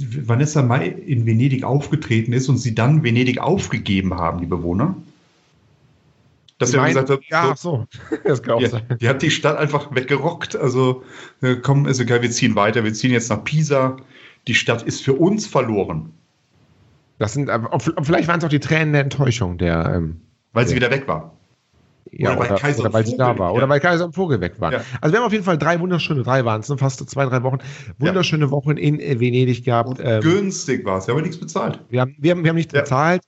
Vanessa 0.00 0.62
Mai 0.62 0.88
in 0.88 1.26
Venedig 1.26 1.64
aufgetreten 1.64 2.32
ist 2.32 2.48
und 2.48 2.58
sie 2.58 2.74
dann 2.74 3.02
Venedig 3.02 3.38
aufgegeben 3.40 4.14
haben, 4.14 4.40
die 4.40 4.46
Bewohner? 4.46 4.96
Dass 6.58 6.74
er 6.74 6.84
gesagt 6.86 7.10
hat, 7.10 7.20
ja, 7.28 7.54
so, 7.56 7.86
das 8.24 8.42
kann 8.42 8.54
auch 8.54 8.58
die, 8.58 8.66
sein. 8.66 8.82
Die 9.00 9.08
hat 9.08 9.22
die 9.22 9.30
Stadt 9.30 9.56
einfach 9.56 9.94
weggerockt. 9.94 10.56
Also, 10.56 11.04
äh, 11.40 11.54
komm, 11.56 11.86
ist 11.86 12.00
egal, 12.00 12.22
wir 12.22 12.30
ziehen 12.32 12.56
weiter, 12.56 12.82
wir 12.82 12.92
ziehen 12.92 13.12
jetzt 13.12 13.30
nach 13.30 13.44
Pisa. 13.44 13.96
Die 14.48 14.54
Stadt 14.54 14.82
ist 14.82 15.02
für 15.02 15.14
uns 15.14 15.46
verloren. 15.46 16.12
Das 17.18 17.32
sind, 17.32 17.50
vielleicht 18.02 18.28
waren 18.28 18.38
es 18.38 18.44
auch 18.44 18.48
die 18.48 18.60
Tränen 18.60 18.92
der 18.92 19.02
Enttäuschung, 19.02 19.58
der. 19.58 19.92
Ähm, 19.94 20.20
weil 20.52 20.66
sie 20.66 20.76
wieder 20.76 20.90
weg 20.90 21.06
war. 21.08 21.34
Ja, 22.12 22.36
oder, 22.36 22.40
oder, 22.40 22.54
Kaiser 22.56 22.80
oder 22.80 22.92
weil 22.92 23.06
sie 23.06 23.16
da 23.16 23.38
war. 23.38 23.50
Ja. 23.50 23.56
Oder 23.56 23.68
weil 23.68 23.80
Kaiser 23.80 24.06
und 24.06 24.14
Vogel 24.14 24.40
weg 24.40 24.54
war. 24.60 24.72
Ja. 24.72 24.80
Also 25.00 25.12
wir 25.12 25.20
haben 25.20 25.26
auf 25.26 25.32
jeden 25.32 25.44
Fall 25.44 25.58
drei 25.58 25.78
wunderschöne, 25.80 26.22
drei 26.22 26.44
waren 26.44 26.60
es, 26.60 26.68
ne? 26.68 26.78
fast 26.78 27.08
zwei, 27.08 27.26
drei 27.26 27.42
Wochen, 27.42 27.58
wunderschöne 27.98 28.46
ja. 28.46 28.50
Wochen 28.50 28.76
in 28.76 28.98
Venedig 28.98 29.64
gehabt. 29.64 30.00
Ähm, 30.02 30.22
günstig 30.22 30.84
war 30.84 30.98
es, 30.98 31.06
wir 31.06 31.14
haben 31.14 31.22
nichts 31.22 31.38
bezahlt. 31.38 31.80
Wir 31.90 32.00
haben, 32.00 32.16
wir 32.18 32.30
haben, 32.30 32.44
wir 32.44 32.48
haben 32.50 32.56
nichts 32.56 32.72
bezahlt. 32.72 33.22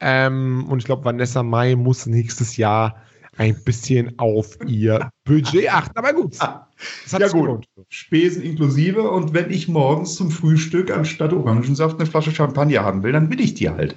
Ähm, 0.00 0.66
und 0.68 0.78
ich 0.78 0.84
glaube, 0.84 1.04
Vanessa 1.04 1.42
Mai 1.42 1.74
muss 1.76 2.06
nächstes 2.06 2.56
Jahr 2.56 2.96
ein 3.36 3.56
bisschen 3.64 4.18
auf 4.18 4.58
ihr 4.66 5.10
Budget 5.24 5.72
achten. 5.72 5.96
Aber 5.96 6.12
gut. 6.12 6.36
ja, 7.06 7.28
gut. 7.28 7.32
Gelohnt. 7.32 7.68
Spesen 7.88 8.42
inklusive. 8.42 9.02
Und 9.10 9.34
wenn 9.34 9.50
ich 9.50 9.68
morgens 9.68 10.16
zum 10.16 10.30
Frühstück 10.30 10.90
anstatt 10.90 11.32
Orangensaft 11.32 11.98
eine 11.98 12.08
Flasche 12.08 12.32
Champagner 12.32 12.82
haben 12.82 13.02
will, 13.02 13.12
dann 13.12 13.30
will 13.30 13.40
ich 13.40 13.54
die 13.54 13.70
halt. 13.70 13.96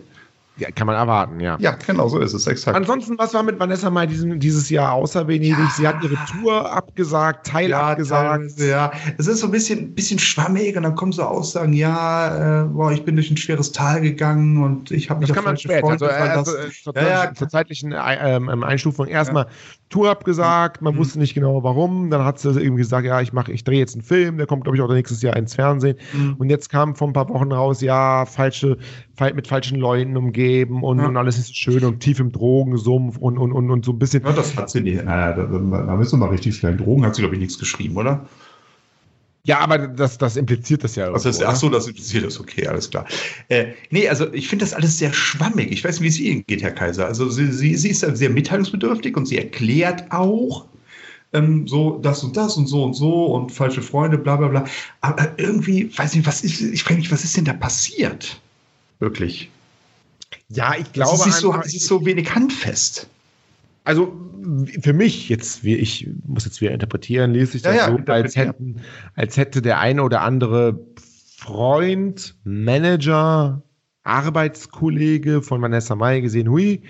Ja, 0.60 0.70
kann 0.72 0.88
man 0.88 0.98
erwarten, 0.98 1.40
ja. 1.40 1.58
Ja, 1.60 1.72
genau 1.72 2.10
so 2.10 2.20
ist 2.20 2.34
es, 2.34 2.46
exakt. 2.46 2.76
Ansonsten, 2.76 3.18
was 3.18 3.34
war 3.34 3.44
mit 3.44 3.58
Vanessa 3.60 3.90
Mai 3.90 4.08
diesem, 4.08 4.40
dieses 4.42 4.70
Jahr 4.70 4.92
außer 4.92 5.26
Venedig? 5.26 5.58
Ja. 5.58 5.74
Sie 5.76 5.88
hat 5.88 6.04
ihre 6.04 6.18
Tour 6.26 6.70
abgesagt, 6.70 7.48
Teil 7.48 7.70
ja, 7.70 7.92
abgesagt. 7.92 8.42
Teilweise, 8.42 8.70
ja, 8.70 8.92
es 9.18 9.28
ist 9.28 9.40
so 9.40 9.48
ein 9.48 9.52
bisschen, 9.52 9.96
bisschen 9.96 10.20
schwammig 10.20 10.76
und 10.76 10.84
dann 10.84 10.96
kommen 10.96 11.14
so 11.14 11.24
Aussagen, 11.24 11.72
ja, 11.72 12.64
äh, 12.64 12.66
boah, 12.66 12.92
ich 12.92 13.06
bin 13.06 13.16
durch 13.16 13.32
ein 13.32 13.38
schweres 13.38 13.72
Tal 13.72 14.02
gegangen 14.02 14.62
und 14.62 14.92
ich 14.92 15.10
habe 15.10 15.22
mich 15.22 15.30
Das 15.30 15.36
kann 15.36 15.46
man 15.46 15.56
später, 15.56 15.88
also, 15.88 16.06
äh, 16.06 16.10
also, 16.10 16.58
äh, 16.58 16.70
zur, 16.84 16.96
ja, 16.96 17.08
ja. 17.08 17.34
zur 17.34 17.48
zeitlichen 17.48 17.94
äh, 17.94 18.36
ähm, 18.36 18.64
Einstufung 18.64 19.08
erstmal 19.08 19.48
Tour 19.90 20.10
abgesagt, 20.10 20.82
man 20.82 20.94
mhm. 20.94 21.00
wusste 21.00 21.20
nicht 21.20 21.34
genau 21.34 21.64
warum, 21.64 22.12
dann 22.12 22.24
hat 22.24 22.40
sie 22.40 22.50
irgendwie 22.50 22.84
gesagt, 22.84 23.08
ja, 23.08 23.22
ich 23.22 23.34
mache, 23.34 23.52
ich 23.52 23.64
drehe 23.64 23.80
jetzt 23.80 23.96
einen 23.96 24.04
Film, 24.04 24.38
der 24.38 24.46
kommt, 24.46 24.64
glaube 24.64 24.78
ich, 24.78 24.84
auch 24.84 24.90
nächstes 24.90 25.22
Jahr 25.22 25.36
ins 25.36 25.56
Fernsehen 25.56 25.98
mhm. 26.14 26.36
und 26.38 26.50
jetzt 26.50 26.70
kam 26.70 26.96
vor 26.96 27.08
ein 27.08 27.14
paar 27.14 27.28
Wochen 27.30 27.52
raus, 27.52 27.82
ja, 27.82 28.26
falsche, 28.26 28.78
mit 29.34 29.48
falschen 29.48 29.80
Leuten 29.80 30.16
umgeben 30.16 30.84
und, 30.84 31.00
ja. 31.00 31.08
und 31.08 31.18
alles 31.18 31.38
ist 31.38 31.58
schön 31.58 31.84
und 31.84 32.00
tief 32.00 32.20
im 32.20 32.32
Drogensumpf 32.32 33.18
und, 33.18 33.38
und, 33.38 33.52
und, 33.52 33.72
und 33.72 33.84
so 33.84 33.92
ein 33.92 34.00
bisschen. 34.00 34.24
Ja, 34.24 34.32
das 34.32 34.56
hat 34.56 34.70
sie 34.70 34.82
nicht. 34.82 35.04
Naja, 35.04 35.34
da, 35.34 35.44
da 35.44 35.96
müssen 35.96 36.20
wir 36.20 36.26
mal 36.26 36.32
richtig 36.32 36.60
viel. 36.60 36.78
Drogen 36.78 37.06
hat 37.06 37.16
sie, 37.16 37.22
glaube 37.22 37.36
ich, 37.36 37.42
nichts 37.42 37.58
geschrieben, 37.58 37.98
oder? 37.98 38.26
Ja, 39.50 39.62
aber 39.62 39.80
das, 39.80 40.20
das 40.20 40.36
impliziert 40.36 40.84
das 40.84 40.95
ja. 40.95 41.08
Irgendwo, 41.08 41.28
also 41.28 41.43
ach 41.43 41.56
so, 41.56 41.70
das 41.70 41.88
impliziert 41.88 42.24
das, 42.24 42.39
okay, 42.39 42.68
alles 42.68 42.88
klar. 42.88 43.08
Äh, 43.47 43.70
nee, 43.89 44.08
also 44.08 44.32
ich 44.32 44.47
finde 44.47 44.64
das 44.64 44.76
alles 44.76 45.00
sehr 45.00 45.12
schwammig. 45.12 45.72
Ich 45.72 45.84
weiß 45.84 46.00
nicht, 46.00 46.04
wie 46.04 46.08
es 46.08 46.20
Ihnen 46.20 46.43
geht, 46.45 46.62
Herr 46.62 46.70
Kaiser. 46.70 47.08
Also 47.08 47.32
sie, 47.32 47.52
sie, 47.52 47.76
sie 47.76 47.89
ist 47.89 48.02
sehr 48.02 48.30
mitteilungsbedürftig 48.30 49.18
und 49.18 49.26
sie 49.26 49.39
erklärt 49.39 50.12
auch, 50.12 50.66
ähm, 51.34 51.68
so 51.68 51.97
das 51.97 52.24
und 52.24 52.38
das 52.38 52.58
und 52.58 52.68
so 52.68 52.84
und 52.84 52.93
so 52.93 53.26
und 53.26 53.52
falsche 53.52 53.82
Freunde, 53.82 54.20
bla 54.20 54.36
bla 54.36 54.50
bla. 54.50 54.66
Aber 55.02 55.34
irgendwie, 55.38 55.97
weiß 55.97 56.14
nicht, 56.14 56.28
was 56.28 56.43
ist, 56.43 56.62
ich 56.62 56.84
frage 56.84 57.00
mich, 57.00 57.12
was 57.12 57.24
ist 57.24 57.36
denn 57.36 57.45
da 57.45 57.54
passiert? 57.54 58.39
Wirklich. 59.00 59.50
Ja, 60.50 60.76
ich 60.78 60.93
glaube. 60.93 61.16
Es 61.16 61.26
ist, 61.26 61.39
so, 61.39 61.56
es 61.56 61.74
ist 61.74 61.88
so 61.88 62.06
wenig 62.06 62.36
handfest. 62.36 63.08
Also 63.84 64.14
für 64.82 64.94
mich 64.94 65.30
jetzt, 65.30 65.64
wie 65.64 65.76
ich 65.76 66.10
muss 66.26 66.46
jetzt 66.46 66.62
wieder 66.62 66.72
interpretieren, 66.72 67.32
lese 67.32 67.58
ich 67.58 67.64
das 67.64 67.76
ja, 67.76 67.88
so, 67.88 68.12
als, 68.12 68.36
hätten, 68.36 68.82
als 69.16 69.38
hätte 69.38 69.62
der 69.62 69.80
eine 69.80 70.04
oder 70.04 70.22
andere 70.22 70.80
Freund, 71.38 72.36
Manager, 72.44 73.64
Arbeitskollege 74.04 75.42
von 75.42 75.62
Vanessa 75.62 75.96
Mai 75.96 76.20
gesehen, 76.22 76.50
hui, 76.50 76.84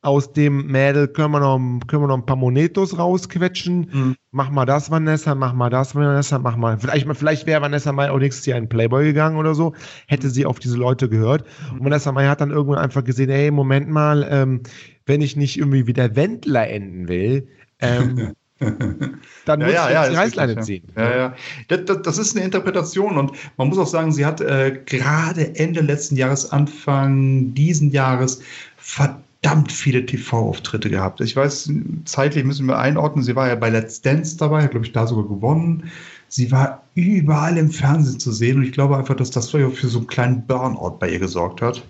aus 0.00 0.32
dem 0.32 0.66
Mädel 0.66 1.08
können 1.08 1.32
wir 1.32 1.40
noch, 1.40 1.58
können 1.86 2.02
wir 2.02 2.06
noch 2.06 2.18
ein 2.18 2.26
paar 2.26 2.36
Monetos 2.36 2.98
rausquetschen. 2.98 3.90
Mhm. 3.92 4.16
Mach 4.30 4.48
mal 4.48 4.64
das, 4.64 4.90
Vanessa, 4.90 5.34
mach 5.34 5.54
mal 5.54 5.70
das, 5.70 5.94
Vanessa, 5.94 6.38
mach 6.38 6.56
mal. 6.56 6.78
Vielleicht, 6.78 7.08
vielleicht 7.16 7.46
wäre 7.46 7.62
Vanessa 7.62 7.92
Mai 7.92 8.10
auch 8.10 8.18
nächstes 8.18 8.46
Jahr 8.46 8.58
in 8.58 8.68
Playboy 8.68 9.04
gegangen 9.04 9.36
oder 9.36 9.54
so, 9.54 9.74
hätte 10.06 10.30
sie 10.30 10.46
auf 10.46 10.60
diese 10.60 10.76
Leute 10.76 11.08
gehört. 11.08 11.44
Und 11.72 11.84
Vanessa 11.84 12.12
Mai 12.12 12.26
hat 12.26 12.40
dann 12.40 12.50
irgendwann 12.50 12.78
einfach 12.78 13.02
gesehen, 13.02 13.30
ey, 13.30 13.50
Moment 13.50 13.88
mal, 13.88 14.26
ähm, 14.30 14.60
wenn 15.08 15.20
ich 15.20 15.36
nicht 15.36 15.58
irgendwie 15.58 15.86
wie 15.86 15.92
der 15.92 16.14
Wendler 16.14 16.68
enden 16.68 17.08
will, 17.08 17.48
ähm, 17.80 18.34
dann 19.44 19.60
muss 19.60 19.72
ja, 19.72 19.90
ja, 19.90 20.04
ich 20.04 20.10
die 20.10 20.16
Reißleine 20.16 20.60
ziehen. 20.60 20.84
Ja, 20.96 21.16
ja. 21.16 21.34
Das, 21.68 21.84
das, 21.84 22.02
das, 22.02 22.18
ist 22.18 22.36
eine 22.36 22.44
Interpretation 22.44 23.16
und 23.16 23.32
man 23.56 23.68
muss 23.68 23.78
auch 23.78 23.86
sagen, 23.86 24.12
sie 24.12 24.26
hat 24.26 24.40
äh, 24.40 24.80
gerade 24.84 25.56
Ende 25.56 25.80
letzten 25.80 26.16
Jahres, 26.16 26.50
Anfang 26.50 27.54
diesen 27.54 27.90
Jahres 27.90 28.42
verdammt 28.76 29.24
verdammt 29.42 29.72
viele 29.72 30.04
TV-Auftritte 30.04 30.90
gehabt. 30.90 31.20
Ich 31.20 31.36
weiß, 31.36 31.70
zeitlich 32.04 32.44
müssen 32.44 32.66
wir 32.66 32.78
einordnen, 32.78 33.24
sie 33.24 33.36
war 33.36 33.48
ja 33.48 33.54
bei 33.54 33.70
Let's 33.70 34.02
Dance 34.02 34.36
dabei, 34.36 34.64
hat, 34.64 34.72
glaube 34.72 34.86
ich, 34.86 34.92
da 34.92 35.06
sogar 35.06 35.28
gewonnen. 35.28 35.90
Sie 36.28 36.50
war 36.50 36.82
überall 36.94 37.56
im 37.56 37.70
Fernsehen 37.70 38.18
zu 38.18 38.32
sehen 38.32 38.58
und 38.58 38.64
ich 38.64 38.72
glaube 38.72 38.96
einfach, 38.96 39.14
dass 39.14 39.30
das 39.30 39.50
für 39.50 39.70
so 39.70 39.98
einen 39.98 40.06
kleinen 40.06 40.46
Burnout 40.46 40.98
bei 40.98 41.08
ihr 41.10 41.18
gesorgt 41.18 41.62
hat. 41.62 41.82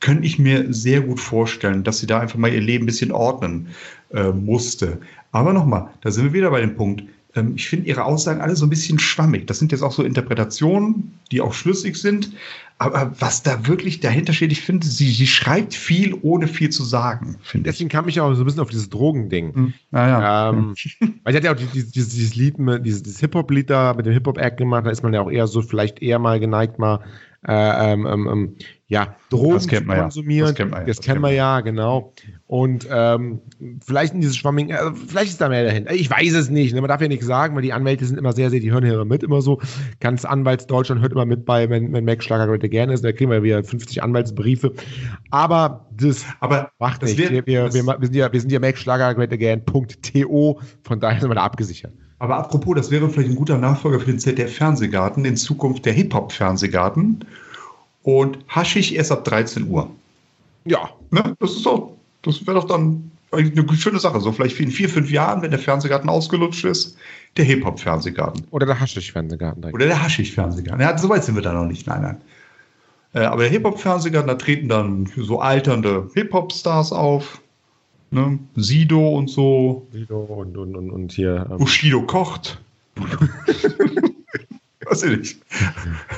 Könnte 0.00 0.26
ich 0.26 0.38
mir 0.38 0.72
sehr 0.72 1.00
gut 1.00 1.20
vorstellen, 1.20 1.82
dass 1.82 1.98
sie 1.98 2.06
da 2.06 2.20
einfach 2.20 2.38
mal 2.38 2.52
ihr 2.52 2.60
Leben 2.60 2.84
ein 2.84 2.86
bisschen 2.86 3.12
ordnen 3.12 3.68
äh, 4.12 4.30
musste. 4.30 4.98
Aber 5.32 5.52
nochmal, 5.52 5.88
da 6.02 6.10
sind 6.10 6.24
wir 6.24 6.32
wieder 6.32 6.50
bei 6.50 6.60
dem 6.60 6.76
Punkt. 6.76 7.02
Ähm, 7.34 7.54
ich 7.56 7.68
finde 7.68 7.88
ihre 7.88 8.04
Aussagen 8.04 8.40
alle 8.40 8.56
so 8.56 8.66
ein 8.66 8.70
bisschen 8.70 8.98
schwammig. 8.98 9.46
Das 9.46 9.58
sind 9.58 9.72
jetzt 9.72 9.82
auch 9.82 9.92
so 9.92 10.02
Interpretationen, 10.02 11.18
die 11.30 11.40
auch 11.40 11.52
schlüssig 11.52 11.96
sind. 11.96 12.32
Aber 12.78 13.12
was 13.18 13.42
da 13.42 13.66
wirklich 13.66 14.00
dahinter 14.00 14.34
steht, 14.34 14.52
ich 14.52 14.60
finde, 14.60 14.86
sie, 14.86 15.10
sie 15.10 15.26
schreibt 15.26 15.74
viel, 15.74 16.14
ohne 16.20 16.46
viel 16.46 16.68
zu 16.68 16.84
sagen, 16.84 17.36
Deswegen 17.54 17.88
kam 17.88 18.06
ich 18.06 18.20
auch 18.20 18.34
so 18.34 18.42
ein 18.42 18.44
bisschen 18.44 18.60
auf 18.60 18.68
dieses 18.68 18.90
Drogending. 18.90 19.52
Mhm. 19.54 19.74
Ah, 19.92 20.08
ja. 20.08 20.50
ähm, 20.50 20.74
weil 21.24 21.32
sie 21.32 21.36
hat 21.38 21.44
ja 21.44 21.52
auch 21.54 21.72
dieses, 21.72 21.92
dieses 21.92 22.34
Lied, 22.34 22.56
dieses, 22.84 23.02
dieses 23.02 23.20
Hip-Hop-Lied 23.20 23.70
da 23.70 23.94
mit 23.94 24.04
dem 24.04 24.12
Hip-Hop-Act 24.12 24.58
gemacht, 24.58 24.84
da 24.84 24.90
ist 24.90 25.02
man 25.02 25.14
ja 25.14 25.22
auch 25.22 25.30
eher 25.30 25.46
so 25.46 25.62
vielleicht 25.62 26.02
eher 26.02 26.18
mal 26.18 26.38
geneigt, 26.38 26.78
mal 26.78 27.00
äh, 27.46 27.92
ähm, 27.92 28.06
ähm, 28.06 28.28
ähm 28.30 28.56
ja, 28.88 29.16
Drogen 29.30 29.58
zu 29.58 29.84
konsumieren. 29.84 30.46
Ja. 30.46 30.52
Das 30.52 30.54
kennt 30.54 30.70
man 30.70 30.80
ja, 30.80 30.86
das 30.86 30.96
das 30.96 31.04
kennt 31.04 31.20
man 31.20 31.34
ja 31.34 31.60
genau. 31.60 32.12
Und 32.46 32.86
ähm, 32.88 33.40
vielleicht 33.84 34.14
in 34.14 34.20
dieses 34.20 34.36
Schwamming, 34.36 34.70
äh, 34.70 34.78
vielleicht 35.08 35.32
ist 35.32 35.40
da 35.40 35.48
mehr 35.48 35.64
dahinter. 35.64 35.92
Ich 35.92 36.08
weiß 36.08 36.34
es 36.34 36.50
nicht. 36.50 36.72
Ne? 36.72 36.80
Man 36.80 36.88
darf 36.88 37.00
ja 37.00 37.08
nichts 37.08 37.26
sagen, 37.26 37.56
weil 37.56 37.62
die 37.62 37.72
Anwälte 37.72 38.04
sind 38.04 38.16
immer 38.16 38.32
sehr, 38.32 38.48
sehr, 38.50 38.60
die 38.60 38.70
hören 38.70 38.84
hier 38.84 39.04
mit, 39.04 39.24
immer 39.24 39.42
so. 39.42 39.60
Ganz 39.98 40.24
Anwaltsdeutschland 40.24 41.02
hört 41.02 41.12
immer 41.12 41.26
mit 41.26 41.44
bei, 41.44 41.68
wenn, 41.68 41.92
wenn 41.92 42.04
Max 42.04 42.24
Schlager 42.24 42.48
heute 42.48 42.68
gerne 42.68 42.92
ist, 42.92 43.02
da 43.02 43.10
kriegen 43.10 43.30
wir 43.30 43.42
wieder 43.42 43.64
50 43.64 44.04
Anwaltsbriefe. 44.04 44.72
Aber 45.30 45.88
das 45.90 46.24
Aber 46.38 46.70
macht 46.78 47.02
das 47.02 47.10
nicht. 47.10 47.18
Wird, 47.18 47.46
wir, 47.46 47.46
wir, 47.46 47.74
wir, 47.74 47.86
wir, 47.86 48.06
sind 48.06 48.14
ja, 48.14 48.32
wir 48.32 48.40
sind 48.40 48.52
ja 48.52 48.60
Max 48.60 48.78
Schlager 48.78 49.06
again.to, 49.06 50.60
von 50.84 51.00
daher 51.00 51.20
sind 51.20 51.28
wir 51.28 51.34
da 51.34 51.42
abgesichert. 51.42 51.92
Aber 52.18 52.36
apropos, 52.36 52.74
das 52.74 52.90
wäre 52.90 53.08
vielleicht 53.10 53.30
ein 53.30 53.36
guter 53.36 53.58
Nachfolger 53.58 54.00
für 54.00 54.06
den 54.06 54.18
ZDF-Fernsehgarten, 54.18 55.24
in 55.24 55.36
Zukunft 55.36 55.84
der 55.84 55.92
Hip-Hop-Fernsehgarten 55.92 57.24
und 58.02 58.38
Haschisch 58.48 58.92
erst 58.92 59.12
ab 59.12 59.24
13 59.24 59.68
Uhr. 59.68 59.90
Ja, 60.64 60.90
ne? 61.10 61.36
das 61.40 61.52
ist 61.52 61.62
so. 61.62 61.96
Das 62.22 62.46
wäre 62.46 62.58
doch 62.58 62.66
dann 62.66 63.10
eine 63.32 63.76
schöne 63.76 63.98
Sache. 63.98 64.20
So 64.20 64.32
vielleicht 64.32 64.58
in 64.60 64.70
vier, 64.70 64.88
fünf 64.88 65.10
Jahren, 65.10 65.42
wenn 65.42 65.50
der 65.50 65.60
Fernsehgarten 65.60 66.08
ausgelutscht 66.08 66.64
ist, 66.64 66.96
der 67.36 67.44
Hip-Hop-Fernsehgarten. 67.44 68.46
Oder 68.50 68.66
der 68.66 68.80
Haschisch-Fernsehgarten. 68.80 69.64
Oder 69.72 69.86
der 69.86 70.02
Haschisch-Fernsehgarten. 70.02 70.80
Ja, 70.80 70.96
so 70.96 71.08
weit 71.08 71.24
sind 71.24 71.34
wir 71.34 71.42
da 71.42 71.52
noch 71.52 71.66
nicht. 71.66 71.86
Nein, 71.86 72.02
nein. 72.02 72.16
Äh, 73.12 73.26
aber 73.26 73.42
der 73.42 73.50
Hip-Hop-Fernsehgarten, 73.50 74.28
da 74.28 74.34
treten 74.34 74.68
dann 74.68 75.06
so 75.16 75.40
alternde 75.40 76.10
Hip-Hop-Stars 76.14 76.92
auf. 76.92 77.40
Ne? 78.10 78.38
Sido 78.54 79.16
und 79.16 79.28
so. 79.28 79.88
Sido 79.92 80.20
und, 80.20 80.56
und, 80.56 80.76
und, 80.76 80.90
und 80.90 81.12
hier. 81.12 81.46
Ähm 81.50 81.58
Bushido 81.58 82.02
kocht. 82.02 82.60
Weiß 84.86 85.02
ich 85.02 85.18
nicht. 85.18 85.42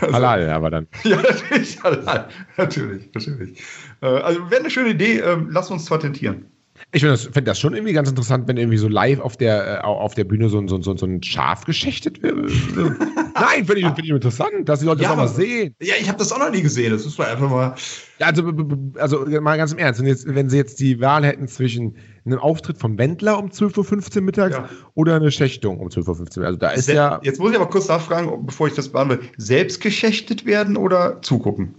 Also, 0.01 0.12
halal, 0.12 0.51
aber 0.51 0.70
dann. 0.70 0.86
Ja, 1.05 1.16
natürlich, 1.16 1.82
halal. 1.82 2.28
Natürlich, 2.57 3.09
natürlich. 3.14 3.62
Äh, 4.03 4.07
also 4.07 4.51
wäre 4.51 4.61
eine 4.61 4.70
schöne 4.70 4.91
Idee, 4.91 5.20
ähm, 5.20 5.49
lass 5.51 5.70
uns 5.70 5.86
patentieren. 5.86 6.45
Ich 6.93 7.03
finde 7.03 7.12
das, 7.12 7.26
find 7.26 7.47
das 7.47 7.61
schon 7.61 7.74
irgendwie 7.74 7.93
ganz 7.93 8.09
interessant, 8.09 8.49
wenn 8.49 8.57
irgendwie 8.57 8.78
so 8.78 8.89
live 8.89 9.20
auf 9.20 9.36
der, 9.36 9.80
äh, 9.80 9.84
auf 9.84 10.14
der 10.14 10.24
Bühne 10.24 10.49
so, 10.49 10.66
so, 10.66 10.80
so, 10.80 10.97
so 10.97 11.05
ein 11.05 11.22
Schaf 11.22 11.66
geschächtet 11.66 12.22
wird. 12.22 12.36
Nein, 13.34 13.66
finde 13.66 13.80
ich, 13.80 13.86
find 13.86 14.05
ich 14.05 14.11
interessant, 14.11 14.66
dass 14.66 14.80
die 14.80 14.86
Leute 14.86 15.03
ja, 15.03 15.09
das 15.09 15.12
auch 15.12 15.20
mal 15.20 15.28
sehen. 15.28 15.74
Ja, 15.82 15.95
ich 16.01 16.09
habe 16.09 16.16
das 16.16 16.32
auch 16.32 16.39
noch 16.39 16.51
nie 16.51 16.62
gesehen. 16.62 16.91
Das 16.93 17.05
ist 17.05 17.20
einfach 17.20 17.51
mal. 17.51 17.74
Ja, 18.18 18.28
also, 18.28 18.53
also 18.97 19.26
mal 19.41 19.59
ganz 19.59 19.72
im 19.72 19.78
Ernst, 19.78 20.01
wenn, 20.01 20.07
jetzt, 20.07 20.34
wenn 20.34 20.49
sie 20.49 20.57
jetzt 20.57 20.80
die 20.80 20.99
Wahl 20.99 21.26
hätten 21.26 21.47
zwischen 21.47 21.97
einem 22.24 22.39
Auftritt 22.39 22.78
vom 22.78 22.97
Wendler 22.97 23.39
um 23.39 23.51
12.15 23.51 24.16
Uhr 24.16 24.22
mittags 24.22 24.57
ja. 24.57 24.68
oder 24.95 25.16
eine 25.16 25.30
Schächtung 25.30 25.80
um 25.80 25.89
12.15 25.89 26.39
Uhr. 26.39 26.47
Also 26.47 26.59
da 26.59 26.70
ist 26.70 26.86
Se 26.86 26.95
ja. 26.95 27.20
Jetzt 27.22 27.39
muss 27.39 27.51
ich 27.51 27.57
aber 27.57 27.68
kurz 27.68 27.89
nachfragen, 27.89 28.47
bevor 28.47 28.66
ich 28.66 28.74
das 28.74 28.89
beantworte. 28.89 29.24
Selbst 29.36 29.82
geschächtet 29.82 30.47
werden 30.47 30.78
oder 30.78 31.20
zugucken? 31.20 31.74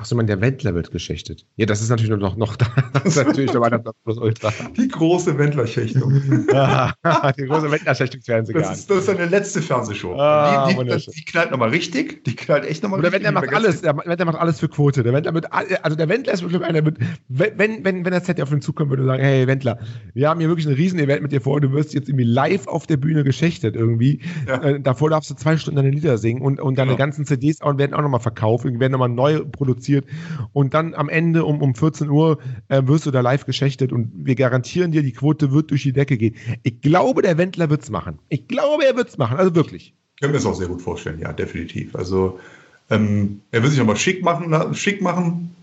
Achso, 0.00 0.16
man, 0.16 0.26
der 0.26 0.40
Wendler 0.40 0.74
wird 0.74 0.90
geschächtet. 0.92 1.44
Ja, 1.56 1.66
das 1.66 1.82
ist 1.82 1.90
natürlich 1.90 2.10
noch, 2.10 2.34
noch 2.34 2.56
das 2.94 3.04
ist 3.04 3.16
natürlich 3.16 3.52
noch 3.52 3.60
weiter 3.60 3.80
plus 4.02 4.16
Ultra. 4.16 4.50
Die 4.74 4.88
große 4.88 5.36
Wendler-Schächtung. 5.36 6.10
die 6.22 7.44
große 7.44 7.70
Wendler-Schächtungsfernsehgarten. 7.70 8.70
Das 8.70 8.78
ist, 8.78 8.88
das 8.88 8.98
ist 9.00 9.06
seine 9.06 9.26
letzte 9.26 9.60
Fernsehshow. 9.60 10.14
Ah, 10.18 10.68
die, 10.68 10.74
die, 10.74 11.10
die, 11.10 11.24
knallt 11.26 11.50
nochmal 11.50 11.68
richtig. 11.68 12.24
Die 12.24 12.34
knallt 12.34 12.64
echt 12.64 12.82
nochmal 12.82 13.00
richtig. 13.00 13.20
Der 13.20 13.34
Wendler 13.34 13.40
macht 13.42 13.54
alles. 13.54 13.82
Der 13.82 13.94
Wendler 13.94 14.24
macht 14.24 14.38
alles 14.38 14.58
für 14.58 14.70
Quote. 14.70 15.02
Der 15.02 15.12
Wendler 15.12 15.32
mit, 15.32 15.52
also 15.52 15.96
der 15.96 16.08
Wendler 16.08 16.32
ist 16.32 16.42
wirklich 16.42 16.62
einer 16.62 16.80
mit, 16.80 16.96
wenn, 17.28 17.58
wenn, 17.58 17.84
wenn 17.84 18.04
der 18.04 18.22
Z 18.22 18.40
auf 18.40 18.50
ihn 18.52 18.62
zukommen 18.62 18.88
würde 18.88 19.02
und 19.02 19.08
sagen, 19.08 19.22
hey 19.22 19.46
Wendler, 19.46 19.80
wir 20.14 20.30
haben 20.30 20.40
hier 20.40 20.48
wirklich 20.48 20.66
ein 20.66 20.72
Riesen-Event 20.72 21.20
mit 21.20 21.32
dir 21.32 21.42
vor, 21.42 21.60
du 21.60 21.72
wirst 21.72 21.92
jetzt 21.92 22.08
irgendwie 22.08 22.24
live 22.24 22.68
auf 22.68 22.86
der 22.86 22.96
Bühne 22.96 23.22
geschächtet 23.22 23.76
irgendwie. 23.76 24.22
Ja. 24.48 24.62
Äh, 24.62 24.80
davor 24.80 25.10
darfst 25.10 25.28
du 25.28 25.34
zwei 25.34 25.58
Stunden 25.58 25.76
deine 25.76 25.90
Lieder 25.90 26.16
singen 26.16 26.40
und, 26.40 26.58
und 26.58 26.78
deine 26.78 26.92
ja. 26.92 26.96
ganzen 26.96 27.26
CDs 27.26 27.60
auch, 27.60 27.76
werden 27.76 27.92
auch 27.92 28.00
nochmal 28.00 28.20
verkauft, 28.20 28.64
werden 28.64 28.92
nochmal 28.92 29.10
neu 29.10 29.44
produziert 29.44 29.89
produziert 29.90 30.06
und 30.52 30.74
dann 30.74 30.94
am 30.94 31.08
Ende 31.08 31.44
um, 31.44 31.60
um 31.62 31.74
14 31.74 32.08
Uhr 32.08 32.38
äh, 32.68 32.82
wirst 32.84 33.06
du 33.06 33.10
da 33.10 33.20
live 33.20 33.44
geschächtet 33.46 33.92
und 33.92 34.10
wir 34.14 34.34
garantieren 34.34 34.92
dir, 34.92 35.02
die 35.02 35.12
Quote 35.12 35.52
wird 35.52 35.70
durch 35.70 35.82
die 35.82 35.92
Decke 35.92 36.16
gehen. 36.16 36.36
Ich 36.62 36.80
glaube, 36.80 37.22
der 37.22 37.38
Wendler 37.38 37.70
wird 37.70 37.82
es 37.82 37.90
machen. 37.90 38.18
Ich 38.28 38.48
glaube, 38.48 38.84
er 38.84 38.96
wird 38.96 39.08
es 39.08 39.18
machen, 39.18 39.36
also 39.38 39.54
wirklich. 39.54 39.94
Ich 40.14 40.20
kann 40.20 40.30
mir 40.30 40.36
das 40.36 40.46
auch 40.46 40.54
sehr 40.54 40.68
gut 40.68 40.82
vorstellen, 40.82 41.18
ja, 41.20 41.32
definitiv. 41.32 41.96
Also 41.96 42.38
ähm, 42.90 43.40
er 43.50 43.62
will 43.62 43.70
sich 43.70 43.78
nochmal 43.78 43.96
schick 43.96 44.22
machen, 44.22 44.74
schick 44.74 45.00
machen 45.00 45.54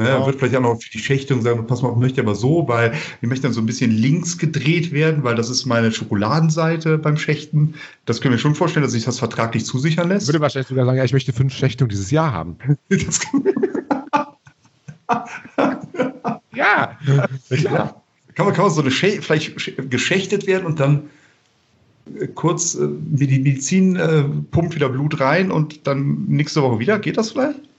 Ne, 0.00 0.06
genau. 0.06 0.20
Er 0.20 0.26
wird 0.26 0.38
vielleicht 0.38 0.56
auch 0.56 0.62
noch 0.62 0.80
für 0.80 0.88
die 0.88 0.98
Schächtung 0.98 1.42
sagen, 1.42 1.66
pass 1.66 1.82
mal, 1.82 1.92
ich 1.92 1.98
möchte 1.98 2.22
aber 2.22 2.34
so, 2.34 2.66
weil 2.66 2.94
ich 3.20 3.28
möchte 3.28 3.42
dann 3.42 3.52
so 3.52 3.60
ein 3.60 3.66
bisschen 3.66 3.90
links 3.90 4.38
gedreht 4.38 4.92
werden, 4.92 5.24
weil 5.24 5.34
das 5.34 5.50
ist 5.50 5.66
meine 5.66 5.92
Schokoladenseite 5.92 6.96
beim 6.96 7.18
Schächten. 7.18 7.74
Das 8.06 8.22
können 8.22 8.32
wir 8.32 8.38
schon 8.38 8.54
vorstellen, 8.54 8.82
dass 8.82 8.92
sich 8.92 9.04
das 9.04 9.18
vertraglich 9.18 9.66
zusichern 9.66 10.08
lässt. 10.08 10.22
Ich 10.22 10.28
würde 10.28 10.40
wahrscheinlich 10.40 10.68
sogar 10.68 10.86
sagen, 10.86 10.96
ja, 10.96 11.04
ich 11.04 11.12
möchte 11.12 11.34
fünf 11.34 11.52
Schächtungen 11.52 11.90
dieses 11.90 12.10
Jahr 12.10 12.32
haben. 12.32 12.56
ja. 16.54 16.98
ja. 17.50 18.02
Kann 18.34 18.46
man, 18.46 18.54
kann 18.54 18.64
man 18.64 18.72
so 18.72 18.80
eine 18.80 18.90
Schä 18.90 19.20
vielleicht 19.20 19.54
geschächtet 19.90 20.46
werden 20.46 20.64
und 20.64 20.80
dann 20.80 21.10
äh, 22.18 22.26
kurz 22.26 22.74
äh, 22.74 22.88
die 22.88 23.38
Medizin 23.38 23.96
äh, 23.96 24.22
pumpt 24.50 24.74
wieder 24.74 24.88
Blut 24.88 25.20
rein 25.20 25.50
und 25.50 25.86
dann 25.86 26.24
nächste 26.26 26.62
Woche 26.62 26.78
wieder? 26.78 26.98
Geht 26.98 27.18
das 27.18 27.32
vielleicht? 27.32 27.69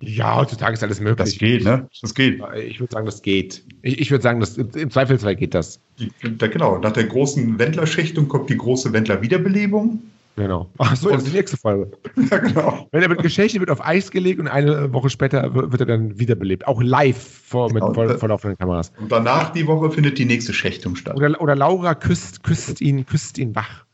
Ja, 0.00 0.36
heutzutage 0.36 0.74
ist 0.74 0.82
alles 0.82 1.00
möglich. 1.00 1.16
Das 1.16 1.38
geht, 1.38 1.64
ne? 1.64 1.88
Das 2.00 2.14
geht. 2.14 2.40
Ich 2.56 2.78
würde 2.80 2.92
sagen, 2.92 3.06
das 3.06 3.22
geht. 3.22 3.64
Ich, 3.82 4.00
ich 4.00 4.10
würde 4.10 4.22
sagen, 4.22 4.40
das, 4.40 4.56
im 4.56 4.90
Zweifelsfall 4.90 5.34
geht 5.34 5.54
das. 5.54 5.80
Genau. 6.20 6.78
Nach 6.78 6.92
der 6.92 7.04
großen 7.04 7.58
Wendlerschichtung 7.58 8.28
kommt 8.28 8.48
die 8.50 8.56
große 8.56 8.92
Wendler-Wiederbelebung. 8.92 10.00
Genau. 10.36 10.68
Ach 10.78 10.94
so, 10.94 11.10
das 11.10 11.24
ist 11.24 11.32
die 11.32 11.36
nächste 11.36 11.56
Folge. 11.56 11.90
ja, 12.30 12.38
genau. 12.38 12.86
Wenn 12.92 13.02
er 13.02 13.08
mit 13.08 13.22
Geschichte 13.22 13.58
wird 13.58 13.70
auf 13.70 13.84
Eis 13.84 14.08
gelegt 14.12 14.38
und 14.38 14.46
eine 14.46 14.92
Woche 14.92 15.10
später 15.10 15.52
wird 15.52 15.80
er 15.80 15.86
dann 15.86 16.16
wiederbelebt. 16.16 16.68
Auch 16.68 16.80
live 16.80 17.18
vor, 17.18 17.68
genau. 17.68 17.88
mit 17.88 17.94
voll, 17.96 18.18
vorlaufenden 18.18 18.56
Kameras. 18.56 18.92
Und 19.00 19.10
danach 19.10 19.50
die 19.52 19.66
Woche 19.66 19.90
findet 19.90 20.16
die 20.16 20.24
nächste 20.24 20.52
Schächtung 20.52 20.94
statt. 20.94 21.16
Oder, 21.16 21.40
oder 21.40 21.56
Laura 21.56 21.96
küsst, 21.96 22.44
küsst, 22.44 22.80
ihn, 22.80 23.04
küsst 23.04 23.36
ihn 23.36 23.56
wach. 23.56 23.84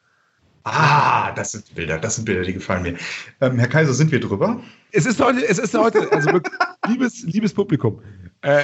Ah, 0.65 1.33
das 1.33 1.53
sind 1.53 1.75
Bilder, 1.75 1.99
das 1.99 2.17
sind 2.17 2.25
Bilder, 2.25 2.43
die 2.43 2.55
gefallen 2.55 2.83
mir. 2.83 2.97
Ähm, 3.43 3.59
Herr 3.59 3.69
Kaiser, 3.69 3.93
sind 3.93 4.11
wir 4.11 4.19
drüber? 4.19 4.61
Es 4.93 5.05
ist 5.05 5.23
heute, 5.23 5.47
es 5.47 5.59
ist 5.59 5.77
heute, 5.77 6.11
also 6.11 6.31
liebes, 6.89 7.23
liebes 7.25 7.53
Publikum. 7.53 8.01
Äh, 8.41 8.63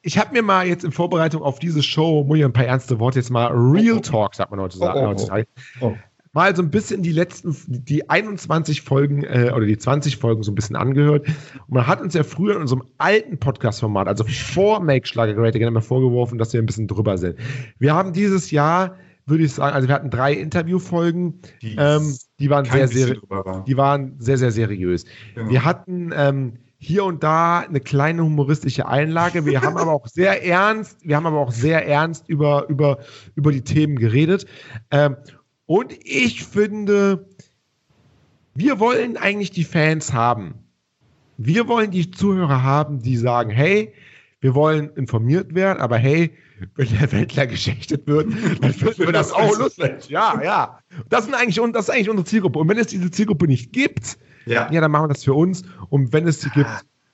ich 0.00 0.16
habe 0.16 0.32
mir 0.32 0.42
mal 0.42 0.66
jetzt 0.66 0.82
in 0.82 0.92
Vorbereitung 0.92 1.42
auf 1.42 1.58
diese 1.58 1.82
Show, 1.82 2.24
muss 2.24 2.38
ich 2.38 2.44
ein 2.44 2.54
paar 2.54 2.64
ernste 2.64 2.98
Worte 3.00 3.18
jetzt 3.18 3.30
mal 3.30 3.48
Real 3.48 3.96
oh, 3.96 3.98
oh. 3.98 4.00
Talk, 4.00 4.34
sagt 4.34 4.50
man 4.50 4.60
heutzutage, 4.60 4.98
oh, 4.98 5.14
oh, 5.14 5.44
oh, 5.80 5.86
oh. 5.88 5.96
mal 6.32 6.56
so 6.56 6.62
ein 6.62 6.70
bisschen 6.70 7.02
die 7.02 7.12
letzten, 7.12 7.54
die 7.68 8.08
21 8.08 8.80
Folgen 8.80 9.22
äh, 9.24 9.52
oder 9.54 9.66
die 9.66 9.76
20 9.76 10.16
Folgen 10.16 10.42
so 10.42 10.52
ein 10.52 10.54
bisschen 10.54 10.76
angehört. 10.76 11.28
Und 11.28 11.74
man 11.74 11.86
hat 11.86 12.00
uns 12.00 12.14
ja 12.14 12.22
früher 12.22 12.54
in 12.54 12.62
unserem 12.62 12.84
alten 12.96 13.38
Podcast-Format, 13.38 14.08
also 14.08 14.24
vor 14.24 14.80
Make 14.80 15.06
Schlager 15.06 15.34
Great 15.34 15.54
Again, 15.54 15.68
immer 15.68 15.82
vorgeworfen, 15.82 16.38
dass 16.38 16.54
wir 16.54 16.62
ein 16.62 16.66
bisschen 16.66 16.86
drüber 16.86 17.18
sind. 17.18 17.36
Wir 17.78 17.94
haben 17.94 18.14
dieses 18.14 18.50
Jahr 18.50 18.96
würde 19.30 19.44
ich 19.44 19.52
sagen, 19.52 19.74
also 19.74 19.88
wir 19.88 19.94
hatten 19.94 20.10
drei 20.10 20.34
Interviewfolgen, 20.34 21.40
die, 21.62 21.76
ähm, 21.78 22.16
die 22.38 22.50
waren 22.50 22.64
sehr, 22.64 22.88
sehr, 22.88 23.16
war. 23.28 23.64
die 23.64 23.76
waren 23.76 24.16
sehr, 24.18 24.36
sehr 24.36 24.50
seriös. 24.50 25.04
Genau. 25.34 25.48
Wir 25.48 25.64
hatten 25.64 26.12
ähm, 26.14 26.58
hier 26.78 27.04
und 27.04 27.22
da 27.22 27.60
eine 27.60 27.80
kleine 27.80 28.24
humoristische 28.24 28.88
Einlage. 28.88 29.44
Wir 29.44 29.60
haben 29.62 29.76
aber 29.76 29.92
auch 29.92 30.06
sehr 30.06 30.44
ernst, 30.46 30.98
wir 31.02 31.16
haben 31.16 31.26
aber 31.26 31.38
auch 31.38 31.52
sehr 31.52 31.86
ernst 31.86 32.28
über, 32.28 32.66
über, 32.68 32.98
über 33.34 33.52
die 33.52 33.62
Themen 33.62 33.96
geredet. 33.96 34.46
Ähm, 34.90 35.16
und 35.66 35.92
ich 36.04 36.42
finde, 36.44 37.28
wir 38.54 38.80
wollen 38.80 39.16
eigentlich 39.16 39.50
die 39.50 39.64
Fans 39.64 40.12
haben. 40.12 40.54
Wir 41.36 41.68
wollen 41.68 41.90
die 41.90 42.10
Zuhörer 42.10 42.62
haben, 42.62 43.00
die 43.00 43.16
sagen, 43.16 43.50
hey, 43.50 43.92
wir 44.40 44.54
wollen 44.54 44.90
informiert 44.96 45.54
werden, 45.54 45.80
aber 45.80 45.96
hey, 45.98 46.32
wenn 46.74 46.88
der 46.98 47.12
Wendler 47.12 47.46
geschächtet 47.46 48.06
wird, 48.06 48.28
dann 48.60 48.72
finden 48.72 48.98
wir 48.98 49.12
das 49.12 49.32
auch 49.32 49.58
lustig. 49.58 50.08
Ja, 50.08 50.40
ja. 50.42 50.78
Das, 51.08 51.24
sind 51.24 51.34
eigentlich, 51.34 51.60
das 51.72 51.88
ist 51.88 51.90
eigentlich 51.90 52.10
unsere 52.10 52.26
Zielgruppe. 52.26 52.58
Und 52.58 52.68
wenn 52.68 52.78
es 52.78 52.88
diese 52.88 53.10
Zielgruppe 53.10 53.46
nicht 53.46 53.72
gibt, 53.72 54.18
ja, 54.46 54.70
ja 54.70 54.80
dann 54.80 54.90
machen 54.90 55.04
wir 55.04 55.08
das 55.14 55.24
für 55.24 55.34
uns. 55.34 55.62
Und 55.88 56.12
wenn 56.12 56.26
es 56.26 56.40
sie 56.40 56.50
gibt, 56.50 56.70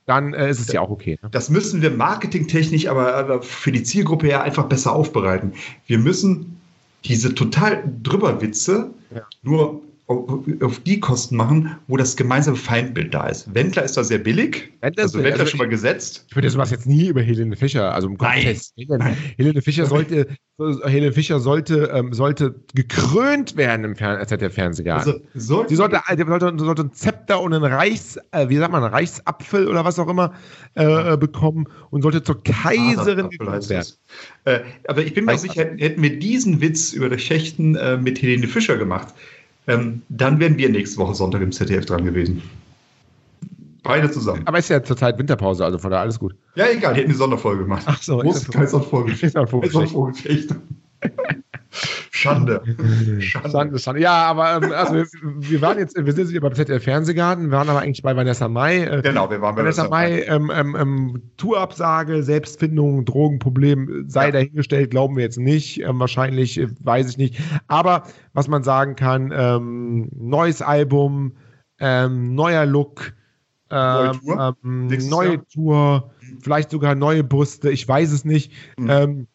dann 0.07 0.35
äh, 0.35 0.49
ist 0.49 0.61
es 0.61 0.72
ja 0.72 0.81
auch 0.81 0.91
okay. 0.91 1.18
Ne? 1.22 1.31
Das 1.31 1.51
müssen 1.51 1.83
wir 1.83 1.91
marketingtechnisch, 1.91 2.87
aber, 2.87 3.14
aber 3.14 3.43
für 3.43 3.72
die 3.72 3.83
Zielgruppe 3.83 4.29
ja 4.29 4.43
einfach 4.43 4.66
besser 4.66 4.93
aufbereiten. 4.93 5.53
Wir 5.87 5.99
müssen 5.99 6.61
diese 7.05 7.35
total 7.35 7.85
drüber 8.03 8.41
Witze 8.41 8.91
ja. 9.14 9.22
nur 9.43 9.83
auf 10.09 10.78
die 10.80 11.00
Kosten 11.00 11.34
machen, 11.34 11.76
wo 11.88 11.96
das 11.96 12.16
gemeinsame 12.16 12.57
Feindbild 12.57 13.12
da 13.12 13.26
ist. 13.26 13.52
Wendler 13.52 13.82
ist 13.82 13.96
da 13.96 14.04
sehr 14.04 14.18
billig. 14.18 14.72
Wendler 14.80 15.02
also 15.02 15.18
Wendler 15.18 15.40
also 15.40 15.46
schon 15.46 15.59
mal 15.59 15.68
gesetzt. 15.68 16.26
Ich 16.28 16.36
würde 16.36 16.48
sowas 16.48 16.70
jetzt 16.70 16.86
nie 16.86 17.09
über 17.09 17.22
Helene 17.22 17.57
Fischer, 17.57 17.92
also 17.92 18.07
um 18.07 18.16
Gottes 18.16 18.72
Willen. 18.76 19.02
Helene 19.36 19.61
Fischer 19.62 19.86
sollte, 19.86 20.28
Helene 20.59 21.11
Fischer 21.11 21.40
sollte, 21.40 21.90
ähm, 21.92 22.12
sollte 22.12 22.54
gekrönt 22.74 23.57
werden 23.57 23.84
im 23.84 23.96
Fern 23.96 24.24
der 24.24 24.50
Fernsehgarten. 24.50 25.12
Also, 25.12 25.24
sollte, 25.34 25.70
Sie 25.70 25.74
sollte, 25.74 26.00
sollte, 26.16 26.52
sollte 26.57 26.82
ein 26.82 26.92
Zepter 26.92 27.40
und 27.42 27.52
ein 27.52 27.64
Reichs, 27.64 28.16
äh, 28.30 28.48
wie 28.48 28.59
sagt 28.59 28.70
man, 28.70 28.84
Reichsapfel 28.84 29.66
oder 29.66 29.84
was 29.84 29.98
auch 29.98 30.09
immer 30.09 30.34
äh, 30.76 31.14
äh 31.14 31.16
bekommen 31.16 31.66
und 31.90 32.02
sollte 32.02 32.22
zur 32.22 32.44
Kaiserin 32.44 33.28
gekrönt 33.30 33.68
werden. 33.68 33.88
Äh, 34.44 34.61
aber 34.86 35.02
ich 35.02 35.14
bin 35.14 35.24
mir 35.24 35.36
sicher, 35.36 35.64
hätten 35.78 36.00
wir 36.00 36.16
diesen 36.16 36.61
Witz 36.61 36.92
über 36.92 37.09
das 37.09 37.22
Schächten 37.22 37.74
äh, 37.74 37.96
mit 37.96 38.22
Helene 38.22 38.46
Fischer 38.46 38.76
gemacht, 38.76 39.12
ähm, 39.66 40.02
dann 40.08 40.40
wären 40.40 40.56
wir 40.56 40.68
nächste 40.68 40.98
Woche 40.98 41.14
Sonntag 41.14 41.42
im 41.42 41.52
ZDF 41.52 41.86
dran 41.86 42.04
gewesen. 42.04 42.42
Beide 43.82 44.10
zusammen. 44.10 44.42
Aber 44.46 44.58
ist 44.58 44.68
ja 44.68 44.82
zurzeit 44.82 45.18
Winterpause, 45.18 45.64
also 45.64 45.78
von 45.78 45.90
daher 45.90 46.02
alles 46.02 46.18
gut. 46.18 46.34
Ja, 46.56 46.66
egal, 46.68 46.94
die 46.94 47.00
hätten 47.00 47.10
eine 47.10 47.18
Sonderfolge 47.18 47.62
gemacht. 47.62 47.84
Ach 47.86 48.02
so, 48.02 48.22
Muss 48.22 48.48
Kaiservogelgeschichte. 48.48 50.56
Schande. 52.11 52.62
Schande. 53.20 53.51
Schande. 53.51 53.79
Schande. 53.79 54.01
Ja, 54.01 54.24
aber 54.24 54.57
ähm, 54.57 54.72
also 54.72 54.95
wir, 54.95 55.61
waren 55.61 55.79
jetzt, 55.79 55.97
wir 55.97 56.12
sind 56.12 56.31
jetzt 56.31 56.41
beim 56.41 56.55
ZDF 56.55 56.83
Fernsehgarten, 56.83 57.51
wir 57.51 57.53
waren 57.53 57.68
aber 57.68 57.81
eigentlich 57.81 58.03
bei 58.03 58.16
Vanessa 58.16 58.49
Mai. 58.49 58.85
Äh, 58.85 59.03
genau, 59.03 59.31
wir 59.31 59.41
waren 59.41 59.55
bei 59.55 59.62
Vanessa, 59.62 59.89
Mai. 59.89 60.22
Ähm, 60.22 60.51
ähm, 60.55 60.77
ähm, 60.79 61.22
Tourabsage, 61.37 62.22
Selbstfindung, 62.22 63.05
Drogenproblem 63.05 64.05
sei 64.09 64.27
ja. 64.27 64.33
dahingestellt, 64.33 64.91
glauben 64.91 65.16
wir 65.16 65.24
jetzt 65.24 65.39
nicht. 65.39 65.83
Ähm, 65.83 66.01
wahrscheinlich, 66.01 66.59
äh, 66.59 66.68
weiß 66.81 67.11
ich 67.11 67.18
nicht. 67.18 67.41
Aber 67.68 68.05
was 68.33 68.49
man 68.49 68.62
sagen 68.62 68.97
kann, 68.97 69.33
ähm, 69.35 70.09
neues 70.14 70.62
Album, 70.62 71.33
neuer 71.79 72.64
Look, 72.64 73.12
neue 73.70 74.12
Tour, 74.18 74.57
neue 74.62 75.47
Tour 75.47 76.11
vielleicht 76.41 76.70
sogar 76.70 76.95
neue 76.95 77.24
Brüste, 77.24 77.70
ich 77.70 77.87
weiß 77.87 78.12
es 78.12 78.24
nicht. 78.24 78.53
Mhm. 78.79 79.27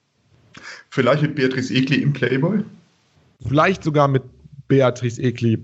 Vielleicht 0.91 1.21
mit 1.21 1.35
Beatrice 1.35 1.73
Egli 1.73 2.01
im 2.01 2.13
Playboy? 2.13 2.63
Vielleicht 3.47 3.83
sogar 3.83 4.07
mit 4.07 4.23
Beatrice 4.67 5.21
Egli 5.21 5.57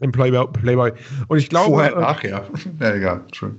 im 0.00 0.12
Playboy. 0.12 0.92
Und 1.28 1.38
ich 1.38 1.48
glaube. 1.48 1.70
Vorher, 1.70 1.96
nachher. 1.98 2.48
ja, 2.80 2.94
egal. 2.94 3.24
Schön. 3.32 3.56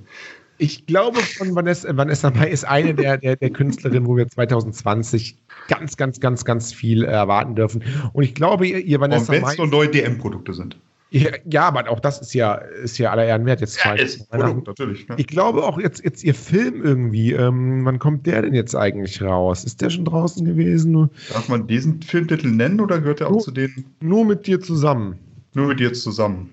Ich 0.58 0.86
glaube, 0.86 1.20
von 1.20 1.54
Vanessa, 1.54 1.96
Vanessa 1.96 2.30
Mai 2.30 2.48
ist 2.48 2.64
eine 2.64 2.94
der, 2.94 3.18
der, 3.18 3.36
der 3.36 3.50
Künstlerinnen, 3.50 4.06
wo 4.06 4.16
wir 4.16 4.26
2020 4.26 5.36
ganz, 5.68 5.96
ganz, 5.96 6.18
ganz, 6.18 6.44
ganz 6.44 6.72
viel 6.72 7.04
erwarten 7.04 7.54
dürfen. 7.54 7.82
Und 8.12 8.24
ich 8.24 8.34
glaube, 8.34 8.66
ihr, 8.66 8.78
ihr 8.78 9.00
Vanessa 9.00 9.32
Und 9.32 9.42
wenn 9.42 9.48
es 9.48 9.58
nur 9.58 9.68
neue 9.68 9.88
DM-Produkte 9.88 10.54
sind. 10.54 10.76
Ja, 11.10 11.62
aber 11.62 11.90
auch 11.90 12.00
das 12.00 12.20
ist 12.20 12.34
ja, 12.34 12.54
ist 12.54 12.98
ja 12.98 13.10
aller 13.10 13.24
Ehren 13.24 13.46
wert. 13.46 13.60
Jetzt 13.60 13.82
ja, 13.82 13.92
ist 13.94 14.28
Produkt, 14.30 14.66
natürlich. 14.66 15.06
Ja. 15.08 15.14
Ich 15.16 15.26
glaube 15.26 15.64
auch 15.64 15.78
jetzt, 15.78 16.04
jetzt 16.04 16.22
ihr 16.22 16.34
Film 16.34 16.84
irgendwie, 16.84 17.32
ähm, 17.32 17.84
wann 17.84 17.98
kommt 17.98 18.26
der 18.26 18.42
denn 18.42 18.54
jetzt 18.54 18.74
eigentlich 18.74 19.22
raus? 19.22 19.64
Ist 19.64 19.80
der 19.80 19.88
schon 19.88 20.04
draußen 20.04 20.44
gewesen? 20.44 21.10
Darf 21.32 21.48
man 21.48 21.66
diesen 21.66 22.02
Filmtitel 22.02 22.48
nennen 22.48 22.80
oder 22.80 23.00
gehört 23.00 23.22
er 23.22 23.30
auch 23.30 23.40
zu 23.40 23.52
denen? 23.52 23.86
Nur 24.00 24.26
mit 24.26 24.46
dir 24.46 24.60
zusammen. 24.60 25.18
Nur 25.54 25.68
mit 25.68 25.80
dir 25.80 25.94
zusammen. 25.94 26.52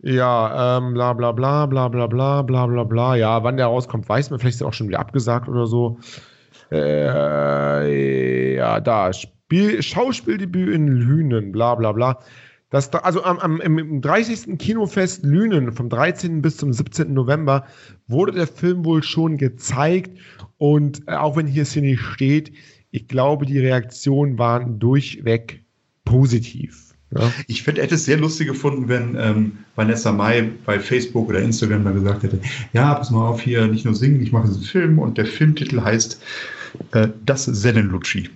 Ja, 0.00 0.78
ähm, 0.78 0.94
bla 0.94 1.12
bla 1.12 1.32
bla 1.32 1.66
bla 1.66 1.88
bla 1.88 2.06
bla 2.06 2.42
bla 2.42 2.66
bla 2.66 2.84
bla. 2.84 3.16
Ja, 3.16 3.42
wann 3.42 3.56
der 3.56 3.66
rauskommt, 3.66 4.08
weiß 4.08 4.30
man. 4.30 4.38
Vielleicht 4.38 4.56
ist 4.56 4.60
er 4.62 4.68
auch 4.68 4.72
schon 4.72 4.88
wieder 4.88 5.00
abgesagt 5.00 5.48
oder 5.48 5.66
so. 5.66 5.98
Äh, 6.70 8.54
ja, 8.56 8.80
da. 8.80 9.12
Spiel, 9.12 9.82
Schauspieldebüt 9.82 10.72
in 10.72 10.88
Lünen, 10.88 11.52
bla 11.52 11.74
bla 11.74 11.92
bla. 11.92 12.18
Das, 12.70 12.92
also 12.92 13.24
am, 13.24 13.38
am, 13.38 13.60
im 13.60 14.00
30. 14.02 14.58
Kinofest 14.58 15.24
Lünen 15.24 15.72
vom 15.72 15.88
13. 15.88 16.42
bis 16.42 16.58
zum 16.58 16.72
17. 16.72 17.14
November 17.14 17.66
wurde 18.08 18.32
der 18.32 18.46
Film 18.46 18.84
wohl 18.84 19.02
schon 19.02 19.38
gezeigt. 19.38 20.18
Und 20.58 21.02
äh, 21.08 21.12
auch 21.12 21.36
wenn 21.36 21.46
hier 21.46 21.66
nicht 21.80 22.00
steht, 22.00 22.52
ich 22.90 23.08
glaube, 23.08 23.46
die 23.46 23.58
Reaktionen 23.58 24.38
waren 24.38 24.78
durchweg 24.78 25.64
positiv. 26.04 26.94
Ja. 27.10 27.32
Ich 27.46 27.62
find, 27.62 27.78
hätte 27.78 27.94
es 27.94 28.04
sehr 28.04 28.18
lustig 28.18 28.48
gefunden, 28.48 28.88
wenn 28.88 29.16
ähm, 29.18 29.52
Vanessa 29.76 30.12
Mai 30.12 30.50
bei 30.66 30.78
Facebook 30.78 31.28
oder 31.28 31.40
Instagram 31.40 31.84
mal 31.84 31.94
gesagt 31.94 32.22
hätte, 32.22 32.38
ja, 32.74 32.94
pass 32.94 33.10
mal 33.10 33.28
auf 33.28 33.40
hier, 33.40 33.66
nicht 33.66 33.86
nur 33.86 33.94
singen, 33.94 34.20
ich 34.20 34.30
mache 34.30 34.48
diesen 34.48 34.62
Film 34.62 34.98
und 34.98 35.16
der 35.16 35.24
Filmtitel 35.24 35.80
heißt 35.80 36.20
äh, 36.92 37.08
Das 37.24 37.46
Sennenlutschi. 37.46 38.28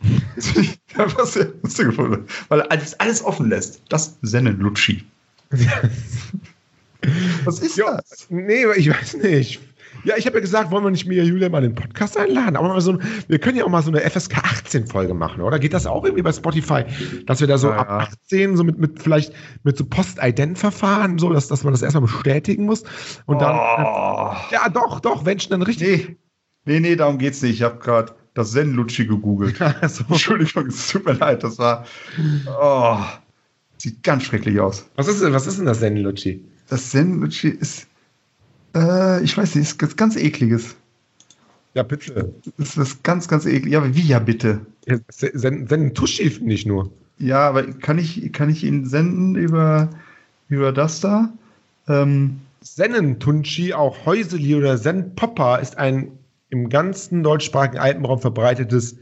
was 1.16 1.32
sehr 1.34 1.52
lustig 1.62 1.86
gefunden. 1.86 2.26
Weil 2.48 2.60
er 2.60 2.70
alles, 2.70 2.98
alles 3.00 3.24
offen 3.24 3.48
lässt. 3.48 3.82
Das 3.88 4.18
Sennenlutschi. 4.22 5.04
Was 7.44 7.60
ist 7.60 7.76
ja, 7.76 7.96
das? 7.96 8.26
Nee, 8.28 8.64
ich 8.76 8.90
weiß 8.90 9.18
nicht. 9.18 9.60
Ja, 10.04 10.16
ich 10.16 10.26
habe 10.26 10.36
ja 10.36 10.40
gesagt, 10.40 10.70
wollen 10.70 10.84
wir 10.84 10.90
nicht 10.90 11.06
mir 11.06 11.24
Julia 11.24 11.48
mal 11.48 11.62
den 11.62 11.74
Podcast 11.74 12.16
einladen? 12.16 12.56
Aber 12.56 12.68
mal 12.68 12.80
so, 12.80 12.98
wir 13.26 13.38
können 13.38 13.58
ja 13.58 13.64
auch 13.64 13.68
mal 13.68 13.82
so 13.82 13.90
eine 13.90 14.00
FSK 14.08 14.38
18 14.38 14.86
Folge 14.86 15.14
machen, 15.14 15.42
oder? 15.42 15.58
Geht 15.58 15.74
das 15.74 15.86
auch 15.86 16.04
irgendwie 16.04 16.22
bei 16.22 16.32
Spotify, 16.32 16.84
dass 17.26 17.40
wir 17.40 17.48
da 17.48 17.58
so 17.58 17.68
ja. 17.70 17.78
ab 17.78 17.90
18 17.90 18.56
so 18.56 18.64
mit, 18.64 18.78
mit 18.78 19.02
vielleicht 19.02 19.32
mit 19.64 19.76
so 19.76 19.84
Post-Ident-Verfahren, 19.84 21.18
so 21.18 21.32
dass, 21.32 21.48
dass 21.48 21.64
man 21.64 21.72
das 21.72 21.82
erstmal 21.82 22.02
bestätigen 22.02 22.64
muss 22.64 22.82
und 23.26 23.36
oh. 23.36 23.40
dann 23.40 23.56
ja 24.52 24.68
doch, 24.72 25.00
doch, 25.00 25.24
wenn 25.24 25.38
dann 25.50 25.62
richtig. 25.62 26.08
Nee. 26.08 26.16
Nee, 26.64 26.80
nee, 26.80 26.96
darum 26.96 27.18
geht's 27.18 27.40
nicht. 27.42 27.54
Ich 27.54 27.62
habe 27.62 27.78
gerade 27.78 28.14
das 28.38 28.52
Zen-Lutschi 28.52 29.06
gegoogelt. 29.06 29.58
so. 29.88 30.04
Entschuldigung, 30.08 30.66
es 30.66 30.88
tut 30.88 31.04
mir 31.04 31.12
leid, 31.12 31.44
das 31.44 31.58
war. 31.58 31.84
Oh, 32.60 32.98
sieht 33.76 34.02
ganz 34.02 34.24
schrecklich 34.24 34.60
aus. 34.60 34.86
Was 34.96 35.08
ist, 35.08 35.22
was 35.22 35.46
ist 35.46 35.58
denn 35.58 35.66
das 35.66 35.80
Zen-Lutschi? 35.80 36.44
Das 36.68 36.90
Zen-Lutschi 36.90 37.48
ist 37.48 37.88
äh, 38.74 39.22
ich 39.22 39.36
weiß 39.36 39.54
nicht, 39.54 39.80
ist 39.80 39.96
ganz 39.96 40.16
ekliges. 40.16 40.76
Ja, 41.74 41.82
bitte. 41.82 42.34
Das 42.56 42.70
ist 42.70 42.78
was 42.78 43.02
ganz, 43.02 43.28
ganz 43.28 43.46
eklig. 43.46 43.72
Ja, 43.72 43.94
wie 43.94 44.02
ja, 44.02 44.18
bitte? 44.18 44.60
Ja, 44.86 44.98
senden 45.08 45.94
Tuschi 45.94 46.38
nicht 46.40 46.66
nur. 46.66 46.90
Ja, 47.18 47.48
aber 47.48 47.64
kann 47.64 47.98
ich, 47.98 48.32
kann 48.32 48.48
ich 48.48 48.64
ihn 48.64 48.86
senden 48.86 49.36
über, 49.36 49.90
über 50.48 50.72
das 50.72 51.00
da? 51.00 51.32
Ähm, 51.88 52.40
Sennentunchi, 52.60 53.74
auch 53.74 54.06
Häuseli 54.06 54.54
oder 54.54 54.80
Zen-Popper 54.80 55.60
ist 55.60 55.78
ein 55.78 56.12
im 56.50 56.68
ganzen 56.68 57.22
deutschsprachigen 57.22 57.78
Alpenraum 57.78 58.20
verbreitetes 58.20 58.96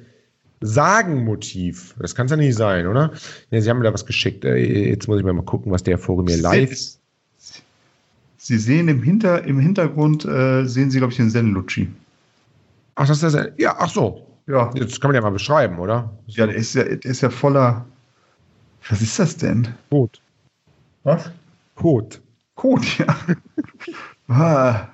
Sagenmotiv. 0.61 1.95
Das 1.99 2.15
kann 2.15 2.27
es 2.27 2.31
ja 2.31 2.37
nicht 2.37 2.57
sein, 2.57 2.87
oder? 2.87 3.13
Ja, 3.51 3.61
Sie 3.61 3.69
haben 3.69 3.79
mir 3.79 3.85
da 3.85 3.93
was 3.93 4.07
geschickt. 4.07 4.45
Äh, 4.45 4.89
jetzt 4.91 5.07
muss 5.07 5.19
ich 5.19 5.25
mal 5.25 5.35
gucken, 5.43 5.71
was 5.71 5.83
der 5.83 5.99
vor 5.99 6.23
mir 6.23 6.37
live. 6.37 6.75
Sie 8.39 8.59
sehen 8.59 8.89
im, 8.89 9.03
Hinter, 9.03 9.45
im 9.45 9.59
Hintergrund, 9.59 10.25
äh, 10.25 10.65
sehen 10.65 10.91
Sie, 10.91 10.99
glaube 10.99 11.13
ich, 11.13 11.17
den 11.19 11.31
Zen-Lutschi. 11.31 11.89
Ach, 12.95 13.07
das 13.07 13.23
ist 13.23 13.35
der 13.35 13.53
Ja, 13.59 13.77
ach 13.79 13.91
so. 13.91 14.27
Ja. 14.47 14.71
Jetzt 14.75 15.01
kann 15.01 15.09
man 15.11 15.17
ja 15.17 15.21
mal 15.21 15.31
beschreiben, 15.31 15.79
oder? 15.79 16.11
So. 16.29 16.41
Ja, 16.41 16.47
der 16.47 16.57
ist 16.57 16.75
ja, 16.75 16.85
der 16.85 17.11
ist 17.11 17.21
ja 17.21 17.31
voller. 17.31 17.85
Was 18.89 19.03
ist 19.03 19.19
das 19.19 19.37
denn? 19.37 19.69
Kot. 19.91 20.21
Was? 21.03 21.31
Kot. 21.75 22.21
Kot, 22.55 22.99
ja. 22.99 23.17
ah, 24.29 24.89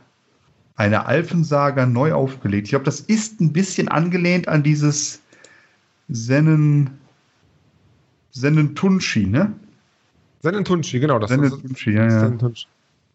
eine 0.77 1.07
Alpensaga 1.07 1.87
neu 1.87 2.13
aufgelegt. 2.13 2.67
Ich 2.67 2.71
glaube, 2.71 2.85
das 2.85 3.01
ist 3.01 3.41
ein 3.41 3.53
bisschen 3.53 3.89
angelehnt 3.89 4.49
an 4.49 4.63
dieses 4.63 5.21
Sennen. 6.09 6.91
Sennentunchi, 8.31 9.27
ne? 9.27 9.53
Sennentunchi, 10.41 11.01
genau. 11.01 11.19
Das 11.19 11.31
Sennentunchi, 11.31 11.93
ja, 11.93 12.05
ja. 12.05 12.21
Sennentunchi. 12.21 12.67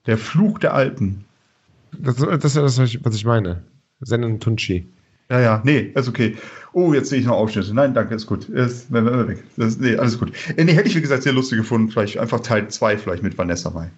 Der 0.06 0.18
Fluch 0.18 0.60
der 0.60 0.74
Alpen. 0.74 1.26
Das, 1.92 2.16
das 2.18 2.46
ist 2.46 2.56
ja 2.56 2.62
das, 2.62 2.80
was 2.80 3.16
ich 3.16 3.26
meine. 3.26 3.64
Sennen 4.02 4.40
Tunchi. 4.40 4.88
Ja, 5.30 5.40
ja, 5.40 5.62
nee, 5.66 5.92
ist 5.94 6.08
okay. 6.08 6.38
Oh, 6.72 6.94
jetzt 6.94 7.10
sehe 7.10 7.20
ich 7.20 7.26
noch 7.26 7.36
Aufschnitte. 7.36 7.74
Nein, 7.74 7.94
danke, 7.94 8.16
ist 8.16 8.28
gut. 8.28 8.48
Ist, 8.48 8.92
weg. 8.94 9.44
Nee, 9.58 9.98
alles 9.98 10.20
gut. 10.20 10.32
Äh, 10.56 10.64
nee, 10.64 10.74
hätte 10.74 10.88
ich, 10.88 10.96
wie 10.96 11.02
gesagt, 11.02 11.24
sehr 11.24 11.34
lustig 11.34 11.58
gefunden. 11.58 11.90
Vielleicht 11.90 12.18
einfach 12.18 12.40
Teil 12.40 12.70
2 12.70 12.98
vielleicht 12.98 13.24
mit 13.24 13.38
Vanessa 13.38 13.70
Mai. 13.70 13.90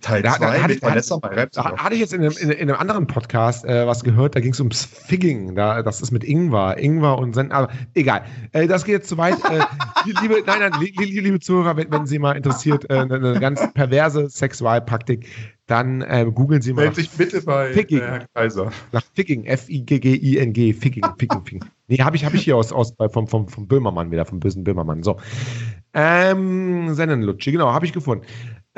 Teil 0.00 0.24
2 0.24 0.68
mit 0.68 0.82
Vanessa 0.82 1.18
Mai. 1.22 1.46
Da 1.52 1.76
hatte 1.76 1.94
ich 1.94 2.00
jetzt 2.00 2.12
in 2.12 2.20
einem, 2.22 2.34
in, 2.38 2.50
in 2.50 2.70
einem 2.70 2.78
anderen 2.78 3.06
Podcast 3.06 3.64
äh, 3.64 3.86
was 3.86 4.04
gehört, 4.04 4.36
da 4.36 4.40
ging 4.40 4.52
es 4.52 4.60
ums 4.60 4.84
Figging. 4.84 5.54
Da, 5.54 5.82
das 5.82 6.00
ist 6.00 6.10
mit 6.10 6.24
Ingwer. 6.24 6.78
Ingwer 6.78 7.18
und 7.18 7.34
Sen. 7.34 7.50
Aber 7.52 7.72
egal. 7.94 8.24
Äh, 8.52 8.66
das 8.66 8.84
geht 8.84 8.94
jetzt 8.94 9.08
zu 9.08 9.18
weit. 9.18 9.36
Äh, 9.50 9.64
liebe, 10.22 10.42
nein, 10.46 10.58
nein, 10.60 10.72
liebe, 10.80 11.04
liebe 11.04 11.40
Zuhörer, 11.40 11.76
wenn, 11.76 11.90
wenn 11.90 12.06
Sie 12.06 12.18
mal 12.18 12.36
interessiert, 12.36 12.88
äh, 12.90 12.94
eine, 12.94 13.14
eine 13.14 13.40
ganz 13.40 13.60
perverse 13.72 14.28
Sexualpraktik 14.28 15.26
dann 15.66 16.00
äh, 16.02 16.24
googeln 16.32 16.62
Sie 16.62 16.72
mal. 16.72 16.84
Meld 16.84 16.94
sich 16.94 17.10
bitte 17.10 17.42
bei 17.42 17.72
Figging. 17.72 17.98
Herr 17.98 18.26
Kaiser. 18.34 18.70
Nach 18.92 19.02
Figging, 19.14 19.44
F-I-G-G-I-N-G, 19.44 20.72
Figging, 20.72 21.04
Figging, 21.18 21.42
Figging. 21.44 21.64
Nee, 21.88 21.98
habe 21.98 22.16
ich, 22.16 22.24
hab 22.24 22.34
ich 22.34 22.44
hier 22.44 22.56
aus, 22.56 22.72
aus 22.72 22.94
vom, 23.10 23.26
vom, 23.26 23.48
vom 23.48 23.66
Böhmermann 23.66 24.10
wieder, 24.10 24.24
vom 24.24 24.38
bösen 24.38 24.62
Böhmermann. 24.62 25.02
So. 25.02 25.18
Ähm, 25.92 26.94
Sennenlutschi, 26.94 27.52
genau, 27.52 27.72
habe 27.72 27.84
ich 27.84 27.92
gefunden. 27.92 28.24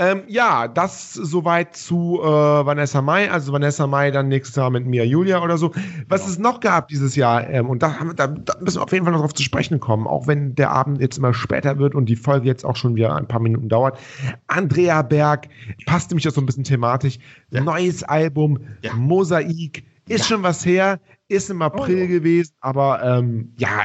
Ähm, 0.00 0.22
ja, 0.28 0.68
das 0.68 1.12
soweit 1.12 1.76
zu 1.76 2.20
äh, 2.22 2.24
Vanessa 2.24 3.02
Mai. 3.02 3.32
Also 3.32 3.52
Vanessa 3.52 3.88
Mai 3.88 4.12
dann 4.12 4.28
nächstes 4.28 4.54
Jahr 4.54 4.70
mit 4.70 4.86
Mia 4.86 5.02
Julia 5.02 5.42
oder 5.42 5.58
so. 5.58 5.72
Was 6.08 6.20
genau. 6.20 6.32
es 6.32 6.38
noch 6.38 6.60
gab 6.60 6.86
dieses 6.86 7.16
Jahr, 7.16 7.50
ähm, 7.50 7.68
und 7.68 7.82
da, 7.82 7.96
da, 8.14 8.28
da, 8.28 8.54
müssen 8.60 8.78
wir 8.78 8.84
auf 8.84 8.92
jeden 8.92 9.04
Fall 9.04 9.12
noch 9.12 9.22
drauf 9.22 9.34
zu 9.34 9.42
sprechen 9.42 9.80
kommen, 9.80 10.06
auch 10.06 10.28
wenn 10.28 10.54
der 10.54 10.70
Abend 10.70 11.00
jetzt 11.00 11.18
immer 11.18 11.34
später 11.34 11.78
wird 11.78 11.96
und 11.96 12.06
die 12.06 12.14
Folge 12.14 12.46
jetzt 12.46 12.64
auch 12.64 12.76
schon 12.76 12.94
wieder 12.94 13.16
ein 13.16 13.26
paar 13.26 13.40
Minuten 13.40 13.68
dauert. 13.68 13.98
Andrea 14.46 15.02
Berg 15.02 15.48
passt 15.84 16.10
nämlich 16.10 16.28
auch 16.28 16.32
so 16.32 16.40
ein 16.40 16.46
bisschen 16.46 16.64
thematisch. 16.64 17.18
Ja. 17.50 17.60
Neues 17.60 18.04
Album, 18.04 18.60
ja. 18.82 18.94
Mosaik, 18.94 19.82
ist 20.06 20.20
ja. 20.20 20.24
schon 20.36 20.44
was 20.44 20.64
her, 20.64 21.00
ist 21.26 21.50
im 21.50 21.60
April 21.60 22.04
oh. 22.04 22.08
gewesen, 22.08 22.54
aber 22.60 23.02
ähm, 23.02 23.52
ja, 23.58 23.80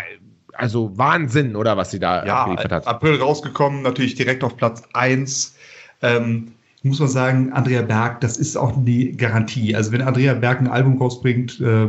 also 0.53 0.95
Wahnsinn, 0.95 1.55
oder 1.55 1.76
was 1.76 1.89
sie 1.89 1.99
da 1.99 2.24
ja, 2.24 2.55
hat. 2.55 2.86
April 2.86 3.20
rausgekommen, 3.20 3.82
natürlich 3.82 4.14
direkt 4.14 4.43
auf 4.43 4.55
Platz 4.57 4.84
1 4.93 5.55
ähm, 6.04 6.51
muss 6.84 6.99
man 6.99 7.08
sagen, 7.08 7.54
Andrea 7.54 7.82
Berg, 7.82 8.22
das 8.22 8.38
ist 8.38 8.58
auch 8.58 8.74
die 8.84 9.16
Garantie. 9.16 9.76
Also 9.76 9.91
wenn 9.91 10.01
Andrea 10.01 10.34
Berg 10.34 10.60
ein 10.60 10.68
Album 10.68 10.97
rausbringt, 10.97 11.60
äh, 11.62 11.88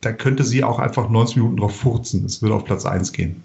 da 0.00 0.12
könnte 0.12 0.44
sie 0.44 0.64
auch 0.64 0.78
einfach 0.78 1.10
90 1.10 1.36
Minuten 1.36 1.56
drauf 1.56 1.76
furzen. 1.76 2.24
Es 2.24 2.40
würde 2.40 2.54
auf 2.54 2.64
Platz 2.64 2.86
1 2.86 3.12
gehen. 3.12 3.42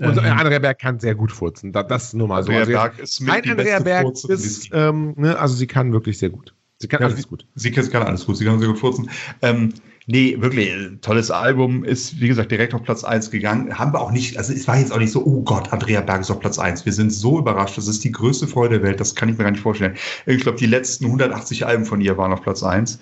Und 0.00 0.16
ähm, 0.18 0.24
Andrea 0.24 0.58
Berg 0.60 0.78
kann 0.78 1.00
sehr 1.00 1.14
gut 1.14 1.32
furzen. 1.32 1.72
Das, 1.72 1.86
das 1.88 2.04
ist 2.04 2.14
nur 2.14 2.28
mal 2.28 2.42
so. 2.44 2.52
Andrea 2.52 2.60
also 2.60 2.72
Berg 2.72 2.98
ist 3.00 3.20
mit 3.20 3.30
ein 3.30 3.50
Andrea 3.50 3.80
Berg 3.80 4.06
ist, 4.28 4.68
ähm, 4.72 5.14
ne, 5.16 5.36
also 5.38 5.56
sie 5.56 5.66
kann 5.66 5.92
wirklich 5.92 6.18
sehr 6.18 6.30
gut. 6.30 6.54
Sie 6.78 6.86
kann 6.86 7.00
ja, 7.00 7.08
alles 7.08 7.26
gut. 7.26 7.44
Sie, 7.56 7.72
sie, 7.74 7.90
kann 7.90 8.02
alles 8.04 8.24
gut. 8.24 8.36
Sie 8.36 8.44
kann 8.44 8.60
sehr 8.60 8.68
gut 8.68 8.78
furzen. 8.78 9.10
Ähm, 9.42 9.72
Nee, 10.10 10.40
wirklich, 10.40 10.70
äh, 10.70 10.96
tolles 11.02 11.30
Album. 11.30 11.84
Ist, 11.84 12.18
wie 12.18 12.28
gesagt, 12.28 12.50
direkt 12.50 12.72
auf 12.72 12.82
Platz 12.82 13.04
1 13.04 13.30
gegangen. 13.30 13.78
Haben 13.78 13.92
wir 13.92 14.00
auch 14.00 14.10
nicht, 14.10 14.38
also 14.38 14.54
es 14.54 14.66
war 14.66 14.78
jetzt 14.78 14.90
auch 14.90 14.98
nicht 14.98 15.12
so, 15.12 15.22
oh 15.22 15.42
Gott, 15.42 15.70
Andrea 15.70 16.00
Berg 16.00 16.22
ist 16.22 16.30
auf 16.30 16.40
Platz 16.40 16.58
1. 16.58 16.86
Wir 16.86 16.94
sind 16.94 17.12
so 17.12 17.38
überrascht. 17.38 17.76
Das 17.76 17.86
ist 17.88 18.02
die 18.04 18.10
größte 18.10 18.46
Freude 18.46 18.78
der 18.78 18.88
Welt. 18.88 19.00
Das 19.00 19.14
kann 19.14 19.28
ich 19.28 19.36
mir 19.36 19.44
gar 19.44 19.50
nicht 19.50 19.60
vorstellen. 19.60 19.96
Ich 20.24 20.40
glaube, 20.40 20.56
die 20.56 20.66
letzten 20.66 21.04
180 21.04 21.66
Alben 21.66 21.84
von 21.84 22.00
ihr 22.00 22.16
waren 22.16 22.32
auf 22.32 22.40
Platz 22.40 22.62
1. 22.62 22.98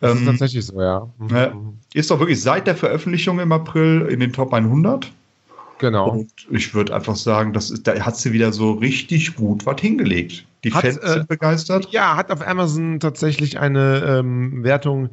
Das 0.00 0.12
ist 0.12 0.20
ähm, 0.20 0.26
tatsächlich 0.26 0.66
so, 0.66 0.78
ja. 0.78 1.08
Mhm. 1.18 1.78
Ist 1.94 2.10
doch 2.10 2.18
wirklich 2.18 2.42
seit 2.42 2.66
der 2.66 2.76
Veröffentlichung 2.76 3.40
im 3.40 3.50
April 3.50 4.06
in 4.10 4.20
den 4.20 4.34
Top 4.34 4.52
100. 4.52 5.10
Genau. 5.78 6.10
Und 6.10 6.30
ich 6.50 6.74
würde 6.74 6.94
einfach 6.94 7.16
sagen, 7.16 7.54
das 7.54 7.70
ist, 7.70 7.86
da 7.86 7.98
hat 7.98 8.18
sie 8.18 8.32
wieder 8.34 8.52
so 8.52 8.72
richtig 8.72 9.34
gut 9.36 9.64
was 9.64 9.80
hingelegt. 9.80 10.44
Die 10.64 10.72
hat, 10.72 10.82
Fans 10.82 10.98
äh, 10.98 11.08
sind 11.14 11.28
begeistert. 11.28 11.88
Ja, 11.90 12.14
hat 12.14 12.30
auf 12.30 12.46
Amazon 12.46 13.00
tatsächlich 13.00 13.58
eine 13.58 14.18
ähm, 14.20 14.62
Wertung 14.62 15.08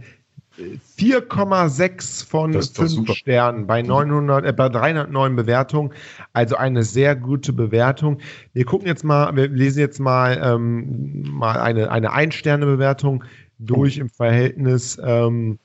4,6 0.98 2.28
von 2.28 2.54
5 2.54 3.14
Sternen 3.14 3.68
bei 3.68 3.82
900, 3.82 4.46
äh, 4.46 4.54
bei 4.54 4.70
309 4.70 5.36
Bewertungen. 5.36 5.92
Also 6.34 6.56
eine 6.56 6.84
sehr 6.84 7.16
gute 7.16 7.54
Bewertung. 7.54 8.20
Wir 8.54 8.66
gucken 8.66 8.88
jetzt 8.88 9.04
mal, 9.04 9.36
wir 9.36 9.48
lesen 9.48 9.80
jetzt 9.80 10.00
mal, 10.00 10.40
ähm, 10.44 11.24
mal 11.32 11.60
eine, 11.60 11.92
eine 11.92 12.12
Ein-Sterne-Bewertung 12.12 13.24
durch 13.58 13.98
im 13.98 14.10
Verhältnis. 14.10 15.00
Ähm, 15.04 15.60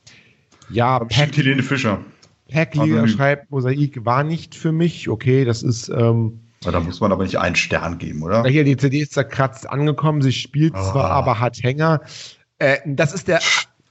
ja, 0.71 0.99
Pack, 1.01 1.37
Helene 1.37 1.63
Fischer. 1.63 2.01
Packliga 2.51 3.09
schreibt, 3.09 3.51
Mosaik 3.51 4.05
war 4.05 4.23
nicht 4.23 4.55
für 4.55 4.73
mich. 4.73 5.09
Okay, 5.09 5.45
das 5.45 5.63
ist. 5.63 5.89
Ähm, 5.89 6.41
da 6.61 6.81
muss 6.81 7.01
man 7.01 7.13
aber 7.13 7.25
nicht 7.25 7.39
einen 7.39 7.57
Stern 7.57 7.99
geben, 7.99 8.23
oder? 8.23 8.45
Hier, 8.45 8.65
die 8.65 8.77
CD 8.77 9.01
ist 9.01 9.13
zerkratzt 9.13 9.69
angekommen. 9.69 10.23
Sie 10.23 10.33
spielt 10.33 10.75
ah. 10.75 10.93
zwar, 10.93 11.11
aber 11.11 11.41
hat 11.41 11.63
Hänger. 11.63 12.01
Äh, 12.59 12.79
das 12.87 13.13
ist 13.13 13.29
der 13.29 13.41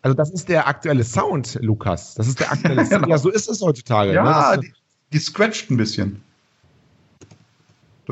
also 0.04 0.14
das 0.16 0.30
ist 0.32 0.50
der 0.50 0.68
aktuelle 0.68 1.06
Sound, 1.06 1.58
Lukas. 1.62 2.14
Das 2.16 2.28
ist 2.28 2.40
der 2.40 2.52
aktuelle 2.52 2.86
Sound. 2.86 3.08
Ja, 3.08 3.18
so 3.18 3.30
ist 3.30 3.50
es 3.50 3.62
heutzutage. 3.62 4.14
Ja, 4.14 4.56
ne? 4.56 4.62
die, 4.62 4.74
die 5.14 5.18
scratcht 5.18 5.72
ein 5.72 5.78
bisschen. 5.78 6.22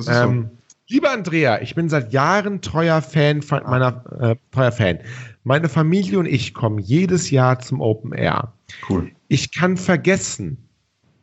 Ähm, 0.07 0.49
so. 0.49 0.57
Lieber 0.87 1.11
Andrea, 1.11 1.61
ich 1.61 1.75
bin 1.75 1.89
seit 1.89 2.13
Jahren 2.13 2.61
treuer 2.61 3.01
Fan 3.01 3.43
meiner 3.49 4.03
äh, 4.21 4.35
treuer 4.51 4.71
Fan. 4.71 4.99
Meine 5.43 5.67
Familie 5.67 6.17
und 6.17 6.27
ich 6.27 6.53
kommen 6.53 6.79
jedes 6.79 7.29
Jahr 7.29 7.59
zum 7.59 7.81
Open 7.81 8.13
Air. 8.13 8.53
Cool. 8.89 9.11
Ich 9.27 9.51
kann 9.51 9.75
vergessen 9.75 10.57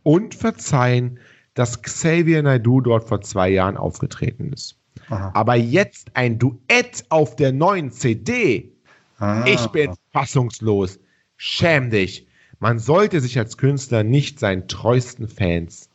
und 0.03 0.35
verzeihen, 0.35 1.19
dass 1.55 1.81
Xavier 1.81 2.43
Naidoo 2.43 2.83
dort 2.83 3.09
vor 3.09 3.23
zwei 3.23 3.49
Jahren 3.49 3.79
aufgetreten 3.79 4.53
ist. 4.53 4.77
Aha. 5.09 5.31
Aber 5.33 5.55
jetzt 5.55 6.11
ein 6.15 6.39
Duett 6.39 7.07
auf 7.09 7.37
der 7.37 7.53
neuen 7.53 7.91
CD 7.91 8.71
Ah. 9.19 9.45
Ich 9.47 9.67
bin 9.69 9.95
fassungslos. 10.19 10.99
Schäm 11.37 11.91
dich. 11.91 12.27
Man 12.61 12.79
sollte 12.79 13.21
sich 13.21 13.39
als 13.39 13.57
Künstler 13.57 14.03
nicht 14.03 14.41
seinen 14.41 14.67
treuesten 14.67 15.29
Fans 15.29 15.89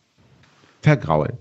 vergraulen. 0.82 1.38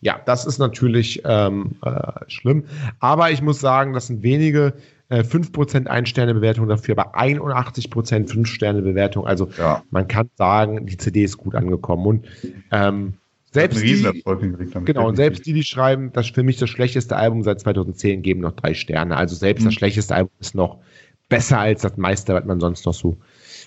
Ja, 0.00 0.20
das 0.26 0.44
ist 0.44 0.58
natürlich 0.58 1.22
ähm, 1.24 1.76
äh, 1.82 2.12
schlimm. 2.28 2.64
Aber 3.00 3.30
ich 3.30 3.40
muss 3.40 3.60
sagen, 3.60 3.94
das 3.94 4.08
sind 4.08 4.22
wenige 4.22 4.74
äh, 5.08 5.20
5% 5.20 5.86
Ein-Sterne-Bewertung 5.86 6.68
dafür, 6.68 6.98
aber 6.98 7.18
81% 7.18 8.28
5-Sterne-Bewertung. 8.28 9.26
Also 9.26 9.48
ja. 9.56 9.82
man 9.90 10.06
kann 10.06 10.28
sagen, 10.34 10.84
die 10.84 10.98
CD 10.98 11.24
ist 11.24 11.38
gut 11.38 11.54
angekommen. 11.54 12.06
Und 12.06 12.26
ähm, 12.70 13.14
Selbst 13.50 13.82
haben. 13.82 14.84
Genau, 14.84 15.08
und 15.08 15.16
selbst 15.16 15.46
die, 15.46 15.54
die 15.54 15.62
schreiben, 15.62 16.12
das 16.12 16.26
ist 16.26 16.34
für 16.34 16.42
mich 16.42 16.58
das 16.58 16.68
schlechteste 16.68 17.16
Album 17.16 17.42
seit 17.42 17.60
2010, 17.60 18.20
geben 18.20 18.40
noch 18.40 18.52
drei 18.52 18.74
Sterne. 18.74 19.16
Also 19.16 19.36
selbst 19.36 19.62
mhm. 19.62 19.66
das 19.66 19.74
schlechteste 19.74 20.14
Album 20.14 20.32
ist 20.38 20.54
noch 20.54 20.80
besser 21.28 21.58
als 21.58 21.82
das 21.82 21.96
meiste, 21.96 22.34
was 22.34 22.44
man 22.44 22.60
sonst 22.60 22.86
noch 22.86 22.94
so 22.94 23.16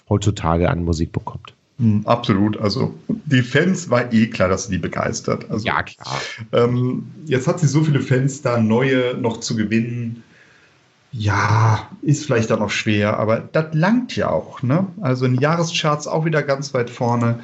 heutzutage 0.09 0.69
an 0.69 0.83
Musik 0.83 1.11
bekommt. 1.11 1.53
Mhm, 1.77 2.01
absolut. 2.05 2.57
Also 2.57 2.93
die 3.07 3.41
Fans 3.41 3.89
war 3.89 4.11
eh 4.11 4.27
klar, 4.27 4.49
dass 4.49 4.65
sie 4.65 4.73
die 4.73 4.77
begeistert. 4.79 5.49
Also, 5.49 5.65
ja, 5.65 5.83
klar. 5.83 6.21
Ähm, 6.53 7.11
jetzt 7.25 7.47
hat 7.47 7.59
sie 7.59 7.67
so 7.67 7.83
viele 7.83 7.99
Fans 7.99 8.41
da, 8.41 8.59
neue 8.59 9.15
noch 9.15 9.39
zu 9.39 9.55
gewinnen 9.55 10.23
ja, 11.11 11.89
ist 12.01 12.25
vielleicht 12.25 12.51
dann 12.51 12.59
noch 12.59 12.69
schwer, 12.69 13.17
aber 13.17 13.39
das 13.39 13.73
langt 13.73 14.15
ja 14.15 14.29
auch. 14.29 14.61
Ne? 14.61 14.87
Also 15.01 15.25
in 15.25 15.35
Jahrescharts 15.35 16.05
auch 16.07 16.25
wieder 16.25 16.43
ganz 16.43 16.73
weit 16.73 16.89
vorne. 16.89 17.39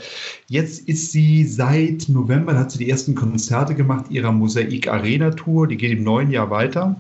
Jetzt 0.48 0.88
ist 0.88 1.12
sie 1.12 1.46
seit 1.46 2.10
November, 2.10 2.58
hat 2.58 2.72
sie 2.72 2.78
die 2.78 2.90
ersten 2.90 3.16
Konzerte 3.16 3.74
gemacht 3.74 4.06
ihrer 4.10 4.32
Mosaik 4.32 4.88
Arena 4.88 5.32
Tour. 5.32 5.68
Die 5.68 5.78
geht 5.78 5.92
im 5.92 6.04
neuen 6.04 6.30
Jahr 6.30 6.50
weiter. 6.50 6.98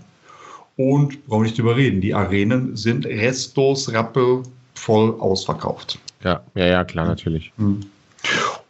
Und 0.75 1.27
brauche 1.27 1.43
nicht 1.43 1.57
drüber 1.57 1.75
reden, 1.75 2.01
die 2.01 2.13
Arenen 2.13 2.75
sind 2.75 3.05
restos 3.05 3.93
rappel 3.93 4.43
voll 4.73 5.11
ausverkauft. 5.19 5.99
Ja, 6.23 6.41
ja, 6.55 6.65
ja, 6.65 6.83
klar, 6.83 7.05
natürlich. 7.05 7.51
Hm. 7.57 7.81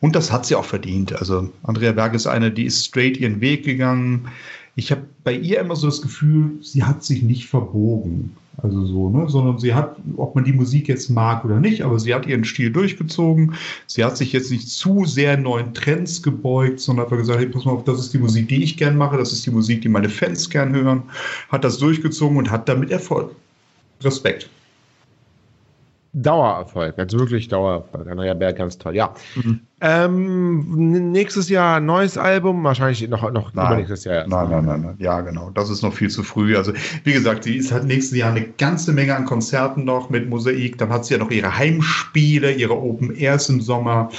Und 0.02 0.16
das 0.16 0.32
hat 0.32 0.46
sie 0.46 0.56
auch 0.56 0.66
verdient. 0.66 1.14
Also 1.14 1.50
Andrea 1.64 1.94
Berg 1.94 2.14
ist 2.14 2.28
eine, 2.28 2.52
die 2.52 2.66
ist 2.66 2.86
straight 2.86 3.18
ihren 3.18 3.40
Weg 3.40 3.64
gegangen 3.64 4.30
ich 4.76 4.92
habe 4.92 5.04
bei 5.24 5.34
ihr 5.34 5.60
immer 5.60 5.76
so 5.76 5.88
das 5.88 6.02
Gefühl, 6.02 6.58
sie 6.62 6.84
hat 6.84 7.04
sich 7.04 7.22
nicht 7.22 7.48
verbogen. 7.48 8.36
Also 8.58 8.86
so, 8.86 9.10
ne? 9.10 9.28
Sondern 9.30 9.58
sie 9.58 9.74
hat, 9.74 9.96
ob 10.16 10.36
man 10.36 10.44
die 10.44 10.54
Musik 10.54 10.88
jetzt 10.88 11.10
mag 11.10 11.44
oder 11.44 11.60
nicht, 11.60 11.82
aber 11.82 12.00
sie 12.00 12.14
hat 12.14 12.28
ihren 12.28 12.46
Stil 12.46 12.72
durchgezogen. 12.72 13.56
Sie 13.88 14.04
hat 14.04 14.16
sich 14.16 14.32
jetzt 14.32 14.52
nicht 14.52 14.70
zu 14.70 15.06
sehr 15.06 15.38
neuen 15.38 15.74
Trends 15.74 16.22
gebeugt, 16.22 16.80
sondern 16.80 17.10
hat 17.10 17.18
gesagt, 17.18 17.40
hey, 17.40 17.48
pass 17.48 17.66
mal 17.66 17.72
auf, 17.72 17.84
das 17.84 18.00
ist 18.00 18.14
die 18.14 18.20
Musik, 18.20 18.48
die 18.50 18.64
ich 18.64 18.78
gern 18.78 18.96
mache, 18.96 19.18
das 19.18 19.34
ist 19.34 19.46
die 19.46 19.52
Musik, 19.52 19.82
die 19.82 19.90
meine 19.90 20.10
Fans 20.10 20.50
gern 20.50 20.74
hören. 20.76 21.04
Hat 21.50 21.64
das 21.64 21.80
durchgezogen 21.80 22.38
und 22.38 22.52
hat 22.52 22.70
damit 22.70 22.92
Erfolg. 22.92 23.36
Respekt. 24.02 24.50
Dauererfolg, 26.14 26.98
also 27.00 27.20
wirklich 27.20 27.48
Dauererfolg. 27.48 28.08
Andrea 28.08 28.36
Berg, 28.36 28.58
ganz 28.58 28.78
toll, 28.78 28.96
ja. 28.96 29.14
Mhm. 29.36 29.62
Ähm, 29.82 31.12
nächstes 31.12 31.50
Jahr 31.50 31.82
neues 31.82 32.18
Album, 32.18 32.64
wahrscheinlich 32.64 33.06
noch, 33.10 33.30
noch 33.32 33.54
nein, 33.54 33.68
übernächstes 33.68 34.06
Jahr. 34.06 34.26
Nein, 34.28 34.50
nein, 34.50 34.66
nein, 34.66 34.82
nein, 34.82 34.96
ja, 35.00 35.20
genau. 35.22 35.50
Das 35.50 35.70
ist 35.70 35.82
noch 35.82 35.94
viel 35.94 36.10
zu 36.10 36.24
früh. 36.24 36.56
Also, 36.56 36.72
wie 37.04 37.12
gesagt, 37.12 37.44
sie 37.44 37.62
hat 37.64 37.84
nächstes 37.84 38.18
Jahr 38.18 38.32
eine 38.32 38.48
ganze 38.58 38.94
Menge 38.94 39.16
an 39.16 39.26
Konzerten 39.26 39.84
noch 39.84 40.10
mit 40.10 40.30
Mosaik. 40.30 40.78
Dann 40.78 40.90
hat 40.90 41.04
sie 41.06 41.16
ja 41.16 41.20
noch 41.20 41.32
ihre 41.32 41.58
Heimspiele, 41.58 42.54
ihre 42.54 42.80
Open 42.82 43.14
Airs 43.14 43.50
im 43.50 43.60
Sommer. 43.60 44.10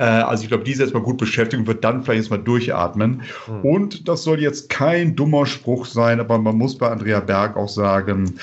Äh, 0.00 0.04
also 0.04 0.42
ich 0.42 0.48
glaube, 0.48 0.64
die 0.64 0.72
ist 0.72 0.80
erstmal 0.80 1.02
gut 1.02 1.18
beschäftigt 1.18 1.60
und 1.60 1.66
wird 1.66 1.84
dann 1.84 2.02
vielleicht 2.02 2.20
erstmal 2.20 2.38
durchatmen. 2.40 3.22
Mhm. 3.46 3.60
Und 3.60 4.08
das 4.08 4.22
soll 4.22 4.40
jetzt 4.40 4.70
kein 4.70 5.14
dummer 5.14 5.44
Spruch 5.44 5.84
sein, 5.84 6.20
aber 6.20 6.38
man 6.38 6.56
muss 6.56 6.78
bei 6.78 6.88
Andrea 6.88 7.20
Berg 7.20 7.56
auch 7.56 7.68
sagen, 7.68 8.36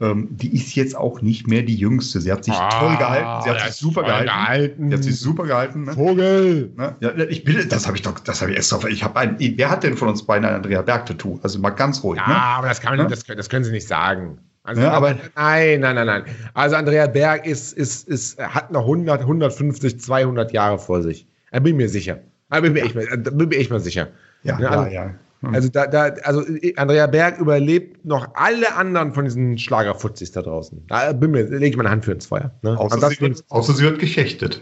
ähm, 0.00 0.28
die 0.30 0.56
ist 0.56 0.74
jetzt 0.74 0.96
auch 0.96 1.20
nicht 1.20 1.46
mehr 1.46 1.62
die 1.62 1.76
Jüngste. 1.76 2.22
Sie 2.22 2.32
hat 2.32 2.44
sich 2.44 2.54
ah, 2.54 2.68
toll 2.70 2.96
gehalten, 2.96 3.44
sie 3.44 3.50
hat 3.50 3.60
sich 3.60 3.76
super 3.76 4.02
gehalten. 4.04 4.26
gehalten. 4.26 4.88
Sie 4.88 4.94
hat 4.94 5.04
sich 5.04 5.20
super 5.20 5.44
gehalten. 5.44 5.84
Ne? 5.84 5.92
Vogel! 5.92 6.72
Ne? 6.76 6.96
Ja, 7.00 7.14
ich 7.28 7.44
bin, 7.44 7.68
das 7.68 7.86
habe 7.86 7.96
ich 7.96 8.02
doch, 8.02 8.18
das 8.18 8.40
habe 8.40 8.52
ich 8.52 8.56
erst 8.56 8.72
auf. 8.72 8.88
Ich 8.88 9.04
habe 9.04 9.20
ein, 9.20 9.36
wer 9.38 9.70
hat 9.70 9.82
denn 9.84 9.98
von 9.98 10.08
uns 10.08 10.22
beiden 10.22 10.46
ein 10.46 10.54
Andrea 10.54 10.80
Berg-Tattoo? 10.80 11.38
Also 11.42 11.58
mal 11.58 11.70
ganz 11.70 12.02
ruhig. 12.02 12.20
Ja, 12.20 12.28
ne? 12.28 12.36
aber 12.36 12.68
das, 12.68 12.80
kann 12.80 12.96
man, 12.96 13.06
ne? 13.06 13.10
das, 13.10 13.24
das 13.24 13.50
können 13.50 13.64
Sie 13.64 13.70
nicht 13.70 13.86
sagen. 13.86 14.38
Also, 14.64 14.82
ja, 14.82 14.92
aber 14.92 15.16
nein, 15.34 15.80
nein, 15.80 15.96
nein, 15.96 16.06
nein. 16.06 16.24
Also 16.54 16.76
Andrea 16.76 17.08
Berg 17.08 17.46
ist, 17.46 17.72
ist, 17.72 18.06
ist, 18.08 18.38
hat 18.38 18.70
noch 18.70 18.82
100, 18.82 19.22
150, 19.22 20.00
200 20.00 20.52
Jahre 20.52 20.78
vor 20.78 21.02
sich. 21.02 21.26
Da 21.50 21.58
bin 21.58 21.74
ich 21.74 21.76
mir 21.76 21.88
sicher. 21.88 22.20
Da 22.48 22.60
bin 22.60 22.76
ich 22.76 22.94
mir 22.94 23.02
echt, 23.02 23.24
bin 23.24 23.48
mir 23.48 23.56
echt 23.56 23.70
mal 23.70 23.80
sicher. 23.80 24.08
Ja, 24.44 24.58
ne, 24.58 24.70
also, 24.70 24.84
ja, 24.84 24.92
ja. 24.92 25.14
Hm. 25.40 25.54
Also, 25.54 25.68
da, 25.68 25.86
da, 25.88 26.04
also 26.22 26.44
Andrea 26.76 27.08
Berg 27.08 27.38
überlebt 27.40 28.04
noch 28.04 28.34
alle 28.34 28.72
anderen 28.76 29.12
von 29.12 29.24
diesen 29.24 29.58
Schlagerfutzis 29.58 30.30
da 30.30 30.42
draußen. 30.42 30.84
Da 30.86 31.12
bin 31.12 31.32
mir, 31.32 31.42
lege 31.42 31.66
ich 31.66 31.76
meine 31.76 31.90
Hand 31.90 32.04
für 32.04 32.12
ins 32.12 32.26
Feuer. 32.26 32.52
Ne? 32.62 32.78
Außer, 32.78 33.10
sie 33.10 33.20
wird, 33.20 33.44
außer 33.48 33.72
sie 33.72 33.82
wird 33.82 33.98
geschächtet. 33.98 34.60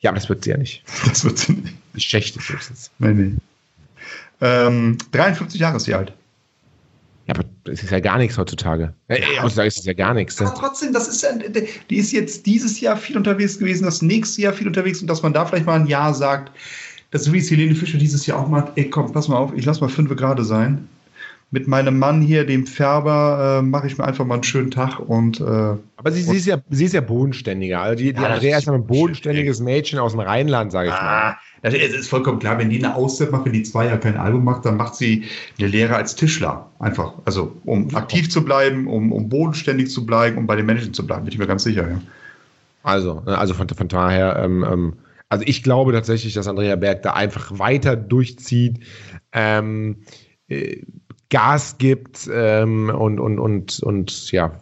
Ja, 0.00 0.10
aber 0.10 0.18
das 0.18 0.28
wird 0.28 0.42
sie 0.42 0.50
ja 0.50 0.56
nicht. 0.56 0.82
Das 1.06 1.24
wird 1.24 1.38
sie 1.38 1.52
nicht. 1.52 1.74
Geschächtet 1.94 2.42
höchstens. 2.48 2.90
Nee, 2.98 3.12
nee. 3.12 3.32
Ähm, 4.40 4.98
53 5.12 5.60
Jahre 5.60 5.76
ist 5.76 5.84
sie 5.84 5.94
alt. 5.94 6.12
Ja, 7.26 7.34
aber 7.34 7.44
das 7.64 7.82
ist 7.82 7.90
ja 7.90 7.98
gar 8.00 8.18
nichts 8.18 8.38
heutzutage. 8.38 8.94
Ja, 9.08 9.42
heutzutage 9.42 9.68
ist 9.68 9.78
es 9.78 9.84
ja 9.84 9.92
gar 9.92 10.14
nichts. 10.14 10.40
Aber 10.40 10.54
trotzdem, 10.54 10.92
das 10.92 11.08
ist 11.08 11.22
ja, 11.22 11.30
die 11.90 11.96
ist 11.96 12.12
jetzt 12.12 12.46
dieses 12.46 12.80
Jahr 12.80 12.96
viel 12.96 13.16
unterwegs 13.16 13.58
gewesen, 13.58 13.84
das 13.84 14.00
nächste 14.00 14.42
Jahr 14.42 14.52
viel 14.52 14.68
unterwegs 14.68 15.00
und 15.00 15.08
dass 15.08 15.22
man 15.22 15.32
da 15.32 15.44
vielleicht 15.44 15.66
mal 15.66 15.80
ein 15.80 15.88
Jahr 15.88 16.14
sagt, 16.14 16.52
dass 17.10 17.24
so 17.24 17.32
wie 17.32 17.38
es 17.38 17.50
Helene 17.50 17.74
Fischer 17.74 17.98
dieses 17.98 18.26
Jahr 18.26 18.38
auch 18.38 18.48
mal, 18.48 18.70
ey 18.76 18.88
komm, 18.88 19.12
pass 19.12 19.26
mal 19.28 19.36
auf, 19.36 19.52
ich 19.56 19.64
lass 19.64 19.80
mal 19.80 19.88
fünf 19.88 20.14
gerade 20.14 20.44
sein 20.44 20.88
mit 21.56 21.68
meinem 21.68 21.98
Mann 21.98 22.20
hier, 22.20 22.44
dem 22.44 22.66
Färber, 22.66 23.60
äh, 23.60 23.62
mache 23.62 23.86
ich 23.86 23.96
mir 23.96 24.04
einfach 24.04 24.26
mal 24.26 24.34
einen 24.34 24.42
schönen 24.42 24.70
Tag 24.70 25.00
und. 25.00 25.40
Äh, 25.40 25.44
Aber 25.44 26.12
sie, 26.12 26.20
sie, 26.20 26.36
ist 26.36 26.44
ja, 26.44 26.58
sie 26.68 26.84
ist 26.84 26.92
ja 26.92 27.00
bodenständiger. 27.00 27.80
Also 27.80 27.96
die, 27.96 28.12
die 28.12 28.20
ja, 28.20 28.28
Andrea 28.28 28.58
ist 28.58 28.66
ja 28.66 28.74
ein 28.74 28.86
bodenständiges 28.86 29.60
Mädchen 29.60 29.98
aus 29.98 30.12
dem 30.12 30.20
Rheinland, 30.20 30.70
sage 30.70 30.88
ich 30.88 30.94
ah, 30.94 31.02
mal. 31.02 31.36
Das 31.62 31.72
ist 31.72 32.10
vollkommen 32.10 32.40
klar, 32.40 32.58
wenn 32.58 32.68
die 32.68 32.84
eine 32.84 32.94
Auszeit 32.94 33.32
macht, 33.32 33.46
wenn 33.46 33.54
die 33.54 33.62
zwei 33.62 33.86
Jahre 33.86 34.00
kein 34.00 34.18
Album 34.18 34.44
macht, 34.44 34.66
dann 34.66 34.76
macht 34.76 34.96
sie 34.96 35.24
eine 35.58 35.68
Lehre 35.68 35.96
als 35.96 36.14
Tischler. 36.14 36.70
Einfach. 36.78 37.14
Also, 37.24 37.56
um 37.64 37.88
ja. 37.88 37.96
aktiv 37.96 38.28
zu 38.28 38.44
bleiben, 38.44 38.86
um, 38.86 39.10
um 39.10 39.30
bodenständig 39.30 39.90
zu 39.90 40.04
bleiben, 40.04 40.36
um 40.36 40.46
bei 40.46 40.56
den 40.56 40.66
Menschen 40.66 40.92
zu 40.92 41.06
bleiben, 41.06 41.24
bin 41.24 41.32
ich 41.32 41.38
mir 41.38 41.46
ganz 41.46 41.62
sicher, 41.62 41.88
ja. 41.88 42.02
Also, 42.82 43.22
ne, 43.24 43.38
also 43.38 43.54
von, 43.54 43.66
von 43.66 43.88
daher, 43.88 44.36
ähm, 44.44 44.62
ähm, 44.70 44.92
also 45.30 45.42
ich 45.46 45.62
glaube 45.62 45.92
tatsächlich, 45.92 46.34
dass 46.34 46.48
Andrea 46.48 46.76
Berg 46.76 47.02
da 47.02 47.14
einfach 47.14 47.58
weiter 47.58 47.96
durchzieht. 47.96 48.80
Ähm, 49.32 50.02
äh, 50.48 50.82
Gas 51.30 51.78
gibt 51.78 52.28
ähm, 52.32 52.90
und, 52.90 53.18
und, 53.20 53.38
und, 53.38 53.80
und 53.80 54.30
ja, 54.30 54.52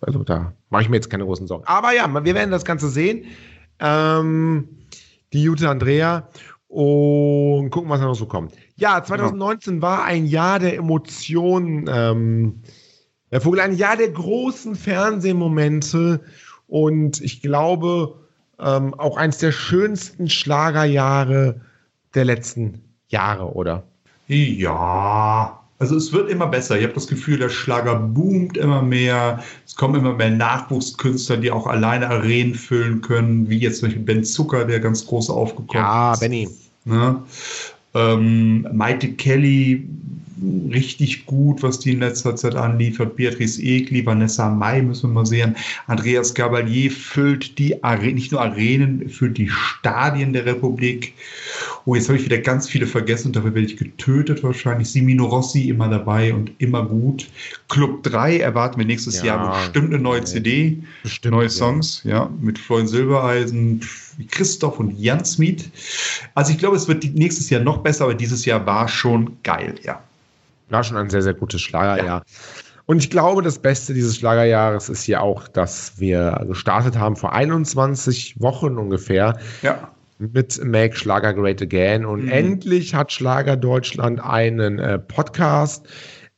also 0.00 0.22
da 0.22 0.52
mache 0.70 0.82
ich 0.82 0.88
mir 0.88 0.96
jetzt 0.96 1.10
keine 1.10 1.24
großen 1.24 1.46
Sorgen. 1.46 1.64
Aber 1.66 1.92
ja, 1.92 2.08
wir 2.12 2.34
werden 2.34 2.50
das 2.50 2.64
Ganze 2.64 2.88
sehen. 2.88 3.24
Ähm, 3.80 4.68
die 5.32 5.42
Jute 5.42 5.68
Andrea 5.68 6.28
und 6.68 7.70
gucken, 7.70 7.90
was 7.90 8.00
da 8.00 8.06
noch 8.06 8.14
so 8.14 8.26
kommt. 8.26 8.52
Ja, 8.76 9.02
2019 9.02 9.82
war 9.82 10.04
ein 10.04 10.26
Jahr 10.26 10.58
der 10.58 10.76
Emotionen. 10.76 11.88
Ähm, 11.88 12.62
der 13.30 13.40
Vogel, 13.40 13.60
ein 13.60 13.76
Jahr 13.76 13.96
der 13.96 14.10
großen 14.10 14.76
Fernsehmomente 14.76 16.20
und 16.68 17.20
ich 17.20 17.42
glaube 17.42 18.20
ähm, 18.60 18.94
auch 18.94 19.16
eines 19.16 19.38
der 19.38 19.50
schönsten 19.50 20.28
Schlagerjahre 20.28 21.60
der 22.14 22.24
letzten 22.24 22.82
Jahre, 23.08 23.52
oder? 23.54 23.82
Ja, 24.28 25.63
also 25.78 25.96
es 25.96 26.12
wird 26.12 26.30
immer 26.30 26.46
besser. 26.46 26.78
Ich 26.78 26.84
habe 26.84 26.94
das 26.94 27.06
Gefühl, 27.06 27.38
der 27.38 27.48
Schlager 27.48 27.96
boomt 27.96 28.56
immer 28.56 28.82
mehr. 28.82 29.42
Es 29.66 29.74
kommen 29.74 29.96
immer 29.96 30.14
mehr 30.14 30.30
Nachwuchskünstler, 30.30 31.36
die 31.36 31.50
auch 31.50 31.66
alleine 31.66 32.08
Arenen 32.08 32.54
füllen 32.54 33.00
können, 33.00 33.48
wie 33.48 33.58
jetzt 33.58 33.80
zum 33.80 33.88
Beispiel 33.88 34.04
Ben 34.04 34.24
Zucker, 34.24 34.64
der 34.64 34.80
ganz 34.80 35.04
groß 35.06 35.30
aufgekommen 35.30 35.82
ja, 35.82 36.12
ist. 36.12 36.22
Ja, 36.22 36.28
Benny. 36.28 36.48
Ne? 36.84 37.22
Ähm, 37.94 38.68
Maite 38.72 39.12
Kelly 39.12 39.88
richtig 40.72 41.26
gut, 41.26 41.62
was 41.62 41.78
die 41.78 41.92
in 41.92 42.00
letzter 42.00 42.36
Zeit 42.36 42.54
anliefert. 42.56 43.16
Beatrice 43.16 43.62
Egli, 43.62 44.04
Vanessa 44.04 44.50
Mai 44.50 44.82
müssen 44.82 45.10
wir 45.10 45.14
mal 45.14 45.26
sehen. 45.26 45.56
Andreas 45.86 46.34
Gabalier 46.34 46.90
füllt 46.90 47.58
die 47.58 47.82
Arenen, 47.84 48.14
nicht 48.14 48.32
nur 48.32 48.40
Arenen, 48.40 49.08
füllt 49.08 49.38
die 49.38 49.48
Stadien 49.48 50.32
der 50.32 50.46
Republik. 50.46 51.14
Oh, 51.84 51.94
jetzt 51.94 52.08
habe 52.08 52.18
ich 52.18 52.24
wieder 52.24 52.38
ganz 52.38 52.68
viele 52.68 52.86
vergessen 52.86 53.28
und 53.28 53.36
dafür 53.36 53.54
werde 53.54 53.66
ich 53.66 53.76
getötet 53.76 54.42
wahrscheinlich. 54.42 54.90
Simino 54.90 55.26
Rossi 55.26 55.68
immer 55.68 55.88
dabei 55.88 56.34
und 56.34 56.50
immer 56.58 56.84
gut. 56.84 57.28
Club 57.68 58.02
3 58.02 58.38
erwarten 58.38 58.78
wir 58.78 58.86
nächstes 58.86 59.18
ja, 59.18 59.26
Jahr 59.26 59.52
bestimmt 59.52 59.92
eine 59.92 60.02
neue 60.02 60.24
CD, 60.24 60.82
bestimmt, 61.02 61.34
neue 61.34 61.50
Songs, 61.50 62.02
ja, 62.04 62.10
ja 62.10 62.30
mit 62.40 62.58
Florian 62.58 62.88
Silbereisen, 62.88 63.80
Christoph 64.30 64.78
und 64.78 64.98
Jan 64.98 65.24
Smith. 65.24 65.70
Also 66.34 66.52
ich 66.52 66.58
glaube, 66.58 66.76
es 66.76 66.88
wird 66.88 67.04
nächstes 67.14 67.50
Jahr 67.50 67.60
noch 67.60 67.78
besser, 67.78 68.04
aber 68.04 68.14
dieses 68.14 68.44
Jahr 68.44 68.64
war 68.66 68.88
schon 68.88 69.36
geil, 69.42 69.74
ja. 69.82 70.02
War 70.68 70.84
schon 70.84 70.96
ein 70.96 71.10
sehr, 71.10 71.22
sehr 71.22 71.34
gutes 71.34 71.60
Schlagerjahr. 71.60 72.18
Ja. 72.18 72.22
Und 72.86 72.98
ich 72.98 73.10
glaube, 73.10 73.42
das 73.42 73.58
Beste 73.58 73.94
dieses 73.94 74.16
Schlagerjahres 74.16 74.88
ist 74.88 75.04
hier 75.04 75.22
auch, 75.22 75.48
dass 75.48 75.98
wir 75.98 76.44
gestartet 76.46 76.98
haben 76.98 77.16
vor 77.16 77.32
21 77.32 78.40
Wochen 78.40 78.76
ungefähr. 78.76 79.38
Ja. 79.62 79.90
Mit 80.18 80.62
Make 80.62 80.96
Schlager 80.96 81.32
Great 81.32 81.62
Again. 81.62 82.04
Und 82.04 82.24
mhm. 82.24 82.30
endlich 82.30 82.94
hat 82.94 83.10
Schlager 83.10 83.56
Deutschland 83.56 84.20
einen 84.22 84.78
äh, 84.78 84.98
Podcast, 84.98 85.88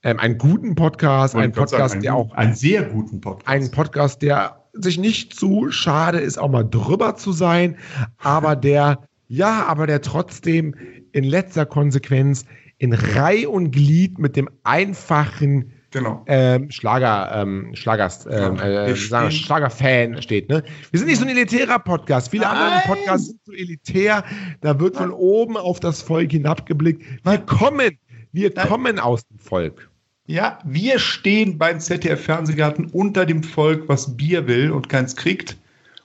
ähm, 0.02 0.20
einen 0.20 0.38
guten 0.38 0.76
Podcast, 0.76 1.34
einen 1.34 1.52
Podcast, 1.52 1.90
sagen, 1.92 2.02
der 2.02 2.14
auch. 2.14 2.32
Einen 2.34 2.54
sehr 2.54 2.84
guten 2.84 3.20
Podcast. 3.20 3.48
Einen 3.48 3.70
Podcast, 3.70 4.22
der 4.22 4.62
sich 4.72 4.98
nicht 4.98 5.34
zu 5.34 5.70
schade 5.70 6.18
ist, 6.18 6.38
auch 6.38 6.50
mal 6.50 6.64
drüber 6.64 7.16
zu 7.16 7.32
sein, 7.32 7.76
aber 8.18 8.56
der, 8.56 9.00
ja, 9.26 9.64
aber 9.66 9.86
der 9.86 10.02
trotzdem 10.02 10.74
in 11.12 11.24
letzter 11.24 11.66
Konsequenz 11.66 12.44
in 12.78 12.92
Reih 12.92 13.48
und 13.48 13.70
Glied 13.70 14.18
mit 14.18 14.36
dem 14.36 14.48
einfachen 14.64 15.72
Genau. 15.92 16.22
ähm, 16.26 16.70
Schlager, 16.70 17.30
ähm, 17.32 17.70
Schlagers, 17.74 18.26
ähm, 18.26 18.56
Ja, 18.56 18.86
äh, 18.86 18.94
sagen 18.96 19.30
Schlagerfan 19.30 20.20
steht. 20.20 20.48
Ne? 20.50 20.62
Wir 20.90 20.98
sind 20.98 21.08
nicht 21.08 21.18
so 21.18 21.24
ein 21.24 21.30
elitärer 21.30 21.78
Podcast. 21.78 22.30
Viele 22.32 22.46
andere 22.48 22.68
Nein. 22.68 22.82
Podcasts 22.86 23.28
sind 23.28 23.40
so 23.44 23.52
elitär. 23.52 24.22
Da 24.60 24.78
wird 24.78 24.96
von 24.96 25.10
oben 25.10 25.56
auf 25.56 25.80
das 25.80 26.02
Volk 26.02 26.32
hinabgeblickt. 26.32 27.02
Wir 27.24 27.38
kommen, 27.38 27.98
wir 28.32 28.52
Nein. 28.54 28.68
kommen 28.68 28.98
aus 28.98 29.26
dem 29.26 29.38
Volk. 29.38 29.88
Ja, 30.26 30.58
wir 30.64 30.98
stehen 30.98 31.56
beim 31.56 31.78
ZDF-Fernsehgarten 31.80 32.86
unter 32.86 33.24
dem 33.24 33.42
Volk, 33.42 33.84
was 33.88 34.16
Bier 34.16 34.48
will 34.48 34.72
und 34.72 34.88
keins 34.88 35.14
kriegt 35.16 35.56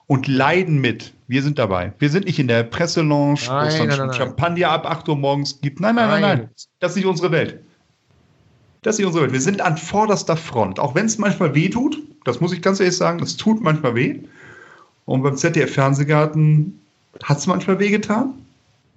und 0.07 0.27
leiden 0.27 0.79
mit. 0.79 1.11
Wir 1.31 1.41
sind 1.41 1.57
dabei. 1.57 1.93
Wir 1.97 2.09
sind 2.09 2.25
nicht 2.25 2.39
in 2.39 2.49
der 2.49 2.63
Presselounge, 2.63 3.39
wo 3.47 3.65
es 3.65 3.77
dann 3.77 4.13
Champagner 4.13 4.67
ab 4.67 4.85
8 4.85 5.07
Uhr 5.07 5.15
morgens 5.15 5.61
gibt. 5.61 5.79
Nein, 5.79 5.95
nein, 5.95 6.09
nein, 6.09 6.21
Nein. 6.21 6.37
nein. 6.39 6.49
Das 6.81 6.91
ist 6.91 6.97
nicht 6.97 7.05
unsere 7.05 7.31
Welt. 7.31 7.57
Das 8.81 8.95
ist 8.95 8.99
nicht 8.99 9.07
unsere 9.07 9.23
Welt. 9.23 9.31
Wir 9.31 9.39
sind 9.39 9.61
an 9.61 9.77
vorderster 9.77 10.35
Front. 10.35 10.77
Auch 10.77 10.93
wenn 10.93 11.05
es 11.05 11.17
manchmal 11.17 11.55
weh 11.55 11.69
tut, 11.69 11.97
das 12.25 12.41
muss 12.41 12.51
ich 12.51 12.61
ganz 12.61 12.81
ehrlich 12.81 12.97
sagen, 12.97 13.23
es 13.23 13.37
tut 13.37 13.61
manchmal 13.61 13.95
weh. 13.95 14.19
Und 15.05 15.23
beim 15.23 15.37
ZDF-Fernsehgarten 15.37 16.77
hat 17.23 17.37
es 17.37 17.47
manchmal 17.47 17.79
weh 17.79 17.91
getan. 17.91 18.33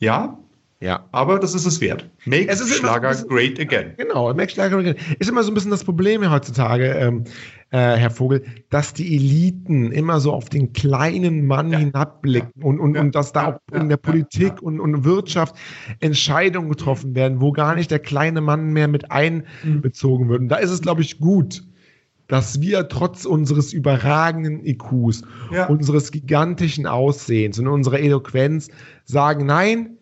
Ja, 0.00 0.36
Ja. 0.84 1.08
aber 1.12 1.38
das 1.38 1.54
ist 1.54 1.64
es 1.64 1.80
wert. 1.80 2.10
Make 2.26 2.46
Es 2.48 2.60
ist 2.60 2.68
immer 2.78 2.88
Schlager 2.90 3.14
so 3.14 3.24
ein 3.26 3.28
great 3.28 3.58
again. 3.58 3.94
Genau, 3.96 4.32
Max 4.34 4.52
Schlager 4.52 4.94
ist 5.18 5.30
immer 5.30 5.42
so 5.42 5.50
ein 5.50 5.54
bisschen 5.54 5.70
das 5.70 5.82
Problem 5.82 6.30
heutzutage, 6.30 6.84
ähm, 6.86 7.24
äh, 7.70 7.96
Herr 7.96 8.10
Vogel, 8.10 8.44
dass 8.68 8.92
die 8.92 9.16
Eliten 9.16 9.90
immer 9.92 10.20
so 10.20 10.32
auf 10.32 10.48
den 10.50 10.72
kleinen 10.74 11.46
Mann 11.46 11.72
Ja. 11.72 11.78
hinabblicken 11.78 12.62
und, 12.62 12.78
und, 12.80 12.94
Ja. 12.96 13.00
und 13.00 13.14
dass 13.14 13.32
da 13.32 13.42
Ja. 13.42 13.48
auch 13.56 13.60
Ja. 13.72 13.80
in 13.80 13.88
der 13.88 13.98
Ja. 14.04 14.10
Politik 14.10 14.52
Ja. 14.56 14.60
Und, 14.60 14.78
und 14.80 15.04
Wirtschaft 15.04 15.56
Entscheidungen 16.00 16.68
getroffen 16.68 17.14
werden, 17.14 17.40
wo 17.40 17.50
gar 17.52 17.74
nicht 17.74 17.90
der 17.90 17.98
kleine 17.98 18.40
Mann 18.42 18.72
mehr 18.74 18.86
mit 18.88 19.10
einbezogen 19.10 20.28
wird. 20.28 20.40
Und 20.40 20.48
da 20.48 20.56
ist 20.56 20.70
es, 20.70 20.82
glaube 20.82 21.00
ich, 21.00 21.18
gut, 21.18 21.64
dass 22.28 22.60
wir 22.60 22.88
trotz 22.88 23.24
unseres 23.24 23.72
überragenden 23.72 24.64
IQs, 24.64 25.22
Ja. 25.52 25.66
unseres 25.66 26.10
gigantischen 26.10 26.86
Aussehens 26.86 27.58
und 27.58 27.68
unserer 27.68 28.00
Eloquenz 28.00 28.68
sagen, 29.04 29.46
nein, 29.46 29.96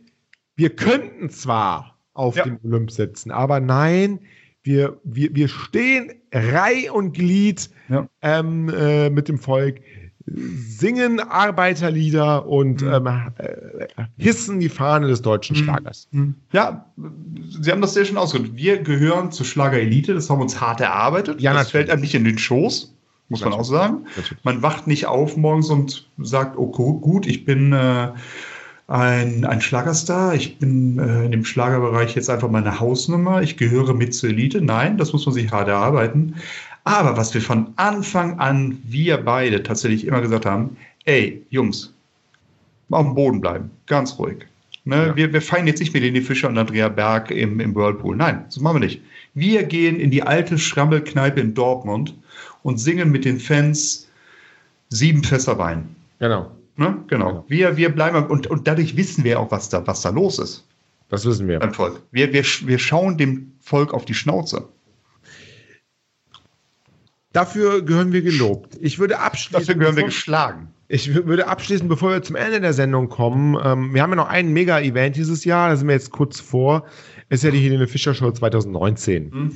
wir 0.57 0.71
könnten 0.71 1.31
zwar 1.31 1.99
auf 2.15 2.37
Ja. 2.37 2.45
dem 2.45 2.59
Olymp 2.63 2.91
sitzen, 2.91 3.31
aber 3.31 3.61
nein, 3.61 4.21
wir, 4.63 5.01
wir, 5.03 5.35
wir 5.35 5.49
stehen 5.49 6.13
Reih 6.33 6.91
und 6.93 7.13
Glied 7.15 7.71
Ja. 7.89 8.07
ähm, 8.23 8.69
äh, 8.69 9.11
mit 9.11 9.29
dem 9.29 9.39
Volk, 9.39 9.81
singen 10.25 11.19
Arbeiterlieder 11.19 12.47
und 12.47 12.83
Mhm. 12.83 12.93
ähm, 12.93 13.07
äh, 13.39 13.87
hissen 14.19 14.61
die 14.61 14.69
Fahne 14.69 15.09
des 15.09 15.21
deutschen 15.23 15.57
Schlagers. 15.57 16.09
Ja, 16.53 16.87
Sie 17.49 17.71
haben 17.73 17.81
das 17.81 17.95
sehr 17.95 18.05
schön 18.05 18.17
ausgedrückt. 18.17 18.55
Wir 18.57 18.79
gehören 18.83 19.33
zur 19.33 19.47
Schlagerelite, 19.47 20.15
das 20.15 20.31
haben 20.31 20.39
wir 20.39 20.43
uns 20.45 20.61
hart 20.61 20.81
erarbeitet. 20.81 21.41
Ja, 21.41 21.53
das 21.53 21.59
natürlich. 21.67 21.73
fällt 21.73 21.91
einem 21.91 22.03
nicht 22.03 22.15
in 22.15 22.25
den 22.25 22.39
Schoß, 22.39 22.95
muss 23.31 23.41
man 23.41 23.53
auch 23.53 23.59
Natürlich. 23.59 23.71
sagen. 23.81 24.05
Natürlich. 24.17 24.45
Man 24.45 24.63
wacht 24.63 24.87
nicht 24.87 25.07
auf 25.07 25.37
morgens 25.37 25.71
und 25.71 26.09
sagt, 26.19 26.57
oh 26.57 26.69
gu- 26.69 27.01
gut, 27.01 27.27
ich 27.27 27.45
bin 27.45 27.73
äh, 27.73 28.13
ein, 28.89 29.45
ein 29.45 29.61
Schlagerstar, 29.61 30.35
ich 30.35 30.59
bin 30.59 30.99
äh, 30.99 31.25
in 31.25 31.31
dem 31.31 31.45
Schlagerbereich 31.45 32.15
jetzt 32.15 32.29
einfach 32.29 32.51
meine 32.51 32.81
Hausnummer, 32.81 33.43
ich 33.43 33.57
gehöre 33.57 33.95
mit 33.95 34.15
zur 34.15 34.31
Elite. 34.31 34.61
Nein, 34.61 34.99
das 34.99 35.13
muss 35.13 35.25
man 35.25 35.35
sich 35.35 35.51
hart 35.51 35.69
erarbeiten. 35.69 36.35
Aber 36.85 37.17
was 37.17 37.33
wir 37.33 37.41
von 37.41 37.73
Anfang 37.77 38.39
an, 38.41 38.79
wir 38.85 39.19
beide 39.19 39.63
tatsächlich 39.63 40.07
immer 40.07 40.21
gesagt 40.21 40.47
haben, 40.47 40.77
ey, 41.05 41.45
Jungs, 41.51 41.95
mal 42.89 42.99
auf 42.99 43.07
dem 43.07 43.15
Boden 43.15 43.41
bleiben, 43.41 43.71
ganz 43.87 44.19
ruhig. 44.19 44.47
Ne? 44.85 45.07
Ja. 45.07 45.17
Wir, 45.17 45.33
wir 45.33 45.43
feiern 45.43 45.69
jetzt 45.69 45.79
nicht 45.79 45.95
mit 45.95 46.03
Leni 46.03 46.21
Fischer 46.21 46.49
und 46.49 46.59
Andrea 46.59 46.89
Berg 46.89 47.31
im, 47.31 47.61
im 47.61 47.75
Whirlpool. 47.75 48.17
Nein, 48.17 48.45
das 48.47 48.59
machen 48.59 48.81
wir 48.81 48.87
nicht. 48.87 49.01
Wir 49.35 49.63
gehen 49.63 50.01
in 50.01 50.11
die 50.11 50.23
alte 50.23 50.59
Schrammelkneipe 50.59 51.41
in 51.41 51.55
Dortmund 51.55 52.15
und 52.65 52.79
singen 52.79 53.11
mit 53.11 53.25
den 53.25 53.39
Fans 53.39 54.09
sieben 54.89 55.23
Fässer 55.23 55.57
Wein. 55.59 55.95
Genau, 56.19 56.51
Ne? 56.77 57.05
Genau. 57.09 57.29
Genau. 57.29 57.45
Wir, 57.49 57.77
wir 57.77 57.91
bleiben 57.95 58.25
und, 58.27 58.47
und 58.47 58.67
dadurch 58.67 58.97
wissen 58.97 59.25
wir 59.25 59.41
auch, 59.41 59.51
was 59.51 59.69
da, 59.69 59.87
was 59.87 60.03
da 60.03 60.09
los 60.11 60.39
ist 60.39 60.67
das 61.09 61.27
wissen 61.27 61.47
wir. 61.47 61.59
beim 61.59 61.75
Volk. 61.75 62.01
Wir, 62.11 62.33
wir, 62.33 62.43
wir 62.43 62.79
schauen 62.79 63.19
dem 63.19 63.53
Volk 63.61 63.93
auf 63.93 64.07
die 64.07 64.15
Schnauze. 64.15 64.69
Dafür 67.33 67.83
gehören 67.83 68.13
wir 68.13 68.23
gelobt. 68.23 68.77
Ich 68.81 68.99
würde 68.99 69.19
abschließen. 69.19 69.61
Dafür 69.61 69.75
gehören 69.75 69.97
wir 69.97 70.03
bevor- 70.05 70.09
geschlagen. 70.09 70.69
Ich 70.89 71.09
wü- 71.09 71.27
würde 71.27 71.49
abschließen, 71.49 71.89
bevor 71.89 72.11
wir 72.11 72.23
zum 72.23 72.37
Ende 72.37 72.61
der 72.61 72.75
Sendung 72.75 73.09
kommen. 73.09 73.59
Ähm, 73.65 73.95
wir 73.95 74.03
haben 74.03 74.11
ja 74.11 74.17
noch 74.17 74.29
ein 74.29 74.53
Mega-Event 74.53 75.17
dieses 75.17 75.45
Jahr, 75.47 75.71
da 75.71 75.77
sind 75.77 75.89
wir 75.89 75.95
jetzt 75.95 76.11
kurz 76.11 76.41
vor. 76.41 76.85
Ist 77.31 77.45
ja 77.45 77.51
die 77.51 77.61
Helene 77.61 77.87
Fischer 77.87 78.13
Show 78.13 78.31
2019. 78.31 79.31
Mhm. 79.31 79.53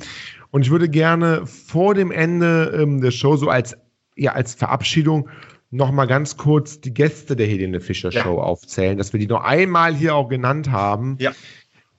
Und 0.49 0.61
ich 0.63 0.71
würde 0.71 0.89
gerne 0.89 1.45
vor 1.45 1.93
dem 1.93 2.09
Ende 2.09 2.75
ähm, 2.81 3.01
der 3.01 3.11
Show, 3.11 3.35
so 3.37 3.49
als, 3.49 3.75
ja, 4.15 4.31
als 4.31 4.55
Verabschiedung, 4.55 5.29
noch 5.69 5.91
mal 5.91 6.05
ganz 6.05 6.37
kurz 6.37 6.79
die 6.79 6.93
Gäste 6.93 7.35
der 7.35 7.47
Helene 7.47 7.79
Fischer 7.81 8.09
Ja. 8.11 8.23
Show 8.23 8.39
aufzählen, 8.39 8.97
dass 8.97 9.13
wir 9.13 9.19
die 9.19 9.27
noch 9.27 9.43
einmal 9.43 9.93
hier 9.93 10.15
auch 10.15 10.29
genannt 10.29 10.71
haben. 10.71 11.17
Ja. 11.19 11.31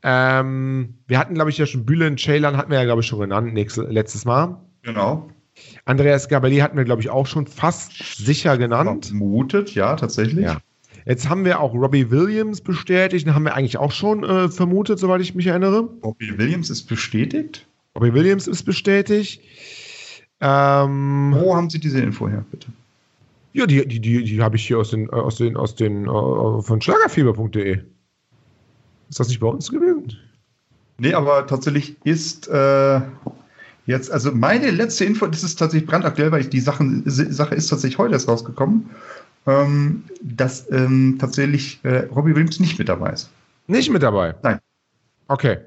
Ähm, 0.03 0.95
wir 1.07 1.19
hatten, 1.19 1.35
glaube 1.35 1.51
ich, 1.51 1.59
ja 1.59 1.67
schon 1.67 1.85
Bülent 1.85 2.21
Ceylan 2.21 2.57
hatten 2.57 2.71
wir 2.71 2.79
ja, 2.79 2.85
glaube 2.85 3.03
ich, 3.03 3.07
schon 3.07 3.21
genannt 3.21 3.53
nächstes, 3.53 3.87
letztes 3.91 4.25
Mal. 4.25 4.61
Genau. 4.83 5.29
Andreas 5.85 6.29
Gabelli 6.29 6.59
hatten 6.59 6.77
wir, 6.77 6.85
glaube 6.85 7.03
ich, 7.03 7.11
auch 7.11 7.27
schon 7.27 7.47
fast 7.47 8.17
sicher 8.17 8.57
genannt. 8.59 9.07
Vermutet, 9.07 9.75
ja, 9.75 9.97
tatsächlich. 9.97 10.45
Ja. 10.45 10.59
Jetzt 11.05 11.29
haben 11.29 11.45
wir 11.45 11.61
auch 11.61 11.75
Robbie 11.75 12.11
Williams 12.11 12.61
bestätigt, 12.61 13.27
den 13.27 13.35
haben 13.35 13.45
wir 13.45 13.55
eigentlich 13.55 13.79
auch 13.79 13.93
schon 13.93 14.25
äh, 14.25 14.49
vermutet, 14.49 14.99
soweit 14.99 15.21
ich 15.21 15.35
mich 15.35 15.47
erinnere. 15.47 15.83
Bobby 15.83 16.37
Williams 16.39 16.71
ist 16.71 16.85
bestätigt. 16.85 17.67
Robbie 17.95 18.13
Williams 18.13 18.47
ist 18.47 18.63
bestätigt. 18.65 19.43
Ähm, 20.41 21.35
Wo 21.37 21.57
haben 21.57 21.71
Sie 21.71 21.81
diese 21.81 22.01
Info 22.01 22.29
her, 22.29 22.45
bitte? 22.51 22.69
Ja, 23.53 23.67
die, 23.67 23.87
die, 23.87 24.01
die, 24.01 24.25
die 24.25 24.43
habe 24.43 24.57
ich 24.57 24.67
hier 24.67 24.79
aus 24.79 24.91
den, 24.91 25.07
äh, 25.07 25.13
aus 25.13 25.37
den, 25.37 25.57
aus 25.57 25.75
den, 25.75 26.05
äh, 26.05 26.63
von 26.63 26.81
schlagerfieber.de. 26.81 27.81
Ist 29.09 29.21
das 29.21 29.29
nicht 29.29 29.41
bei 29.41 29.47
uns 29.47 29.71
gewesen? 29.71 30.17
Nee, 30.99 31.15
aber 31.15 31.47
tatsächlich 31.47 31.97
ist 32.05 32.49
äh, 32.49 33.01
jetzt, 33.87 34.11
also 34.11 34.33
meine 34.33 34.71
letzte 34.71 35.05
Info, 35.05 35.27
das 35.27 35.43
ist 35.43 35.57
tatsächlich 35.57 35.89
brandaktuell, 35.89 36.33
weil 36.33 36.43
ich 36.43 36.51
die 36.51 36.61
Sachen, 36.61 37.03
Sache 37.07 37.55
ist 37.55 37.69
tatsächlich 37.69 37.99
heute 37.99 38.15
erst 38.15 38.29
rausgekommen, 38.29 38.91
ähm, 39.47 40.05
dass 40.21 40.71
ähm, 40.71 41.17
tatsächlich 41.19 41.81
äh, 41.85 42.07
Robbie 42.15 42.35
Williams 42.35 42.61
nicht 42.61 42.79
mit 42.79 42.89
dabei 42.89 43.13
ist. 43.13 43.31
Nicht 43.67 43.91
mit 43.91 44.03
dabei. 44.03 44.35
Nein. 44.43 44.59
Okay. 45.29 45.59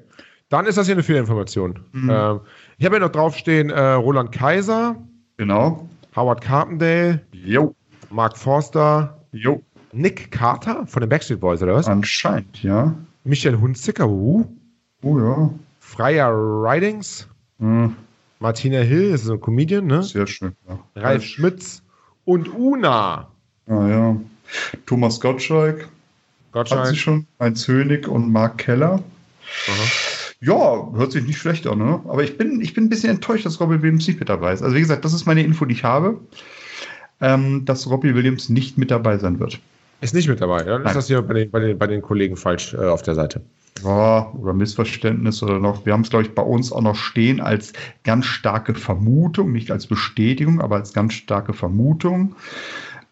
Dann 0.50 0.66
ist 0.66 0.76
das 0.76 0.86
hier 0.86 0.94
eine 0.94 1.02
Fehlinformation. 1.02 1.80
Mhm. 1.92 2.10
Ähm, 2.10 2.40
ich 2.76 2.84
habe 2.84 2.96
ja 2.96 3.00
noch 3.00 3.10
draufstehen, 3.10 3.70
äh, 3.70 3.92
Roland 3.92 4.32
Kaiser, 4.32 4.96
Genau. 5.42 5.88
Howard 6.14 6.40
Carpendale, 6.42 7.20
Jo. 7.32 7.74
Mark 8.10 8.36
Forster, 8.36 9.18
Jo. 9.32 9.62
Nick 9.92 10.30
Carter 10.30 10.86
von 10.86 11.00
den 11.00 11.08
Backstreet 11.08 11.40
Boys, 11.40 11.62
oder 11.62 11.74
was? 11.74 11.86
Anscheinend, 11.86 12.62
ja. 12.62 12.94
Michael 13.24 13.58
Hunziker, 13.60 14.08
uh, 14.08 14.44
Oh 15.02 15.18
ja. 15.18 15.50
Freier 15.80 16.30
Ridings, 16.32 17.28
Hm, 17.58 17.94
Martina 18.40 18.80
Hill, 18.80 19.12
das 19.12 19.20
ist 19.22 19.26
so 19.28 19.34
ein 19.34 19.40
Comedian, 19.40 19.86
ne? 19.86 20.02
sehr 20.02 20.26
schön. 20.26 20.54
Ja. 20.68 20.78
Ralf 20.96 21.22
Schmitz 21.24 21.82
und 22.24 22.52
Una. 22.54 23.28
Ah, 23.68 23.88
ja. 23.88 24.16
Thomas 24.86 25.20
Gottschalk, 25.20 25.82
hat 25.82 25.88
sie 25.88 26.52
Gottschalk. 26.74 26.96
schon, 26.96 27.26
Heinz 27.40 27.66
Hönig 27.68 28.08
und 28.08 28.30
Mark 28.32 28.58
Keller. 28.58 28.94
Aha. 29.68 30.11
Ja, 30.42 30.90
hört 30.94 31.12
sich 31.12 31.24
nicht 31.24 31.38
schlecht 31.38 31.68
an, 31.68 31.78
ne? 31.78 32.00
Aber 32.04 32.24
ich 32.24 32.36
bin, 32.36 32.60
ich 32.60 32.74
bin 32.74 32.84
ein 32.84 32.88
bisschen 32.88 33.10
enttäuscht, 33.10 33.46
dass 33.46 33.60
Robbie 33.60 33.80
Williams 33.80 34.08
nicht 34.08 34.18
mit 34.18 34.28
dabei 34.28 34.52
ist. 34.52 34.62
Also 34.62 34.74
wie 34.74 34.80
gesagt, 34.80 35.04
das 35.04 35.12
ist 35.12 35.24
meine 35.24 35.42
Info, 35.42 35.64
die 35.64 35.74
ich 35.74 35.84
habe, 35.84 36.20
ähm, 37.20 37.64
dass 37.64 37.88
Robbie 37.88 38.14
Williams 38.16 38.48
nicht 38.48 38.76
mit 38.76 38.90
dabei 38.90 39.18
sein 39.18 39.38
wird. 39.38 39.60
Ist 40.00 40.14
nicht 40.14 40.28
mit 40.28 40.40
dabei. 40.40 40.64
Dann 40.64 40.80
ist 40.80 40.86
Nein. 40.86 40.94
das 40.94 41.06
hier 41.06 41.22
bei 41.22 41.34
den, 41.34 41.50
bei 41.52 41.60
den, 41.60 41.78
bei 41.78 41.86
den 41.86 42.02
Kollegen 42.02 42.36
falsch 42.36 42.74
äh, 42.74 42.78
auf 42.78 43.02
der 43.02 43.14
Seite. 43.14 43.40
Ja, 43.84 44.32
oder 44.32 44.52
Missverständnis 44.52 45.42
oder 45.44 45.60
noch. 45.60 45.86
Wir 45.86 45.92
haben 45.92 46.02
es, 46.02 46.10
glaube 46.10 46.24
ich, 46.24 46.34
bei 46.34 46.42
uns 46.42 46.72
auch 46.72 46.82
noch 46.82 46.96
stehen 46.96 47.40
als 47.40 47.72
ganz 48.02 48.26
starke 48.26 48.74
Vermutung, 48.74 49.52
nicht 49.52 49.70
als 49.70 49.86
Bestätigung, 49.86 50.60
aber 50.60 50.76
als 50.76 50.92
ganz 50.92 51.14
starke 51.14 51.52
Vermutung. 51.52 52.34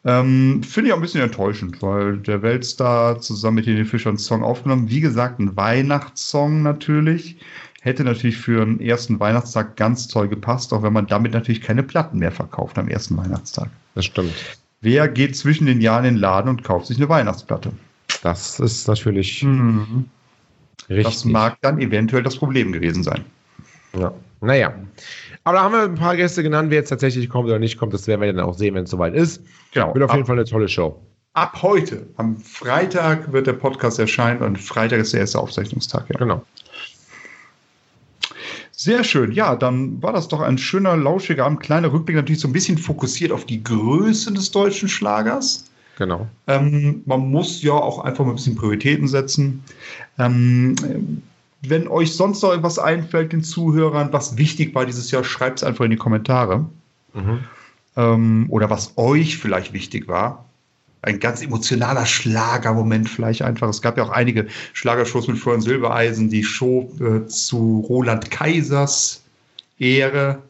Ähm, 0.04 0.62
Finde 0.62 0.88
ich 0.88 0.92
auch 0.92 0.98
ein 0.98 1.02
bisschen 1.02 1.20
enttäuschend, 1.20 1.82
weil 1.82 2.16
der 2.18 2.40
Weltstar 2.42 3.20
zusammen 3.20 3.56
mit 3.56 3.66
den 3.66 3.84
Fischern 3.84 4.12
einen 4.12 4.18
Song 4.18 4.42
aufgenommen. 4.42 4.88
Wie 4.88 5.00
gesagt, 5.00 5.38
ein 5.38 5.56
Weihnachtssong 5.56 6.62
natürlich. 6.62 7.36
Hätte 7.82 8.04
natürlich 8.04 8.36
für 8.36 8.62
einen 8.62 8.80
ersten 8.80 9.20
Weihnachtstag 9.20 9.76
ganz 9.76 10.08
toll 10.08 10.28
gepasst, 10.28 10.72
auch 10.72 10.82
wenn 10.82 10.92
man 10.92 11.06
damit 11.06 11.32
natürlich 11.32 11.62
keine 11.62 11.82
Platten 11.82 12.18
mehr 12.18 12.32
verkauft 12.32 12.78
am 12.78 12.88
ersten 12.88 13.16
Weihnachtstag. 13.16 13.70
Das 13.94 14.04
stimmt. 14.04 14.32
Wer 14.82 15.08
geht 15.08 15.36
zwischen 15.36 15.66
den 15.66 15.80
Jahren 15.80 16.04
in 16.04 16.14
den 16.14 16.20
Laden 16.20 16.48
und 16.48 16.64
kauft 16.64 16.86
sich 16.86 16.96
eine 16.96 17.08
Weihnachtsplatte? 17.08 17.72
Das 18.22 18.60
ist 18.60 18.86
natürlich 18.88 19.42
Mhm. 19.42 20.06
richtig. 20.88 21.04
Das 21.04 21.24
mag 21.24 21.58
dann 21.62 21.78
eventuell 21.80 22.22
das 22.22 22.36
Problem 22.36 22.72
gewesen 22.72 23.02
sein. 23.02 23.24
Ja. 23.98 24.12
Naja. 24.42 24.74
Aber 25.44 25.56
da 25.56 25.62
haben 25.62 25.72
wir 25.72 25.82
ein 25.82 25.94
paar 25.94 26.16
Gäste 26.16 26.42
genannt, 26.42 26.70
wer 26.70 26.78
jetzt 26.78 26.90
tatsächlich 26.90 27.28
kommt 27.28 27.46
oder 27.48 27.58
nicht 27.58 27.78
kommt. 27.78 27.94
Das 27.94 28.06
werden 28.06 28.20
wir 28.20 28.32
dann 28.32 28.44
auch 28.44 28.54
sehen, 28.54 28.74
wenn 28.74 28.84
es 28.84 28.90
soweit 28.90 29.14
ist. 29.14 29.42
Genau. 29.72 29.94
Wird 29.94 30.04
auf 30.04 30.10
jeden 30.12 30.22
ab, 30.22 30.26
Fall 30.26 30.36
eine 30.36 30.44
tolle 30.44 30.68
Show. 30.68 31.00
ab 31.32 31.62
heute, 31.62 32.06
am 32.16 32.36
Freitag 32.36 33.32
wird 33.32 33.46
der 33.46 33.54
Podcast 33.54 33.98
erscheinen 33.98 34.42
und 34.42 34.58
Freitag 34.58 35.00
ist 35.00 35.12
der 35.12 35.20
erste 35.20 35.38
Aufzeichnungstag. 35.38 36.08
Ja. 36.10 36.18
Genau. 36.18 36.44
Sehr 38.72 39.04
schön. 39.04 39.32
Ja, 39.32 39.56
dann 39.56 40.02
war 40.02 40.12
das 40.12 40.28
doch 40.28 40.40
ein 40.40 40.56
schöner, 40.56 40.96
lauschiger 40.96 41.44
Abend. 41.44 41.60
Kleiner 41.60 41.92
Rückblick, 41.92 42.16
natürlich 42.16 42.40
so 42.40 42.48
ein 42.48 42.52
bisschen 42.52 42.78
fokussiert 42.78 43.30
auf 43.30 43.44
die 43.44 43.62
Größe 43.62 44.32
des 44.32 44.50
deutschen 44.50 44.88
Schlagers. 44.88 45.70
Genau. 45.98 46.26
Ähm, 46.46 47.02
man 47.04 47.30
muss 47.30 47.62
ja 47.62 47.72
auch 47.72 47.98
einfach 47.98 48.24
mal 48.24 48.32
ein 48.32 48.36
bisschen 48.36 48.56
Prioritäten 48.56 49.06
setzen. 49.06 49.62
Ähm, 50.18 51.22
wenn 51.62 51.88
euch 51.88 52.14
sonst 52.14 52.42
noch 52.42 52.52
etwas 52.52 52.78
einfällt, 52.78 53.32
den 53.32 53.42
Zuhörern, 53.42 54.12
was 54.12 54.36
wichtig 54.36 54.74
war 54.74 54.86
dieses 54.86 55.10
Jahr, 55.10 55.24
schreibt 55.24 55.58
es 55.58 55.64
einfach 55.64 55.84
in 55.84 55.90
die 55.90 55.96
Kommentare. 55.96 56.66
Mhm. 57.12 57.44
Ähm, 57.96 58.46
oder 58.48 58.70
was 58.70 58.96
euch 58.96 59.38
vielleicht 59.38 59.72
wichtig 59.72 60.08
war. 60.08 60.44
Ein 61.02 61.18
ganz 61.18 61.42
emotionaler 61.42 62.04
Schlagermoment 62.06 63.08
vielleicht 63.08 63.42
einfach. 63.42 63.68
Es 63.68 63.80
gab 63.80 63.96
ja 63.96 64.04
auch 64.04 64.10
einige 64.10 64.46
Schlagershows 64.74 65.28
mit 65.28 65.38
Florian 65.38 65.62
Silbereisen, 65.62 66.28
die 66.28 66.44
Show 66.44 66.92
äh, 67.00 67.26
zu 67.26 67.84
Roland 67.88 68.30
Kaisers 68.30 69.22
Ehre. 69.78 70.42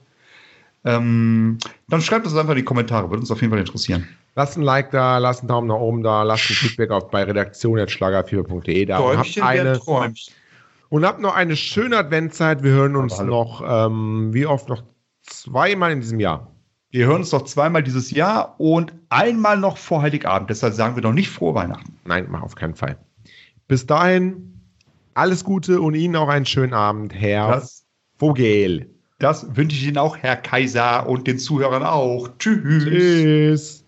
Ähm, 0.84 1.58
dann 1.88 2.00
schreibt 2.00 2.26
es 2.26 2.34
einfach 2.34 2.50
in 2.50 2.58
die 2.58 2.64
Kommentare, 2.64 3.10
würde 3.10 3.20
uns 3.20 3.30
auf 3.30 3.40
jeden 3.40 3.52
Fall 3.52 3.60
interessieren. 3.60 4.08
Lasst 4.34 4.56
ein 4.56 4.62
Like 4.62 4.90
da, 4.90 5.18
lasst 5.18 5.40
einen 5.40 5.48
Daumen 5.48 5.68
nach 5.68 5.76
oben 5.76 6.02
da, 6.02 6.22
lasst 6.22 6.50
ein 6.50 6.54
Feedback 6.54 6.90
auf 6.90 7.10
bei 7.10 7.22
redaktion.schlager4.de 7.22 8.86
da. 8.86 8.98
Träumchen 8.98 9.42
und 9.42 9.48
habt 9.48 9.58
eine, 9.58 9.78
Träumchen. 9.78 10.34
Und 10.90 11.06
habt 11.06 11.20
noch 11.20 11.34
eine 11.34 11.56
schöne 11.56 11.96
Adventzeit. 11.96 12.62
Wir 12.62 12.72
hören 12.72 12.96
uns 12.96 13.18
noch, 13.20 13.62
ähm, 13.64 14.34
wie 14.34 14.44
oft 14.44 14.68
noch 14.68 14.82
zweimal 15.22 15.92
in 15.92 16.00
diesem 16.00 16.20
Jahr. 16.20 16.52
Wir 16.90 17.06
hören 17.06 17.20
uns 17.20 17.30
noch 17.30 17.44
zweimal 17.44 17.84
dieses 17.84 18.10
Jahr 18.10 18.56
und 18.58 18.92
einmal 19.08 19.56
noch 19.56 19.76
vor 19.76 20.02
Heiligabend. 20.02 20.50
Deshalb 20.50 20.74
sagen 20.74 20.96
wir 20.96 21.02
noch 21.04 21.12
nicht 21.12 21.30
frohe 21.30 21.54
Weihnachten. 21.54 21.96
Nein, 22.04 22.26
mach 22.28 22.42
auf 22.42 22.56
keinen 22.56 22.74
Fall. 22.74 22.98
Bis 23.68 23.86
dahin, 23.86 24.60
alles 25.14 25.44
Gute 25.44 25.80
und 25.80 25.94
Ihnen 25.94 26.16
auch 26.16 26.28
einen 26.28 26.46
schönen 26.46 26.74
Abend, 26.74 27.14
Herr 27.14 27.52
das, 27.52 27.86
Vogel. 28.18 28.90
Das 29.20 29.54
wünsche 29.54 29.76
ich 29.76 29.86
Ihnen 29.86 29.98
auch, 29.98 30.16
Herr 30.16 30.36
Kaiser, 30.36 31.08
und 31.08 31.28
den 31.28 31.38
Zuhörern 31.38 31.84
auch. 31.84 32.28
Tschüss. 32.38 32.84
Tschüss. 32.84 33.79